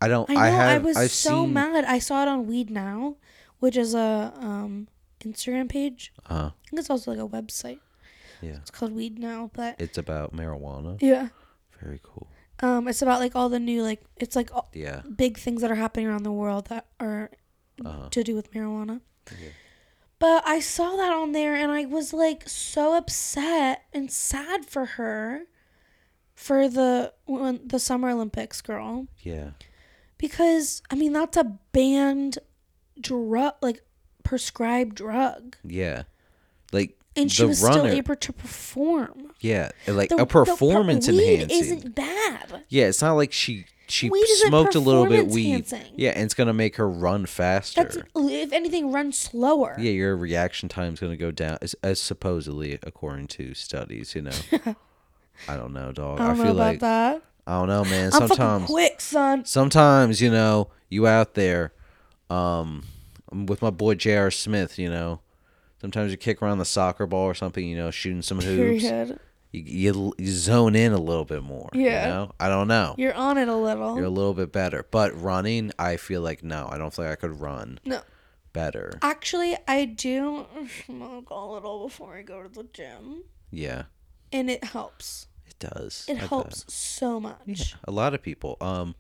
I 0.02 0.08
don't. 0.08 0.30
I 0.30 0.34
know. 0.34 0.40
I, 0.40 0.74
I, 0.74 0.78
was 0.80 0.98
I've 0.98 1.12
so 1.12 1.44
seen, 1.44 1.54
mad. 1.54 1.86
I 1.86 2.00
saw 2.00 2.24
it 2.24 2.28
on 2.28 2.48
Weed 2.48 2.70
Now, 2.70 3.16
which 3.60 3.78
is 3.78 3.94
a 3.94 4.34
um 4.40 4.88
Instagram 5.22 5.70
page. 5.70 6.14
Uh, 6.30 6.52
I 6.54 6.70
think 6.70 6.80
it's 6.80 6.90
also 6.90 7.12
like 7.12 7.20
a 7.20 7.28
website. 7.28 7.80
yeah, 8.42 8.58
It's 8.58 8.72
called 8.72 8.94
Weed 8.94 9.18
Now, 9.20 9.50
but 9.54 9.76
it's 9.80 9.98
about 9.98 10.36
marijuana. 10.36 10.98
yeah. 11.02 11.30
Very 11.82 12.00
cool. 12.04 12.28
Um, 12.60 12.88
it's 12.88 13.02
about 13.04 13.20
like 13.20 13.36
all 13.36 13.50
the 13.50 13.60
new 13.60 13.84
like 13.84 14.02
it's 14.18 14.36
like 14.36 14.54
all, 14.54 14.70
Yeah. 14.74 15.02
big 15.16 15.38
things 15.38 15.62
that 15.62 15.70
are 15.72 15.76
happening 15.76 16.08
around 16.08 16.24
the 16.24 16.32
world 16.32 16.68
that 16.68 16.88
are 17.00 17.30
Uh-huh. 17.86 18.10
to 18.10 18.24
do 18.24 18.36
with 18.36 18.52
marijuana. 18.52 19.02
Yeah. 19.40 19.50
But 20.20 20.42
I 20.48 20.60
saw 20.60 20.96
that 20.96 21.14
on 21.14 21.32
there 21.34 21.54
and 21.56 21.72
I 21.72 21.86
was 21.86 22.14
like 22.14 22.50
so 22.50 22.96
upset 22.98 23.84
and 23.94 24.12
sad 24.12 24.66
for 24.66 24.86
her 24.98 25.44
for 26.34 26.68
the 26.68 27.14
when, 27.26 27.60
the 27.68 27.78
Summer 27.80 28.10
Olympics 28.10 28.62
girl 28.62 29.08
Yeah. 29.22 29.52
because 30.18 30.82
I 30.90 30.96
mean 30.96 31.14
that's 31.14 31.38
a 31.38 31.44
banned 31.72 32.40
drug 33.00 33.54
like 33.62 33.84
prescribed 34.28 34.96
drug 34.96 35.56
Yeah. 35.64 36.04
Like 36.72 36.98
and 37.16 37.32
she 37.32 37.44
the 37.44 37.48
was 37.48 37.64
runner. 37.64 37.80
still 37.80 37.88
able 37.88 38.16
to 38.16 38.34
perform. 38.34 39.32
yeah. 39.40 39.72
Like 39.88 40.10
The- 40.10 40.16
a 40.16 40.18
the 40.20 40.26
per- 40.26 40.46
performance 40.46 41.08
weed 41.08 41.20
enhancing. 41.42 41.58
isn't 41.60 41.96
bad. 41.96 42.64
Yeah, 42.70 42.86
it's 42.86 43.02
not 43.02 43.14
like 43.14 43.32
she 43.34 43.66
she 43.90 44.10
Weed 44.10 44.26
smoked 44.28 44.76
a 44.76 44.82
little 44.82 45.06
bit 45.08 45.28
weed. 45.28 45.46
enhancing. 45.50 45.94
Yeah, 45.96 46.10
and 46.10 46.24
it's 46.26 46.34
gonna 46.34 46.54
make 46.54 46.76
her 46.76 46.90
run 46.90 47.26
faster. 47.26 47.84
That's 47.84 47.98
if 48.16 48.52
anything 48.52 48.92
run 48.92 49.14
slower. 49.14 49.76
yeah, 49.80 49.92
your 49.92 50.18
reaction 50.18 50.68
time's 50.68 51.00
gonna 51.00 51.16
go 51.16 51.32
down, 51.32 51.58
as, 51.62 51.74
as 51.82 52.02
supposedly 52.02 52.78
according 52.84 53.28
to 53.28 53.54
studies. 53.54 54.14
You 54.14 54.24
know, 54.24 54.32
I 55.48 55.56
don't 55.56 55.72
know, 55.72 55.94
dog. 55.94 56.20
I 56.20 56.26
I, 56.26 56.28
don't 56.28 56.38
know 56.38 56.44
feel 56.44 56.52
about 56.54 56.68
like 56.68 56.80
that. 56.82 57.22
I 57.48 57.52
don't 57.60 57.70
know, 57.70 57.86
man. 57.86 58.12
I'm 58.14 58.28
Sometimes, 58.28 58.66
quick, 58.66 59.00
son. 59.00 59.46
sometimes 59.46 60.20
you 60.22 60.30
know, 60.32 60.68
you 60.90 61.08
out 61.08 61.34
there, 61.36 61.72
um, 62.30 62.84
I'm 63.32 63.46
with 63.46 63.62
my 63.62 63.70
boy 63.70 63.96
J.R. 63.96 64.32
Smith. 64.32 64.78
You 64.80 64.90
know, 64.90 65.22
sometimes 65.82 66.12
you 66.12 66.18
kick 66.18 66.42
around 66.42 66.58
the 66.60 66.66
soccer 66.66 67.06
ball 67.06 67.26
or 67.26 67.34
something. 67.34 67.66
You 67.66 67.76
know, 67.78 67.92
shooting 67.92 68.22
some 68.22 68.40
hoops. 68.40 68.84
Period. 68.84 69.20
You, 69.52 69.64
you 69.64 70.14
you 70.18 70.28
zone 70.32 70.76
in 70.76 70.92
a 70.94 70.98
little 70.98 71.26
bit 71.26 71.42
more. 71.44 71.70
Yeah. 71.74 72.04
You 72.08 72.14
know, 72.14 72.32
I 72.40 72.50
don't 72.50 72.68
know. 72.68 72.96
You're 72.98 73.14
on 73.14 73.38
it 73.38 73.48
a 73.48 73.56
little. 73.56 73.96
You're 73.96 74.06
a 74.06 74.10
little 74.10 74.34
bit 74.34 74.52
better. 74.52 74.86
But 74.92 75.20
running, 75.20 75.72
I 75.80 75.96
feel 75.98 76.22
like 76.22 76.44
no, 76.44 76.68
I 76.70 76.78
don't 76.78 76.94
feel 76.94 77.06
like 77.06 77.14
I 77.14 77.16
could 77.16 77.40
run 77.40 77.80
no. 77.86 78.02
better. 78.54 79.00
Actually, 79.02 79.56
I 79.68 79.86
do 79.86 80.46
smoke 80.86 81.30
a 81.30 81.46
little 81.46 81.88
before 81.88 82.16
I 82.18 82.24
go 82.24 82.44
to 82.44 82.50
the 82.50 82.64
gym, 82.74 83.24
Yeah, 83.50 83.84
and 84.34 84.50
it 84.50 84.64
helps. 84.66 85.28
it 85.46 85.58
does. 85.60 86.06
It 86.10 86.18
I 86.18 86.20
bet. 86.20 86.30
helps 86.30 86.74
so 86.74 87.20
much. 87.22 87.38
Yeah, 87.46 87.64
a 87.86 87.92
lot 87.92 88.14
of 88.14 88.22
people. 88.22 88.58
Um, 88.60 88.96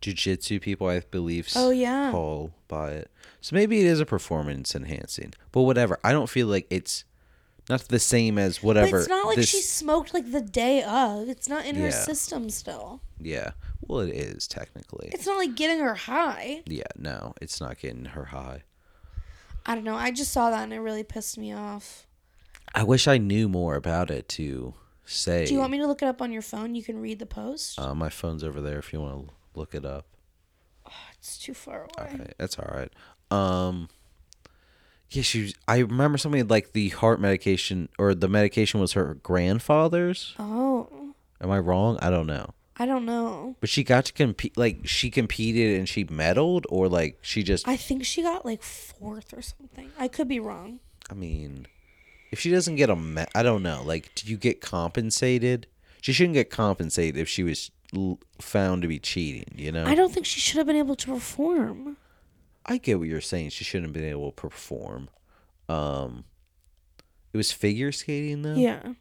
jujitsu 0.00 0.60
people, 0.60 0.86
I 0.88 1.00
believe. 1.00 1.48
Oh, 1.56 1.70
yeah. 1.70 2.10
Call 2.10 2.52
by 2.68 2.90
it. 2.92 3.10
So 3.40 3.54
maybe 3.54 3.80
it 3.80 3.86
is 3.86 4.00
a 4.00 4.06
performance 4.06 4.74
enhancing, 4.74 5.32
but 5.52 5.62
whatever. 5.62 5.98
I 6.02 6.12
don't 6.12 6.28
feel 6.28 6.48
like 6.48 6.66
it's 6.70 7.04
not 7.70 7.82
the 7.82 7.98
same 7.98 8.38
as 8.38 8.58
But 8.58 8.64
whatever. 8.64 8.98
it's 8.98 9.08
not 9.08 9.26
like 9.26 9.36
this, 9.36 9.48
she 9.48 9.60
smoked 9.60 10.12
like 10.14 10.32
the 10.32 10.40
day 10.40 10.82
of. 10.82 11.28
It's 11.28 11.48
not 11.48 11.64
in 11.66 11.76
her 11.76 11.92
system 11.92 12.50
still. 12.50 13.00
Yeah. 13.20 13.52
Well, 13.80 14.00
it 14.00 14.14
is 14.14 14.48
technically. 14.48 15.10
It's 15.12 15.26
not 15.26 15.38
like 15.38 15.54
getting 15.54 15.78
her 15.80 15.94
high. 15.94 16.62
yeah. 16.66 16.84
No, 16.96 17.34
it's 17.40 17.60
not 17.60 17.78
getting 17.78 18.06
her 18.06 18.26
high. 18.26 18.62
I 19.66 19.74
don't 19.74 19.84
know. 19.84 19.96
I 19.96 20.10
just 20.10 20.32
saw 20.32 20.50
that 20.50 20.62
and 20.64 20.72
it 20.72 20.80
really 20.80 21.04
pissed 21.04 21.36
me 21.38 21.52
off. 21.52 22.06
I 22.74 22.82
wish 22.82 23.06
I 23.06 23.18
knew 23.18 23.48
more 23.48 23.76
about 23.76 24.10
it 24.10 24.28
to 24.30 24.74
say. 25.04 25.46
Do 25.46 25.54
you 25.54 25.60
want 25.60 25.72
me 25.72 25.78
to 25.78 25.86
look 25.86 26.02
it 26.02 26.06
up 26.08 26.20
on 26.22 26.32
your 26.32 26.42
phone? 26.42 26.74
You 26.74 26.82
can 26.82 26.98
read 27.00 27.18
the 27.18 27.26
post. 27.26 27.78
Uh, 27.78 27.94
my 27.94 28.08
phone's 28.08 28.42
over 28.42 28.60
there 28.60 28.78
if 28.78 28.92
you 28.92 29.00
want 29.00 29.28
to 29.28 29.34
look 29.58 29.74
it 29.74 29.84
up. 29.84 30.06
it's 31.18 31.38
too 31.38 31.54
far 31.54 31.82
away. 31.82 32.10
Alright, 32.12 32.34
that's 32.38 32.58
all 32.58 32.72
right. 32.72 32.92
Um, 33.30 33.88
yeah, 35.10 35.22
she. 35.22 35.42
Was, 35.42 35.54
I 35.66 35.78
remember 35.78 36.18
something 36.18 36.46
like 36.48 36.72
the 36.72 36.90
heart 36.90 37.20
medication 37.20 37.88
or 37.98 38.14
the 38.14 38.28
medication 38.28 38.80
was 38.80 38.92
her 38.92 39.14
grandfather's. 39.14 40.34
Oh, 40.38 41.14
Am 41.40 41.50
I 41.50 41.58
wrong? 41.58 41.98
I 42.00 42.10
don't 42.10 42.26
know. 42.26 42.54
I 42.76 42.86
don't 42.86 43.06
know. 43.06 43.56
But 43.60 43.68
she 43.68 43.82
got 43.84 44.04
to 44.06 44.12
compete. 44.12 44.56
Like 44.56 44.86
she 44.86 45.10
competed 45.10 45.78
and 45.78 45.88
she 45.88 46.04
medaled, 46.04 46.64
or 46.68 46.88
like 46.88 47.18
she 47.22 47.42
just. 47.42 47.66
I, 47.66 47.76
think 47.76 48.04
she 48.04 48.22
got 48.22 48.44
like 48.44 48.62
fourth 48.62 49.36
or 49.36 49.42
something. 49.42 49.90
I 49.98 50.08
could 50.08 50.28
be 50.28 50.40
wrong. 50.40 50.80
I 51.10 51.14
mean, 51.14 51.66
if 52.30 52.38
she 52.38 52.50
doesn't 52.50 52.76
get 52.76 52.90
a, 52.90 52.96
me- 52.96 53.24
I 53.34 53.42
don't 53.42 53.62
know. 53.62 53.82
Like, 53.84 54.14
do 54.14 54.30
you 54.30 54.36
get 54.36 54.60
compensated? 54.60 55.66
She 56.02 56.12
shouldn't 56.12 56.34
get 56.34 56.50
compensated 56.50 57.16
if 57.20 57.28
she 57.28 57.42
was 57.42 57.70
found 58.40 58.82
to 58.82 58.88
be 58.88 58.98
cheating. 58.98 59.44
You 59.56 59.72
know. 59.72 59.84
I 59.84 59.94
don't 59.94 60.12
think 60.12 60.26
she 60.26 60.40
should 60.40 60.58
have 60.58 60.66
been 60.66 60.76
able 60.76 60.96
to 60.96 61.06
perform. 61.06 61.96
I 62.66 62.76
get 62.78 62.98
what 62.98 63.08
you're 63.08 63.20
saying. 63.20 63.50
She 63.50 63.64
shouldn't 63.64 63.88
have 63.88 63.94
been 63.94 64.10
able 64.10 64.30
to 64.30 64.34
perform. 64.34 65.08
Um, 65.68 66.24
it 67.32 67.36
was 67.36 67.50
figure 67.52 67.92
skating 67.92 68.42
though. 68.42 68.54
Yeah. 68.54 68.92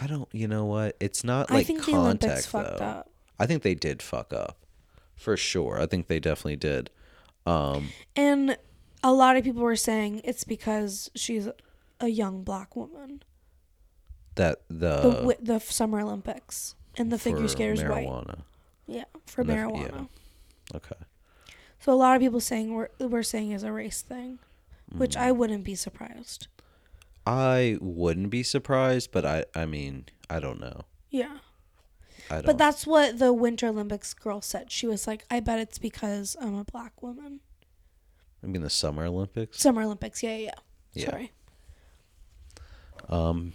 I 0.00 0.06
don't. 0.06 0.28
You 0.32 0.48
know 0.48 0.64
what? 0.64 0.96
It's 1.00 1.24
not 1.24 1.50
I 1.50 1.54
like 1.56 1.66
think 1.66 1.84
the 1.84 1.94
Olympics 1.94 2.46
contact 2.46 2.46
fucked 2.46 2.78
though. 2.78 2.84
up. 2.84 3.10
I 3.38 3.46
think 3.46 3.62
they 3.62 3.74
did 3.74 4.02
fuck 4.02 4.32
up, 4.32 4.58
for 5.16 5.36
sure. 5.36 5.80
I 5.80 5.86
think 5.86 6.06
they 6.06 6.20
definitely 6.20 6.56
did. 6.56 6.90
Um, 7.46 7.88
And 8.16 8.56
a 9.02 9.12
lot 9.12 9.36
of 9.36 9.44
people 9.44 9.62
were 9.62 9.76
saying 9.76 10.20
it's 10.24 10.44
because 10.44 11.10
she's 11.14 11.48
a 12.00 12.08
young 12.08 12.42
black 12.42 12.74
woman. 12.76 13.22
That 14.38 14.62
the, 14.68 14.96
The 15.02 15.10
wi- 15.10 15.36
the 15.40 15.58
Summer 15.60 16.00
Olympics 16.00 16.74
and 16.96 17.12
the 17.12 17.18
figure 17.18 17.42
for 17.42 17.48
skater's 17.48 17.82
white. 17.84 18.06
marijuana. 18.08 18.40
Yeah, 18.86 19.04
for 19.26 19.42
And 19.42 19.50
the- 19.50 19.54
marijuana. 19.54 20.08
Okay. 20.74 20.96
So 21.80 21.92
a 21.92 21.94
lot 21.94 22.16
of 22.16 22.20
people 22.22 22.40
saying 22.40 22.74
we're 22.74 22.88
we're 22.98 23.22
saying 23.22 23.52
is 23.52 23.62
a 23.62 23.70
race 23.72 24.02
thing, 24.02 24.38
which 24.92 25.14
Mm. 25.14 25.20
I 25.20 25.32
wouldn't 25.32 25.64
be 25.64 25.74
surprised. 25.76 26.48
I 27.26 27.76
wouldn't 27.80 28.30
be 28.30 28.42
surprised, 28.42 29.12
but 29.12 29.24
I 29.24 29.44
I 29.54 29.66
mean, 29.66 30.06
I 30.30 30.40
don't 30.40 30.60
know. 30.60 30.82
Yeah. 31.10 31.38
I 32.30 32.34
don't. 32.36 32.46
But 32.46 32.58
that's 32.58 32.86
what 32.86 33.18
the 33.18 33.32
Winter 33.32 33.68
Olympics 33.68 34.12
girl 34.12 34.40
said. 34.42 34.70
She 34.70 34.86
was 34.86 35.06
like, 35.06 35.24
I 35.30 35.40
bet 35.40 35.58
it's 35.60 35.78
because 35.78 36.36
I'm 36.40 36.54
a 36.56 36.64
black 36.64 37.00
woman. 37.02 37.40
I 38.42 38.46
mean, 38.46 38.62
the 38.62 38.70
Summer 38.70 39.04
Olympics. 39.06 39.58
Summer 39.60 39.82
Olympics, 39.82 40.22
yeah, 40.22 40.36
yeah. 40.36 40.44
yeah. 40.46 40.52
Yeah. 40.94 41.10
Sorry. 41.10 41.32
Um, 43.08 43.52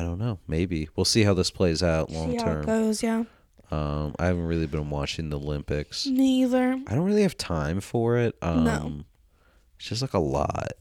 I 0.00 0.04
don't 0.04 0.18
know. 0.18 0.38
Maybe 0.48 0.88
we'll 0.96 1.04
see 1.04 1.24
how 1.24 1.34
this 1.34 1.50
plays 1.50 1.82
out 1.82 2.10
long 2.10 2.30
See 2.30 2.36
how 2.36 2.42
it 2.42 2.54
term. 2.54 2.64
goes, 2.64 3.02
yeah. 3.02 3.24
Um, 3.70 4.14
I 4.18 4.26
haven't 4.26 4.46
really 4.46 4.66
been 4.66 4.88
watching 4.90 5.28
the 5.30 5.38
Olympics. 5.38 6.06
Neither. 6.06 6.80
I 6.86 6.94
don't 6.94 7.04
really 7.04 7.22
have 7.22 7.36
time 7.36 7.80
for 7.80 8.16
it. 8.16 8.34
Um, 8.42 8.64
No. 8.64 9.04
It's 9.78 9.88
just 9.88 10.02
like 10.02 10.14
a 10.14 10.18
lot. 10.18 10.72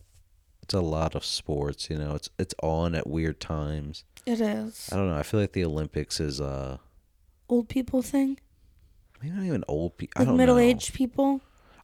It's 0.63 0.73
a 0.73 0.81
lot 0.81 1.15
of 1.15 1.25
sports, 1.25 1.89
you 1.89 1.97
know. 1.97 2.15
It's 2.15 2.29
it's 2.39 2.53
on 2.63 2.95
at 2.95 3.07
weird 3.07 3.39
times. 3.39 4.03
It 4.25 4.39
is. 4.41 4.89
I 4.91 4.95
don't 4.95 5.09
know. 5.09 5.17
I 5.17 5.23
feel 5.23 5.39
like 5.39 5.53
the 5.53 5.65
Olympics 5.65 6.19
is 6.19 6.39
uh 6.41 6.77
Old 7.49 7.67
people 7.69 8.01
thing? 8.01 8.39
maybe 9.21 9.35
not 9.35 9.45
even 9.45 9.63
old 9.67 9.97
people. 9.97 10.13
I 10.17 10.21
Like 10.21 10.27
don't 10.29 10.37
middle 10.37 10.55
know. 10.55 10.61
aged 10.61 10.93
people? 10.93 11.41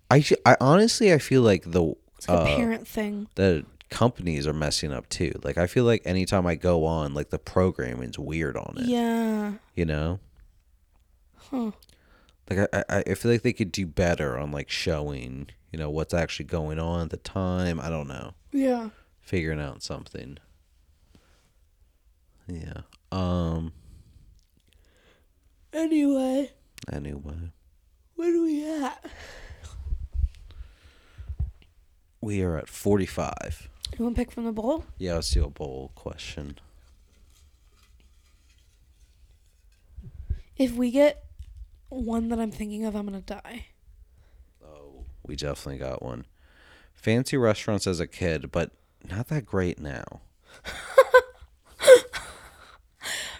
I 0.10 0.22
sh- 0.22 0.34
I 0.46 0.56
honestly 0.62 1.12
I 1.14 1.18
feel 1.18 1.42
like 1.42 1.64
the 1.70 1.94
It's 2.18 2.28
like 2.30 2.38
a 2.38 2.42
uh, 2.42 2.56
parent 2.58 2.88
thing. 2.88 3.28
the 3.36 3.66
companies 3.90 4.48
are 4.48 4.54
messing 4.54 4.92
up 4.92 5.08
too. 5.10 5.34
Like 5.44 5.58
I 5.58 5.68
feel 5.68 5.84
like 5.86 6.02
anytime 6.06 6.46
I 6.48 6.56
go 6.56 6.86
on, 6.86 7.14
like 7.14 7.30
the 7.30 7.40
programming's 7.40 8.18
weird 8.20 8.58
on 8.58 8.76
it. 8.78 8.86
Yeah. 8.88 9.54
You 9.76 9.86
know. 9.86 10.20
Huh. 11.38 11.72
Like 12.50 12.70
I, 12.74 12.84
I 12.90 13.04
I 13.08 13.14
feel 13.16 13.32
like 13.32 13.42
they 13.44 13.54
could 13.54 13.72
do 13.72 13.86
better 13.86 14.38
on 14.38 14.52
like 14.52 14.70
showing 14.70 15.50
you 15.72 15.80
know 15.80 15.90
what's 15.90 16.14
actually 16.14 16.46
going 16.46 16.80
on 16.80 17.02
at 17.04 17.10
the 17.10 17.18
time. 17.18 17.80
I 17.80 17.90
don't 17.90 18.08
know. 18.08 18.34
Yeah. 18.52 18.90
figuring 19.22 19.60
out 19.60 19.82
something. 19.84 20.38
Yeah. 22.48 22.82
Um. 23.12 23.74
Anyway, 25.74 26.52
Anyway, 26.92 27.52
where 28.16 28.36
are 28.36 28.42
we 28.44 28.66
at? 28.84 29.06
we 32.22 32.42
are 32.42 32.58
at 32.58 32.70
forty-five. 32.70 33.70
You 33.98 34.04
want 34.04 34.18
to 34.18 34.22
pick 34.22 34.32
from 34.32 34.44
the 34.44 34.52
bowl? 34.52 34.84
Yeah, 34.98 35.14
let's 35.16 35.32
do 35.32 35.46
a 35.46 35.50
bowl 35.50 35.92
question. 35.96 36.60
If 40.58 40.74
we 40.74 40.92
get 40.92 41.24
one 41.88 42.28
that 42.30 42.40
I'm 42.40 42.52
thinking 42.52 42.86
of, 42.86 42.96
I'm 42.96 43.08
going 43.08 43.22
to 43.22 43.26
die. 43.26 43.68
Oh, 44.64 45.06
we 45.26 45.36
definitely 45.38 45.78
got 45.80 46.02
one. 46.04 46.26
Fancy 46.94 47.38
restaurants 47.38 47.88
as 47.88 48.02
a 48.02 48.08
kid, 48.08 48.52
but 48.52 48.72
not 49.10 49.30
that 49.30 49.46
great 49.46 49.80
now. 49.80 50.04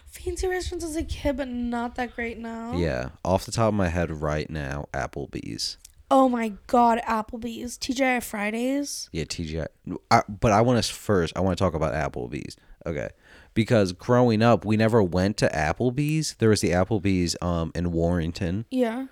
Fancy 0.06 0.48
restaurants 0.48 0.86
as 0.86 0.96
a 0.96 1.04
kid, 1.04 1.36
but 1.36 1.50
not 1.50 1.96
that 1.96 2.16
great 2.16 2.38
now. 2.38 2.74
Yeah, 2.76 3.10
off 3.24 3.46
the 3.46 3.52
top 3.52 3.70
of 3.70 3.74
my 3.74 3.90
head, 3.90 4.22
right 4.22 4.50
now, 4.50 4.88
Applebee's. 4.94 5.78
Oh 6.12 6.30
my 6.30 6.54
god, 6.68 7.02
Applebee's. 7.08 7.78
TGI 7.78 8.22
Fridays. 8.24 9.10
Yeah, 9.12 9.24
TGI. 9.24 9.66
I, 10.12 10.22
but 10.28 10.52
I 10.52 10.62
want 10.62 10.84
to 10.84 10.94
first. 10.94 11.34
I 11.36 11.40
want 11.42 11.58
to 11.58 11.64
talk 11.64 11.74
about 11.74 11.94
Applebee's. 11.94 12.56
Okay, 12.86 13.10
because 13.56 13.92
growing 13.94 14.44
up, 14.44 14.64
we 14.66 14.78
never 14.78 15.02
went 15.02 15.38
to 15.38 15.48
Applebee's. 15.50 16.36
There 16.40 16.50
was 16.50 16.62
the 16.62 16.70
Applebee's 16.72 17.36
um 17.42 17.72
in 17.74 17.92
Warrington, 17.92 18.66
Yeah. 18.70 19.00
and 19.00 19.08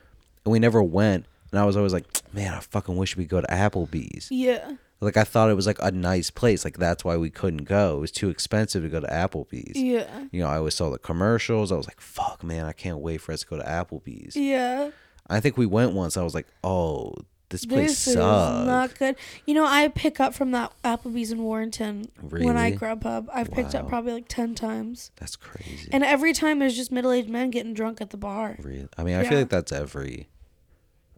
we 0.46 0.60
never 0.60 0.84
went. 0.84 1.26
And 1.52 1.60
I 1.60 1.66
was 1.66 1.78
always 1.78 1.94
like, 1.94 2.06
man, 2.34 2.54
I 2.54 2.60
fucking 2.60 2.96
wish 2.96 3.16
we 3.18 3.24
could 3.26 3.30
go 3.32 3.42
to 3.42 3.48
Applebee's. 3.48 4.30
Yeah. 4.32 4.74
Like 5.02 5.18
I 5.18 5.24
thought 5.24 5.50
it 5.50 5.56
was 5.56 5.68
like 5.68 5.78
a 5.82 5.92
nice 5.92 6.30
place. 6.32 6.64
Like 6.64 6.78
that's 6.78 7.04
why 7.04 7.18
we 7.18 7.30
couldn't 7.30 7.66
go. 7.66 7.98
It 7.98 8.00
was 8.00 8.12
too 8.12 8.30
expensive 8.30 8.84
to 8.84 8.90
go 8.90 9.00
to 9.02 9.08
Applebee's. 9.08 9.76
Yeah. 9.76 10.26
You 10.32 10.42
know, 10.42 10.48
I 10.48 10.58
always 10.58 10.76
saw 10.76 10.90
the 10.90 10.98
commercials. 10.98 11.72
I 11.72 11.76
was 11.76 11.88
like, 11.88 12.00
fuck, 12.00 12.44
man, 12.44 12.66
I 12.66 12.72
can't 12.72 13.00
wait 13.00 13.18
for 13.22 13.34
us 13.34 13.42
to 13.42 13.48
go 13.48 13.58
to 13.58 13.64
Applebee's. 13.64 14.36
Yeah. 14.36 14.92
I 15.30 15.40
think 15.40 15.58
we 15.58 15.66
went 15.66 15.94
once. 15.94 16.18
I 16.18 16.24
was 16.24 16.34
like, 16.36 16.48
oh, 16.64 17.14
this 17.50 17.66
place 17.66 17.90
This 17.92 18.08
is 18.08 18.14
sucks. 18.16 18.66
not 18.66 18.98
good. 18.98 19.16
You 19.46 19.54
know, 19.54 19.66
I 19.66 19.88
pick 19.88 20.20
up 20.20 20.34
from 20.34 20.52
that 20.52 20.74
Applebee's 20.84 21.32
in 21.32 21.44
Warrenton 21.44 22.10
when 22.30 22.58
I 22.58 22.66
Really? 22.66 22.78
grub 22.78 23.06
up. 23.06 23.28
I've 23.34 23.52
picked 23.52 23.76
up 23.76 23.88
probably 23.88 24.14
like 24.14 24.28
10 24.28 24.56
times. 24.56 25.12
That's 25.18 25.36
crazy. 25.36 25.88
And 25.92 26.04
every 26.04 26.34
time 26.34 26.60
there's 26.60 26.76
just 26.76 26.92
middle 26.92 27.12
aged 27.12 27.30
men 27.30 27.52
getting 27.52 27.74
drunk 27.74 28.02
at 28.02 28.10
the 28.10 28.18
bar. 28.18 28.58
Really? 28.60 28.88
I 28.98 29.04
mean, 29.04 29.16
I 29.18 29.24
feel 29.24 29.38
like 29.40 29.50
that's 29.50 29.72
every, 29.72 30.30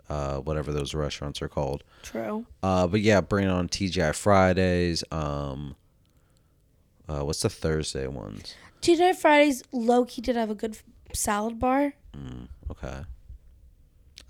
uh, 0.10 0.38
whatever 0.40 0.72
those 0.74 0.94
restaurants 0.94 1.42
are 1.42 1.48
called. 1.48 1.84
True. 2.04 2.46
Uh, 2.62 2.86
but 2.88 3.00
yeah, 3.02 3.22
bring 3.22 3.48
on 3.48 3.70
TGI 3.70 4.14
Fridays. 4.14 5.04
Um, 5.12 5.76
uh, 7.08 7.22
what's 7.22 7.42
the 7.42 7.50
Thursday 7.50 8.08
ones? 8.08 8.56
TGI 8.82 9.16
Fridays 9.16 9.64
low 9.72 10.06
key 10.06 10.22
did 10.22 10.36
have 10.36 10.50
a 10.50 10.56
good 10.56 10.78
salad 11.14 11.60
bar, 11.60 11.94
Mm, 12.16 12.48
okay. 12.72 13.04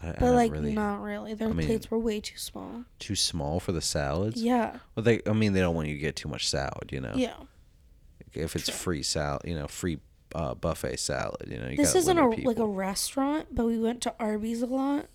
I, 0.06 0.10
I 0.10 0.12
but 0.14 0.20
don't 0.20 0.36
like 0.36 0.52
really 0.52 0.74
not 0.74 1.02
really. 1.02 1.34
Their 1.34 1.50
I 1.50 1.54
mean- 1.54 1.66
plates 1.68 1.90
were 1.90 1.98
way 2.00 2.20
too 2.22 2.38
small. 2.38 2.84
too 3.00 3.16
small 3.16 3.60
for 3.60 3.72
the 3.72 3.82
salads. 3.82 4.42
Yeah. 4.42 4.78
Well, 4.96 5.04
they. 5.04 5.22
I 5.26 5.34
mean, 5.34 5.54
they 5.54 5.60
don't 5.62 5.76
want 5.76 5.88
you 5.88 5.96
to 5.96 6.00
get 6.00 6.16
too 6.16 6.30
much 6.30 6.48
salad. 6.48 6.92
You 6.92 7.02
know. 7.02 7.14
Yeah. 7.16 7.34
If 8.34 8.56
it's 8.56 8.66
True. 8.66 8.74
free 8.76 9.04
salad, 9.04 9.42
you 9.46 9.56
know, 9.56 9.68
free 9.68 10.00
uh, 10.36 10.54
buffet 10.56 11.00
salad. 11.00 11.48
You 11.50 11.58
know. 11.58 11.70
You 11.70 11.78
this 11.78 11.96
isn't 11.96 12.18
a 12.18 12.28
like 12.28 12.60
a 12.60 12.68
restaurant, 12.68 13.48
but 13.56 13.66
we 13.66 13.80
went 13.80 14.02
to 14.02 14.14
Arby's 14.20 14.62
a 14.62 14.66
lot, 14.68 15.06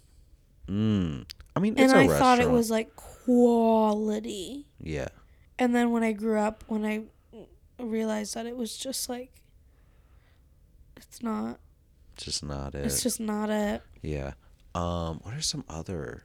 Mm. 0.69 1.27
I 1.55 1.61
mean, 1.61 1.75
and 1.77 1.85
it's 1.85 1.93
a 1.93 1.97
I 1.97 2.01
restaurant. 2.03 2.21
thought 2.21 2.39
it 2.41 2.51
was 2.51 2.71
like 2.71 2.95
quality. 2.97 4.67
Yeah. 4.79 5.09
And 5.59 5.75
then 5.75 5.91
when 5.91 6.03
I 6.03 6.13
grew 6.13 6.39
up, 6.39 6.65
when 6.69 6.85
I 6.87 7.03
realized 7.79 8.35
that 8.35 8.47
it 8.47 8.57
was 8.57 8.77
just 8.79 9.09
like, 9.09 9.33
it's 10.97 11.23
not. 11.23 11.59
It's 12.15 12.25
Just 12.25 12.45
not 12.45 12.75
it. 12.75 12.85
It's 12.87 13.03
just 13.03 13.21
not 13.21 13.51
it. 13.51 13.83
Yeah. 14.03 14.33
Um, 14.75 15.21
what 15.23 15.35
are 15.35 15.41
some 15.41 15.65
other 15.69 16.25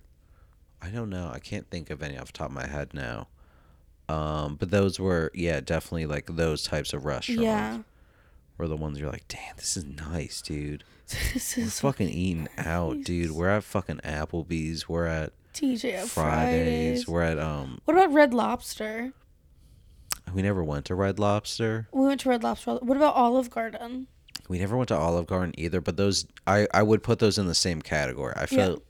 I 0.81 0.89
don't 0.89 1.09
know. 1.09 1.31
I 1.33 1.39
can't 1.39 1.67
think 1.71 1.89
of 1.89 2.03
any 2.03 2.17
off 2.17 2.27
the 2.27 2.33
top 2.33 2.49
of 2.49 2.53
my 2.55 2.67
head 2.67 2.93
now. 2.93 3.27
Um, 4.07 4.55
but 4.55 4.69
those 4.69 4.99
were 4.99 5.31
yeah, 5.33 5.59
definitely 5.61 6.05
like 6.05 6.27
those 6.27 6.63
types 6.63 6.93
of 6.93 7.05
restaurants 7.05 7.41
Yeah. 7.43 7.79
were 8.57 8.67
the 8.67 8.77
ones 8.77 8.99
you're 8.99 9.09
like, 9.11 9.27
damn, 9.27 9.55
this 9.55 9.75
is 9.77 9.83
nice, 9.85 10.41
dude. 10.41 10.83
this 11.33 11.57
We're 11.57 11.63
is 11.63 11.79
fucking 11.79 12.09
eating 12.09 12.47
out, 12.57 13.01
dude. 13.03 13.31
We're 13.31 13.49
at 13.49 13.63
fucking 13.63 14.01
Applebee's. 14.03 14.87
We're 14.87 15.07
at 15.07 15.33
TJ 15.53 16.05
Fridays. 16.05 16.11
Fridays. 16.11 17.07
We're 17.07 17.23
at 17.23 17.39
um. 17.39 17.79
What 17.85 17.95
about 17.97 18.13
Red 18.13 18.33
Lobster? 18.33 19.13
We 20.33 20.41
never 20.41 20.63
went 20.63 20.85
to 20.85 20.95
Red 20.95 21.17
Lobster. 21.19 21.87
We 21.91 22.05
went 22.05 22.21
to 22.21 22.29
Red 22.29 22.43
Lobster. 22.43 22.75
What 22.75 22.97
about 22.97 23.15
Olive 23.15 23.49
Garden? 23.49 24.07
We 24.47 24.59
never 24.59 24.77
went 24.77 24.89
to 24.89 24.95
Olive 24.97 25.27
Garden 25.27 25.53
either. 25.57 25.81
But 25.81 25.97
those, 25.97 26.25
I 26.45 26.67
I 26.73 26.83
would 26.83 27.03
put 27.03 27.19
those 27.19 27.37
in 27.37 27.47
the 27.47 27.55
same 27.55 27.81
category. 27.81 28.33
I 28.35 28.41
Yeah. 28.41 28.45
feel, 28.47 28.83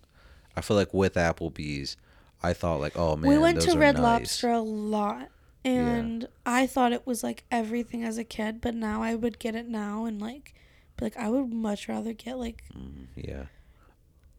I 0.57 0.61
feel 0.61 0.77
like 0.77 0.93
with 0.93 1.13
Applebee's, 1.15 1.95
I 2.43 2.53
thought 2.53 2.79
like, 2.79 2.97
oh 2.97 3.15
man, 3.15 3.29
we 3.29 3.37
went 3.37 3.61
to 3.61 3.77
Red 3.77 3.95
nice. 3.95 4.03
Lobster 4.03 4.49
a 4.49 4.59
lot. 4.59 5.29
And 5.63 6.27
I 6.45 6.67
thought 6.67 6.93
it 6.93 7.07
was 7.07 7.23
like 7.23 7.43
everything 7.49 8.03
as 8.03 8.17
a 8.19 8.23
kid, 8.23 8.61
but 8.61 8.75
now 8.75 9.01
I 9.01 9.15
would 9.15 9.39
get 9.39 9.55
it 9.55 9.67
now 9.67 10.05
and 10.05 10.21
like 10.21 10.53
be 10.97 11.05
like 11.05 11.17
I 11.17 11.27
would 11.29 11.51
much 11.51 11.87
rather 11.89 12.13
get 12.13 12.37
like 12.37 12.63
Mm, 12.77 13.07
yeah, 13.15 13.45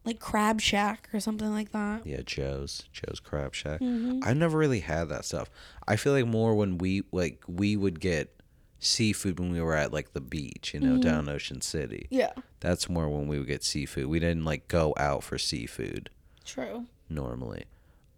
like 0.05 0.19
Crab 0.19 0.61
Shack 0.61 1.09
or 1.13 1.19
something 1.19 1.51
like 1.51 1.71
that. 1.73 2.05
yeah. 2.07 2.21
Joe's, 2.25 2.87
Joe's 2.93 3.19
Crab 3.19 3.53
Shack. 3.53 3.79
hmm 3.79 4.19
I've 4.23 4.37
never 4.37 4.57
really 4.57 4.79
had 4.79 5.09
that 5.09 5.25
stuff. 5.25 5.49
I 5.87 5.95
feel 5.97 6.13
like 6.13 6.25
more 6.25 6.55
when 6.55 6.77
we 6.77 7.03
like 7.11 7.43
we 7.47 7.75
would 7.75 7.99
get 7.99 8.33
seafood 8.79 9.39
when 9.39 9.51
we 9.51 9.59
were 9.61 9.75
at 9.75 9.91
like 9.93 10.13
the 10.13 10.21
beach, 10.21 10.73
you 10.73 10.79
know, 10.79 10.97
Mhm. 10.97 11.01
down 11.01 11.29
Ocean 11.29 11.61
City. 11.61 12.07
Yeah, 12.09 12.33
That's 12.59 12.87
more 12.89 13.09
when 13.09 13.27
we 13.27 13.37
would 13.39 13.47
get 13.47 13.63
seafood. 13.63 14.05
We 14.07 14.19
didn't 14.19 14.43
like 14.45 14.67
go 14.67 14.93
out 14.97 15.23
for 15.23 15.37
seafood 15.37 16.09
true. 16.45 16.85
normally. 17.09 17.65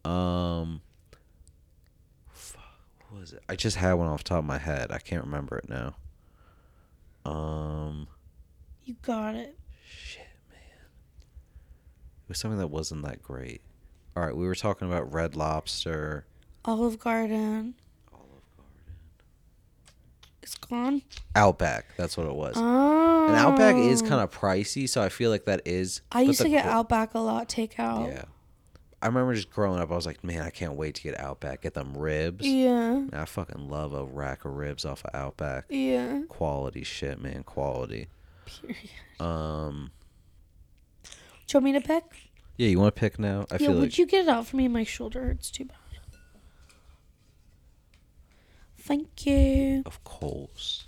Um 0.05 0.81
fuck, 2.27 2.63
what 3.09 3.19
was 3.21 3.33
it? 3.33 3.43
I 3.49 3.55
just 3.55 3.77
had 3.77 3.93
one 3.93 4.07
off 4.07 4.23
the 4.23 4.29
top 4.29 4.39
of 4.39 4.45
my 4.45 4.57
head. 4.57 4.91
I 4.91 4.99
can't 4.99 5.23
remember 5.23 5.57
it 5.57 5.69
now. 5.69 5.95
Um 7.25 8.07
You 8.83 8.95
got 9.01 9.35
it. 9.35 9.57
shit, 9.85 10.27
man. 10.49 10.57
It 12.23 12.29
was 12.29 12.37
something 12.39 12.59
that 12.59 12.67
wasn't 12.67 13.03
that 13.03 13.21
great. 13.21 13.61
All 14.15 14.25
right, 14.25 14.35
we 14.35 14.45
were 14.45 14.55
talking 14.55 14.87
about 14.87 15.11
Red 15.13 15.35
Lobster. 15.35 16.25
Olive 16.65 16.99
Garden. 16.99 17.75
Outback, 21.35 21.85
that's 21.97 22.15
what 22.17 22.27
it 22.27 22.33
was. 22.33 22.55
Oh. 22.57 23.27
And 23.27 23.35
Outback 23.35 23.75
is 23.75 24.01
kind 24.01 24.21
of 24.21 24.31
pricey, 24.31 24.87
so 24.87 25.01
I 25.01 25.09
feel 25.09 25.29
like 25.29 25.45
that 25.45 25.61
is. 25.65 26.01
I 26.11 26.21
used 26.21 26.41
to 26.41 26.49
get 26.49 26.63
qu- 26.63 26.69
Outback 26.69 27.13
a 27.13 27.19
lot 27.19 27.49
takeout. 27.49 28.07
Yeah. 28.07 28.25
I 29.01 29.07
remember 29.07 29.33
just 29.33 29.49
growing 29.49 29.79
up, 29.79 29.91
I 29.91 29.95
was 29.95 30.05
like, 30.05 30.23
man, 30.23 30.41
I 30.41 30.49
can't 30.49 30.73
wait 30.73 30.95
to 30.95 31.01
get 31.03 31.17
Outback, 31.19 31.61
get 31.61 31.73
them 31.73 31.95
ribs. 31.97 32.45
Yeah. 32.45 32.93
Man, 32.95 33.09
I 33.13 33.25
fucking 33.25 33.69
love 33.69 33.93
a 33.93 34.03
rack 34.03 34.43
of 34.45 34.53
ribs 34.53 34.83
off 34.83 35.05
of 35.05 35.11
Outback. 35.15 35.65
Yeah. 35.69 36.23
Quality 36.27 36.83
shit, 36.83 37.21
man, 37.21 37.43
quality. 37.43 38.07
Period. 38.61 38.77
Um, 39.19 39.91
Do 41.03 41.09
you 41.09 41.61
want 41.61 41.65
me 41.65 41.71
to 41.73 41.81
pick? 41.81 42.03
yeah, 42.57 42.67
you 42.67 42.79
want 42.79 42.93
to 42.93 42.99
pick 42.99 43.17
now? 43.19 43.45
I 43.49 43.53
yeah, 43.53 43.57
feel 43.59 43.73
would 43.75 43.81
like 43.83 43.97
you 43.97 44.05
get 44.05 44.25
it 44.25 44.29
out 44.29 44.47
for 44.47 44.57
me? 44.57 44.67
My 44.67 44.83
shoulder 44.83 45.23
hurts 45.23 45.49
too 45.49 45.65
bad. 45.65 45.77
Thank 48.89 49.27
you. 49.27 49.83
Of 49.85 50.03
course. 50.03 50.87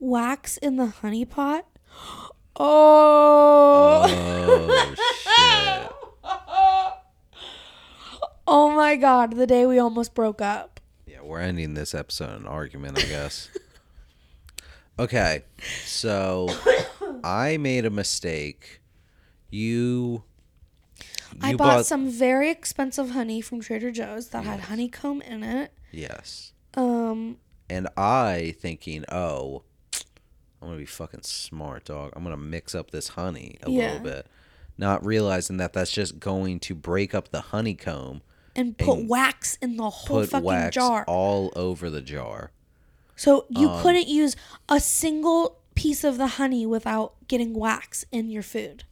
Wax 0.00 0.56
in 0.56 0.76
the 0.76 0.86
honey 0.86 1.24
pot. 1.24 1.64
Oh. 2.60 4.02
Oh 4.04 4.94
shit. 5.22 5.92
Oh 8.50 8.70
my 8.74 8.96
god, 8.96 9.36
the 9.36 9.46
day 9.46 9.64
we 9.64 9.78
almost 9.78 10.12
broke 10.12 10.40
up. 10.40 10.80
Yeah, 11.06 11.20
we're 11.22 11.38
ending 11.38 11.74
this 11.74 11.94
episode 11.94 12.30
in 12.30 12.36
an 12.40 12.46
argument, 12.46 12.98
I 12.98 13.06
guess. 13.06 13.48
okay, 14.98 15.44
so 15.84 16.48
I 17.22 17.58
made 17.58 17.84
a 17.84 17.90
mistake. 17.90 18.80
You. 19.50 20.24
I 21.42 21.50
you 21.52 21.56
bought, 21.56 21.86
some 21.86 22.08
very 22.10 22.50
expensive 22.50 23.10
honey 23.10 23.40
from 23.40 23.60
Trader 23.60 23.90
Joe's 23.90 24.28
that 24.28 24.44
had 24.44 24.60
honeycomb 24.60 25.22
in 25.22 25.42
it. 25.42 25.72
Yes. 25.92 26.52
Um, 26.74 27.38
And 27.70 27.88
I 27.96 28.54
thinking, 28.60 29.04
oh, 29.10 29.62
I'm 30.60 30.68
gonna 30.68 30.78
be 30.78 30.86
fucking 30.86 31.22
smart, 31.22 31.84
dog. 31.84 32.12
I'm 32.16 32.22
gonna 32.24 32.36
mix 32.36 32.74
up 32.74 32.90
this 32.90 33.08
honey 33.08 33.56
a 33.62 33.70
Yeah. 33.70 33.84
little 33.84 34.00
bit, 34.00 34.26
not 34.76 35.04
realizing 35.04 35.56
that 35.58 35.72
that's 35.72 35.92
just 35.92 36.18
going 36.18 36.60
to 36.60 36.74
break 36.74 37.14
up 37.14 37.30
the 37.30 37.40
honeycomb, 37.40 38.22
and 38.56 38.76
put 38.76 38.98
And 38.98 39.08
wax 39.08 39.56
in 39.62 39.76
the 39.76 39.88
whole 39.90 40.20
put 40.22 40.30
fucking 40.30 40.44
wax 40.44 40.74
jar. 40.74 41.04
all 41.06 41.52
over 41.54 41.88
the 41.90 42.00
jar. 42.02 42.50
So 43.14 43.46
you 43.48 43.68
Um, 43.68 43.82
couldn't 43.82 44.08
use 44.08 44.34
a 44.68 44.80
single 44.80 45.58
piece 45.74 46.02
of 46.04 46.18
the 46.18 46.26
honey 46.26 46.66
without 46.66 47.14
getting 47.28 47.54
wax 47.54 48.04
in 48.10 48.30
your 48.30 48.42
food 48.42 48.82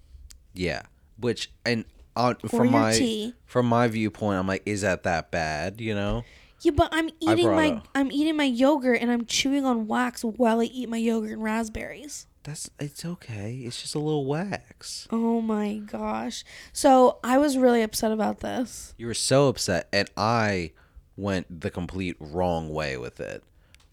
Yeah, 0.54 0.82
which 1.18 1.50
and 1.64 1.84
or 2.16 2.34
from 2.48 2.70
my 2.70 2.92
tea. 2.92 3.34
from 3.44 3.66
my 3.66 3.88
viewpoint, 3.88 4.38
I'm 4.38 4.46
like, 4.46 4.62
is 4.66 4.80
that 4.82 5.02
that 5.04 5.30
bad? 5.30 5.80
You 5.80 5.94
know? 5.94 6.24
Yeah, 6.60 6.72
but 6.72 6.88
I'm 6.92 7.10
eating 7.20 7.46
my 7.50 7.64
a- 7.66 7.82
I'm 7.94 8.10
eating 8.10 8.36
my 8.36 8.44
yogurt 8.44 9.00
and 9.00 9.10
I'm 9.10 9.26
chewing 9.26 9.64
on 9.64 9.86
wax 9.86 10.22
while 10.24 10.60
I 10.60 10.64
eat 10.64 10.88
my 10.88 10.96
yogurt 10.96 11.32
and 11.32 11.42
raspberries. 11.42 12.26
That's 12.44 12.70
it's 12.80 13.04
okay. 13.04 13.60
It's 13.64 13.82
just 13.82 13.94
a 13.94 13.98
little 13.98 14.24
wax. 14.24 15.06
Oh 15.10 15.40
my 15.40 15.76
gosh. 15.78 16.44
So 16.72 17.18
I 17.22 17.38
was 17.38 17.58
really 17.58 17.82
upset 17.82 18.12
about 18.12 18.40
this. 18.40 18.94
You 18.96 19.06
were 19.06 19.14
so 19.14 19.48
upset, 19.48 19.88
and 19.92 20.08
I 20.16 20.72
went 21.16 21.60
the 21.60 21.70
complete 21.70 22.16
wrong 22.20 22.68
way 22.70 22.96
with 22.96 23.20
it. 23.20 23.42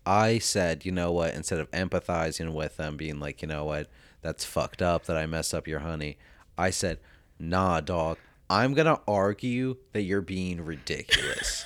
I 0.05 0.37
said, 0.37 0.85
you 0.85 0.91
know 0.91 1.11
what? 1.11 1.33
Instead 1.33 1.59
of 1.59 1.71
empathizing 1.71 2.53
with 2.53 2.77
them, 2.77 2.97
being 2.97 3.19
like, 3.19 3.41
you 3.41 3.47
know 3.47 3.63
what, 3.65 3.87
that's 4.21 4.43
fucked 4.45 4.81
up 4.81 5.05
that 5.05 5.15
I 5.17 5.25
messed 5.25 5.53
up 5.53 5.67
your 5.67 5.79
honey. 5.79 6.17
I 6.57 6.69
said, 6.69 6.99
nah, 7.39 7.81
dog. 7.81 8.17
I'm 8.49 8.73
gonna 8.73 8.99
argue 9.07 9.77
that 9.93 10.03
you're 10.03 10.21
being 10.21 10.63
ridiculous. 10.63 11.65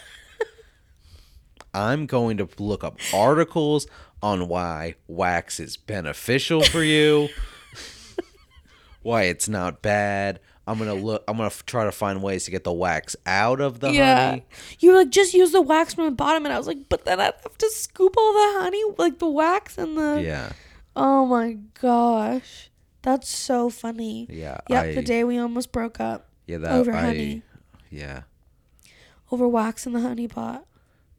I'm 1.74 2.06
going 2.06 2.38
to 2.38 2.48
look 2.58 2.84
up 2.84 2.98
articles 3.14 3.88
on 4.24 4.48
why 4.48 4.96
wax 5.08 5.60
is 5.60 5.78
beneficial 5.78 6.64
for 6.64 6.82
you, 6.82 7.30
why 9.04 9.24
it's 9.24 9.48
not 9.48 9.82
bad. 9.82 10.40
I'm 10.66 10.80
gonna 10.80 10.96
look. 10.96 11.24
I'm 11.28 11.38
gonna 11.38 11.48
f- 11.48 11.66
try 11.66 11.86
to 11.86 11.92
find 11.94 12.22
ways 12.22 12.44
to 12.46 12.52
get 12.52 12.66
the 12.66 12.74
wax 12.74 13.16
out 13.26 13.62
of 13.62 13.80
the 13.80 13.92
yeah. 13.92 14.30
honey. 14.30 14.46
You 14.80 14.92
were 14.92 14.98
like, 14.98 15.12
just 15.12 15.34
use 15.34 15.52
the 15.52 15.62
wax 15.62 15.94
from 15.94 16.06
the 16.06 16.12
bottom 16.12 16.46
and 16.46 16.54
I 16.54 16.58
was 16.58 16.68
like, 16.68 16.90
but 16.90 17.06
then 17.06 17.22
I'd 17.22 17.34
have 17.44 17.58
to 17.58 17.70
scoop 17.70 18.16
all 18.18 18.34
the 18.34 18.60
honey, 18.60 18.84
like 18.98 19.20
the 19.20 19.30
wax 19.30 19.78
and 19.78 19.98
the 19.98 20.22
Yeah, 20.22 20.52
Oh 20.96 21.26
my 21.26 21.58
gosh. 21.80 22.70
That's 23.02 23.30
so 23.30 23.70
funny. 23.70 24.28
yeah. 24.30 24.60
Yep, 24.70 24.84
I, 24.84 24.94
the 24.94 25.02
day 25.02 25.24
we 25.24 25.38
almost 25.38 25.72
broke 25.72 26.00
up 26.00 26.28
yeah, 26.46 26.58
that 26.58 26.72
over 26.72 26.92
I, 26.92 27.02
honey. 27.02 27.44
Yeah, 27.90 28.24
over 29.32 29.48
wax 29.48 29.86
in 29.86 29.94
the 29.94 30.02
honey 30.02 30.28
pot. 30.28 30.66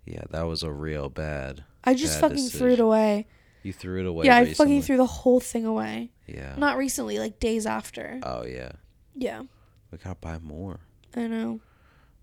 yeah. 0.05 0.23
That 0.31 0.43
was 0.43 0.63
a 0.63 0.71
real 0.73 1.09
bad. 1.09 1.65
I 1.85 1.95
just 1.95 2.21
Bad 2.21 2.31
fucking 2.33 2.49
threw 2.49 2.73
it 2.73 2.81
away. 2.81 3.27
You 3.63 3.73
threw 3.73 4.01
it 4.01 4.07
away. 4.07 4.27
yeah, 4.27 4.37
I 4.37 4.53
fucking 4.53 4.83
threw 4.83 4.97
the 4.97 5.07
whole 5.07 5.41
thing 5.41 5.65
away. 5.65 6.11
Yeah. 6.27 6.55
Not 6.59 6.77
recently, 6.77 7.19
like 7.19 7.41
days 7.41 7.65
after. 7.67 8.21
Oh 8.23 8.45
yeah. 8.45 8.73
Yeah, 9.15 9.43
We 9.91 9.99
gotta 9.99 10.15
buy 10.21 10.39
more. 10.39 10.81
I 11.17 11.27
know. 11.27 11.61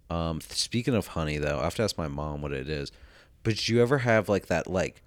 Um, 0.10 0.40
speaking 0.42 0.94
of 0.94 1.08
honey, 1.08 1.38
though, 1.38 1.60
I 1.60 1.64
have 1.64 1.76
to 1.76 1.84
ask 1.84 1.98
my 1.98 2.08
mom 2.08 2.42
what 2.42 2.52
it 2.54 2.70
is. 2.70 2.92
But 3.44 3.56
did 3.56 3.68
you 3.68 3.82
ever 3.82 3.98
have 4.00 4.30
like 4.30 4.46
that? 4.48 4.68
Like, 4.70 5.02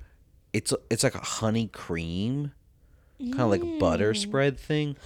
it's 0.53 0.75
it's 0.91 1.03
like 1.03 1.15
a 1.15 1.19
honey 1.25 1.69
cream, 1.69 2.53
kind 3.19 3.41
of 3.41 3.51
like 3.51 3.79
butter 3.79 4.13
Mm. 4.13 4.17
spread 4.17 4.59
thing. 4.59 4.97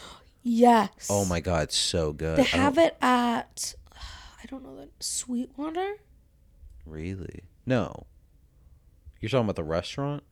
Yes. 0.43 1.07
Oh 1.11 1.25
my 1.25 1.41
god, 1.41 1.65
it's 1.65 1.77
so 1.77 2.13
good. 2.13 2.37
They 2.39 2.43
I 2.43 2.47
don't- 2.47 2.61
have 2.61 2.79
it 2.79 2.97
at, 3.01 3.75
I 3.97 4.47
don't 4.49 4.63
know, 4.65 4.77
the 4.77 4.89
Sweetwater? 5.01 5.95
Really? 6.85 7.41
No. 7.65 8.07
You're 9.21 9.29
talking 9.29 9.45
about 9.45 9.57
the 9.57 9.63
restaurant? 9.65 10.25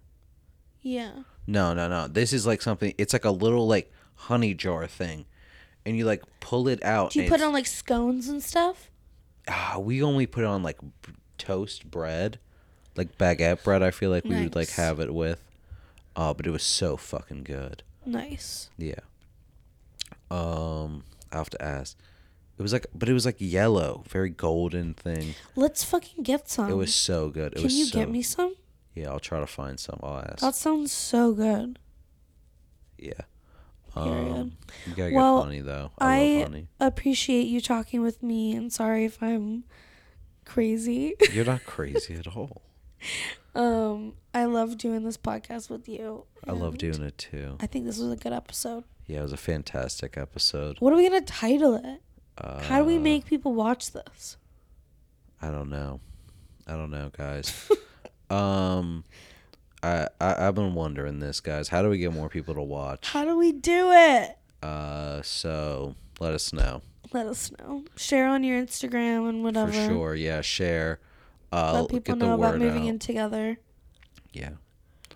Yeah. 0.83 1.13
No, 1.47 1.75
no, 1.75 1.89
no. 1.89 2.09
This 2.09 2.33
is 2.33 2.47
like 2.47 2.61
something. 2.63 2.95
It's 2.99 3.13
like 3.13 3.25
a 3.25 3.31
little 3.31 3.67
like 3.69 3.93
honey 4.15 4.53
jar 4.55 4.87
thing, 4.87 5.27
and 5.87 5.97
you 5.97 6.05
like 6.05 6.23
pull 6.41 6.67
it 6.69 6.83
out. 6.83 7.13
Do 7.13 7.21
you 7.21 7.25
and 7.25 7.31
put 7.31 7.35
it 7.37 7.43
it's- 7.43 7.47
on 7.49 7.53
like 7.55 7.67
scones 7.67 8.29
and 8.29 8.43
stuff? 8.43 8.91
Ah, 9.49 9.79
we 9.79 10.03
only 10.03 10.27
put 10.27 10.43
it 10.45 10.47
on 10.47 10.63
like 10.63 10.81
b- 10.81 11.13
toast 11.39 11.91
bread, 11.91 12.39
like 12.97 13.17
baguette 13.17 13.63
bread. 13.65 13.83
I 13.83 13.91
feel 13.91 14.11
like 14.11 14.25
we 14.25 14.31
would 14.43 14.55
like 14.57 14.69
Nice. 14.69 14.77
have 14.77 15.01
it 15.01 15.15
with. 15.15 15.41
Uh, 16.17 16.35
but 16.35 16.47
it 16.47 16.51
was 16.51 16.63
so 16.63 16.97
fucking 16.97 17.45
good. 17.45 17.83
Nice. 18.05 18.71
Yeah. 18.77 19.01
Um, 20.31 21.05
I 21.33 21.37
have 21.39 21.51
to 21.51 21.63
ask. 21.63 21.97
It 22.59 22.63
was 22.63 22.73
like, 22.73 22.87
but 22.95 23.09
it 23.09 23.15
was 23.15 23.25
like 23.25 23.37
yellow, 23.39 24.05
very 24.09 24.29
golden 24.29 24.93
thing. 24.95 25.35
Let's 25.57 25.83
fucking 25.83 26.25
get 26.25 26.49
some. 26.49 26.69
It 26.71 26.75
was 26.75 26.95
so 26.95 27.31
good. 27.31 27.53
It 27.53 27.57
Can 27.57 27.65
was 27.65 27.75
you 27.75 27.87
so, 27.87 27.99
get 27.99 28.11
me 28.11 28.23
some? 28.23 28.55
Yeah, 28.95 29.11
I'll 29.11 29.21
try 29.21 29.41
to 29.41 29.47
find 29.47 29.81
some. 29.81 29.99
I'll 30.03 30.19
ask. 30.19 30.39
That 30.41 30.55
sounds 30.55 30.93
so 30.93 31.33
good. 31.33 31.79
yeah. 32.99 33.13
Um, 33.97 34.53
you 34.87 34.95
gotta 34.95 35.13
Well, 35.13 35.39
get 35.39 35.45
honey 35.47 35.61
though. 35.63 35.91
I, 35.99 36.47
I 36.81 36.87
appreciate 36.87 37.49
you 37.49 37.61
talking 37.61 38.03
with 38.03 38.23
me 38.23 38.55
and 38.55 38.73
sorry 38.73 39.05
if 39.05 39.21
I'm 39.21 39.65
crazy. 40.45 41.15
You're 41.33 41.45
not 41.45 41.65
crazy 41.65 42.15
at 42.15 42.29
all. 42.29 42.63
Um 43.55 44.15
I 44.33 44.45
love 44.45 44.79
doing 44.79 45.05
this 45.05 45.17
podcast 45.17 45.71
with 45.71 45.89
you. 45.89 46.25
I 46.47 46.53
love 46.53 46.79
doing 46.79 47.03
it 47.03 47.19
too. 47.19 47.57
I 47.61 47.67
think 47.67 47.85
this 47.85 47.99
was 47.99 48.13
a 48.13 48.17
good 48.17 48.33
episode. 48.33 48.85
Yeah, 49.07 49.19
it 49.21 49.23
was 49.23 49.33
a 49.33 49.37
fantastic 49.37 50.17
episode. 50.17 50.77
What 50.79 50.93
are 50.93 50.97
we 50.97 51.09
going 51.09 51.21
to 51.25 51.33
title 51.33 51.75
it? 51.75 52.01
Uh, 52.39 52.63
How 52.63 52.79
do 52.79 52.85
we 52.85 52.97
make 52.97 53.25
people 53.27 53.53
watch 53.53 53.91
this? 53.91 54.37
I 55.43 55.51
don't 55.51 55.69
know. 55.69 56.01
I 56.69 56.73
don't 56.75 56.91
know, 56.93 57.11
guys. 57.17 57.69
um, 58.31 59.03
I, 59.83 60.07
I 60.21 60.47
I've 60.47 60.55
been 60.55 60.75
wondering 60.75 61.19
this, 61.19 61.41
guys. 61.41 61.69
How 61.69 61.83
do 61.83 61.89
we 61.89 61.99
get 61.99 62.13
more 62.13 62.29
people 62.29 62.55
to 62.55 62.63
watch? 62.63 63.09
How 63.09 63.25
do 63.25 63.37
we 63.37 63.51
do 63.51 63.91
it? 63.91 64.39
Uh, 64.63 65.23
so 65.23 65.97
let 66.21 66.35
us 66.35 66.53
know 66.53 66.83
Let 67.13 67.27
us 67.27 67.51
know. 67.59 67.85
Share 67.97 68.29
on 68.29 68.45
your 68.45 68.63
Instagram 68.63 69.29
and 69.29 69.43
whatever. 69.43 69.73
for 69.73 69.89
sure. 69.89 70.15
Yeah, 70.15 70.41
share. 70.43 71.01
Uh, 71.53 71.81
Let 71.81 71.91
people 71.91 72.17
know 72.17 72.35
about 72.35 72.59
moving 72.59 72.83
out. 72.83 72.89
in 72.89 72.99
together. 72.99 73.59
Yeah. 74.33 74.51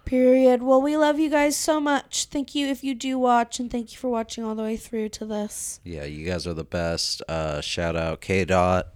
Period. 0.04 0.62
Well, 0.62 0.82
we 0.82 0.96
love 0.96 1.18
you 1.18 1.30
guys 1.30 1.56
so 1.56 1.80
much. 1.80 2.26
Thank 2.26 2.54
you 2.54 2.66
if 2.66 2.84
you 2.84 2.94
do 2.94 3.18
watch, 3.18 3.58
and 3.58 3.70
thank 3.70 3.92
you 3.92 3.98
for 3.98 4.08
watching 4.10 4.44
all 4.44 4.54
the 4.54 4.62
way 4.62 4.76
through 4.76 5.08
to 5.10 5.24
this. 5.24 5.80
Yeah, 5.84 6.04
you 6.04 6.26
guys 6.26 6.46
are 6.46 6.52
the 6.54 6.64
best. 6.64 7.22
Uh, 7.28 7.60
shout 7.62 7.96
out 7.96 8.20
K 8.20 8.44
Dot, 8.44 8.88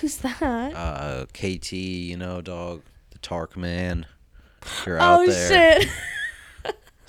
Who's 0.00 0.18
that? 0.18 0.42
uh, 0.42 1.26
KT, 1.32 1.72
you 1.72 2.16
know, 2.16 2.40
dog, 2.40 2.82
the 3.10 3.18
Tark 3.18 3.56
man. 3.56 4.06
You're 4.86 5.00
out 5.00 5.20
oh 5.20 5.26
there. 5.26 5.80
shit! 5.80 5.88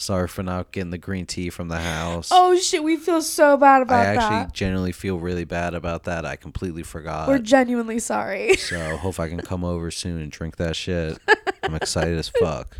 Sorry 0.03 0.27
for 0.27 0.43
not 0.43 0.71
getting 0.71 0.91
the 0.91 0.97
green 0.97 1.25
tea 1.25 1.49
from 1.49 1.69
the 1.69 1.79
house. 1.79 2.29
Oh 2.31 2.55
shit! 2.57 2.83
We 2.83 2.97
feel 2.97 3.21
so 3.21 3.55
bad 3.55 3.81
about 3.81 4.03
that. 4.03 4.17
I 4.17 4.35
actually 4.35 4.51
genuinely 4.53 4.91
feel 4.91 5.17
really 5.17 5.45
bad 5.45 5.73
about 5.73 6.03
that. 6.03 6.25
I 6.25 6.35
completely 6.35 6.83
forgot. 6.83 7.29
We're 7.29 7.39
genuinely 7.39 7.99
sorry. 7.99 8.55
so 8.57 8.97
hope 8.97 9.19
I 9.19 9.29
can 9.29 9.39
come 9.41 9.63
over 9.63 9.91
soon 9.91 10.19
and 10.19 10.31
drink 10.31 10.57
that 10.57 10.75
shit. 10.75 11.17
I'm 11.63 11.75
excited 11.83 12.17
as 12.17 12.27
fuck. 12.27 12.75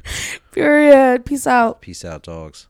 Period. 0.52 1.26
Peace 1.26 1.48
out. 1.48 1.82
Peace 1.82 2.04
out, 2.04 2.24
dogs. 2.24 2.68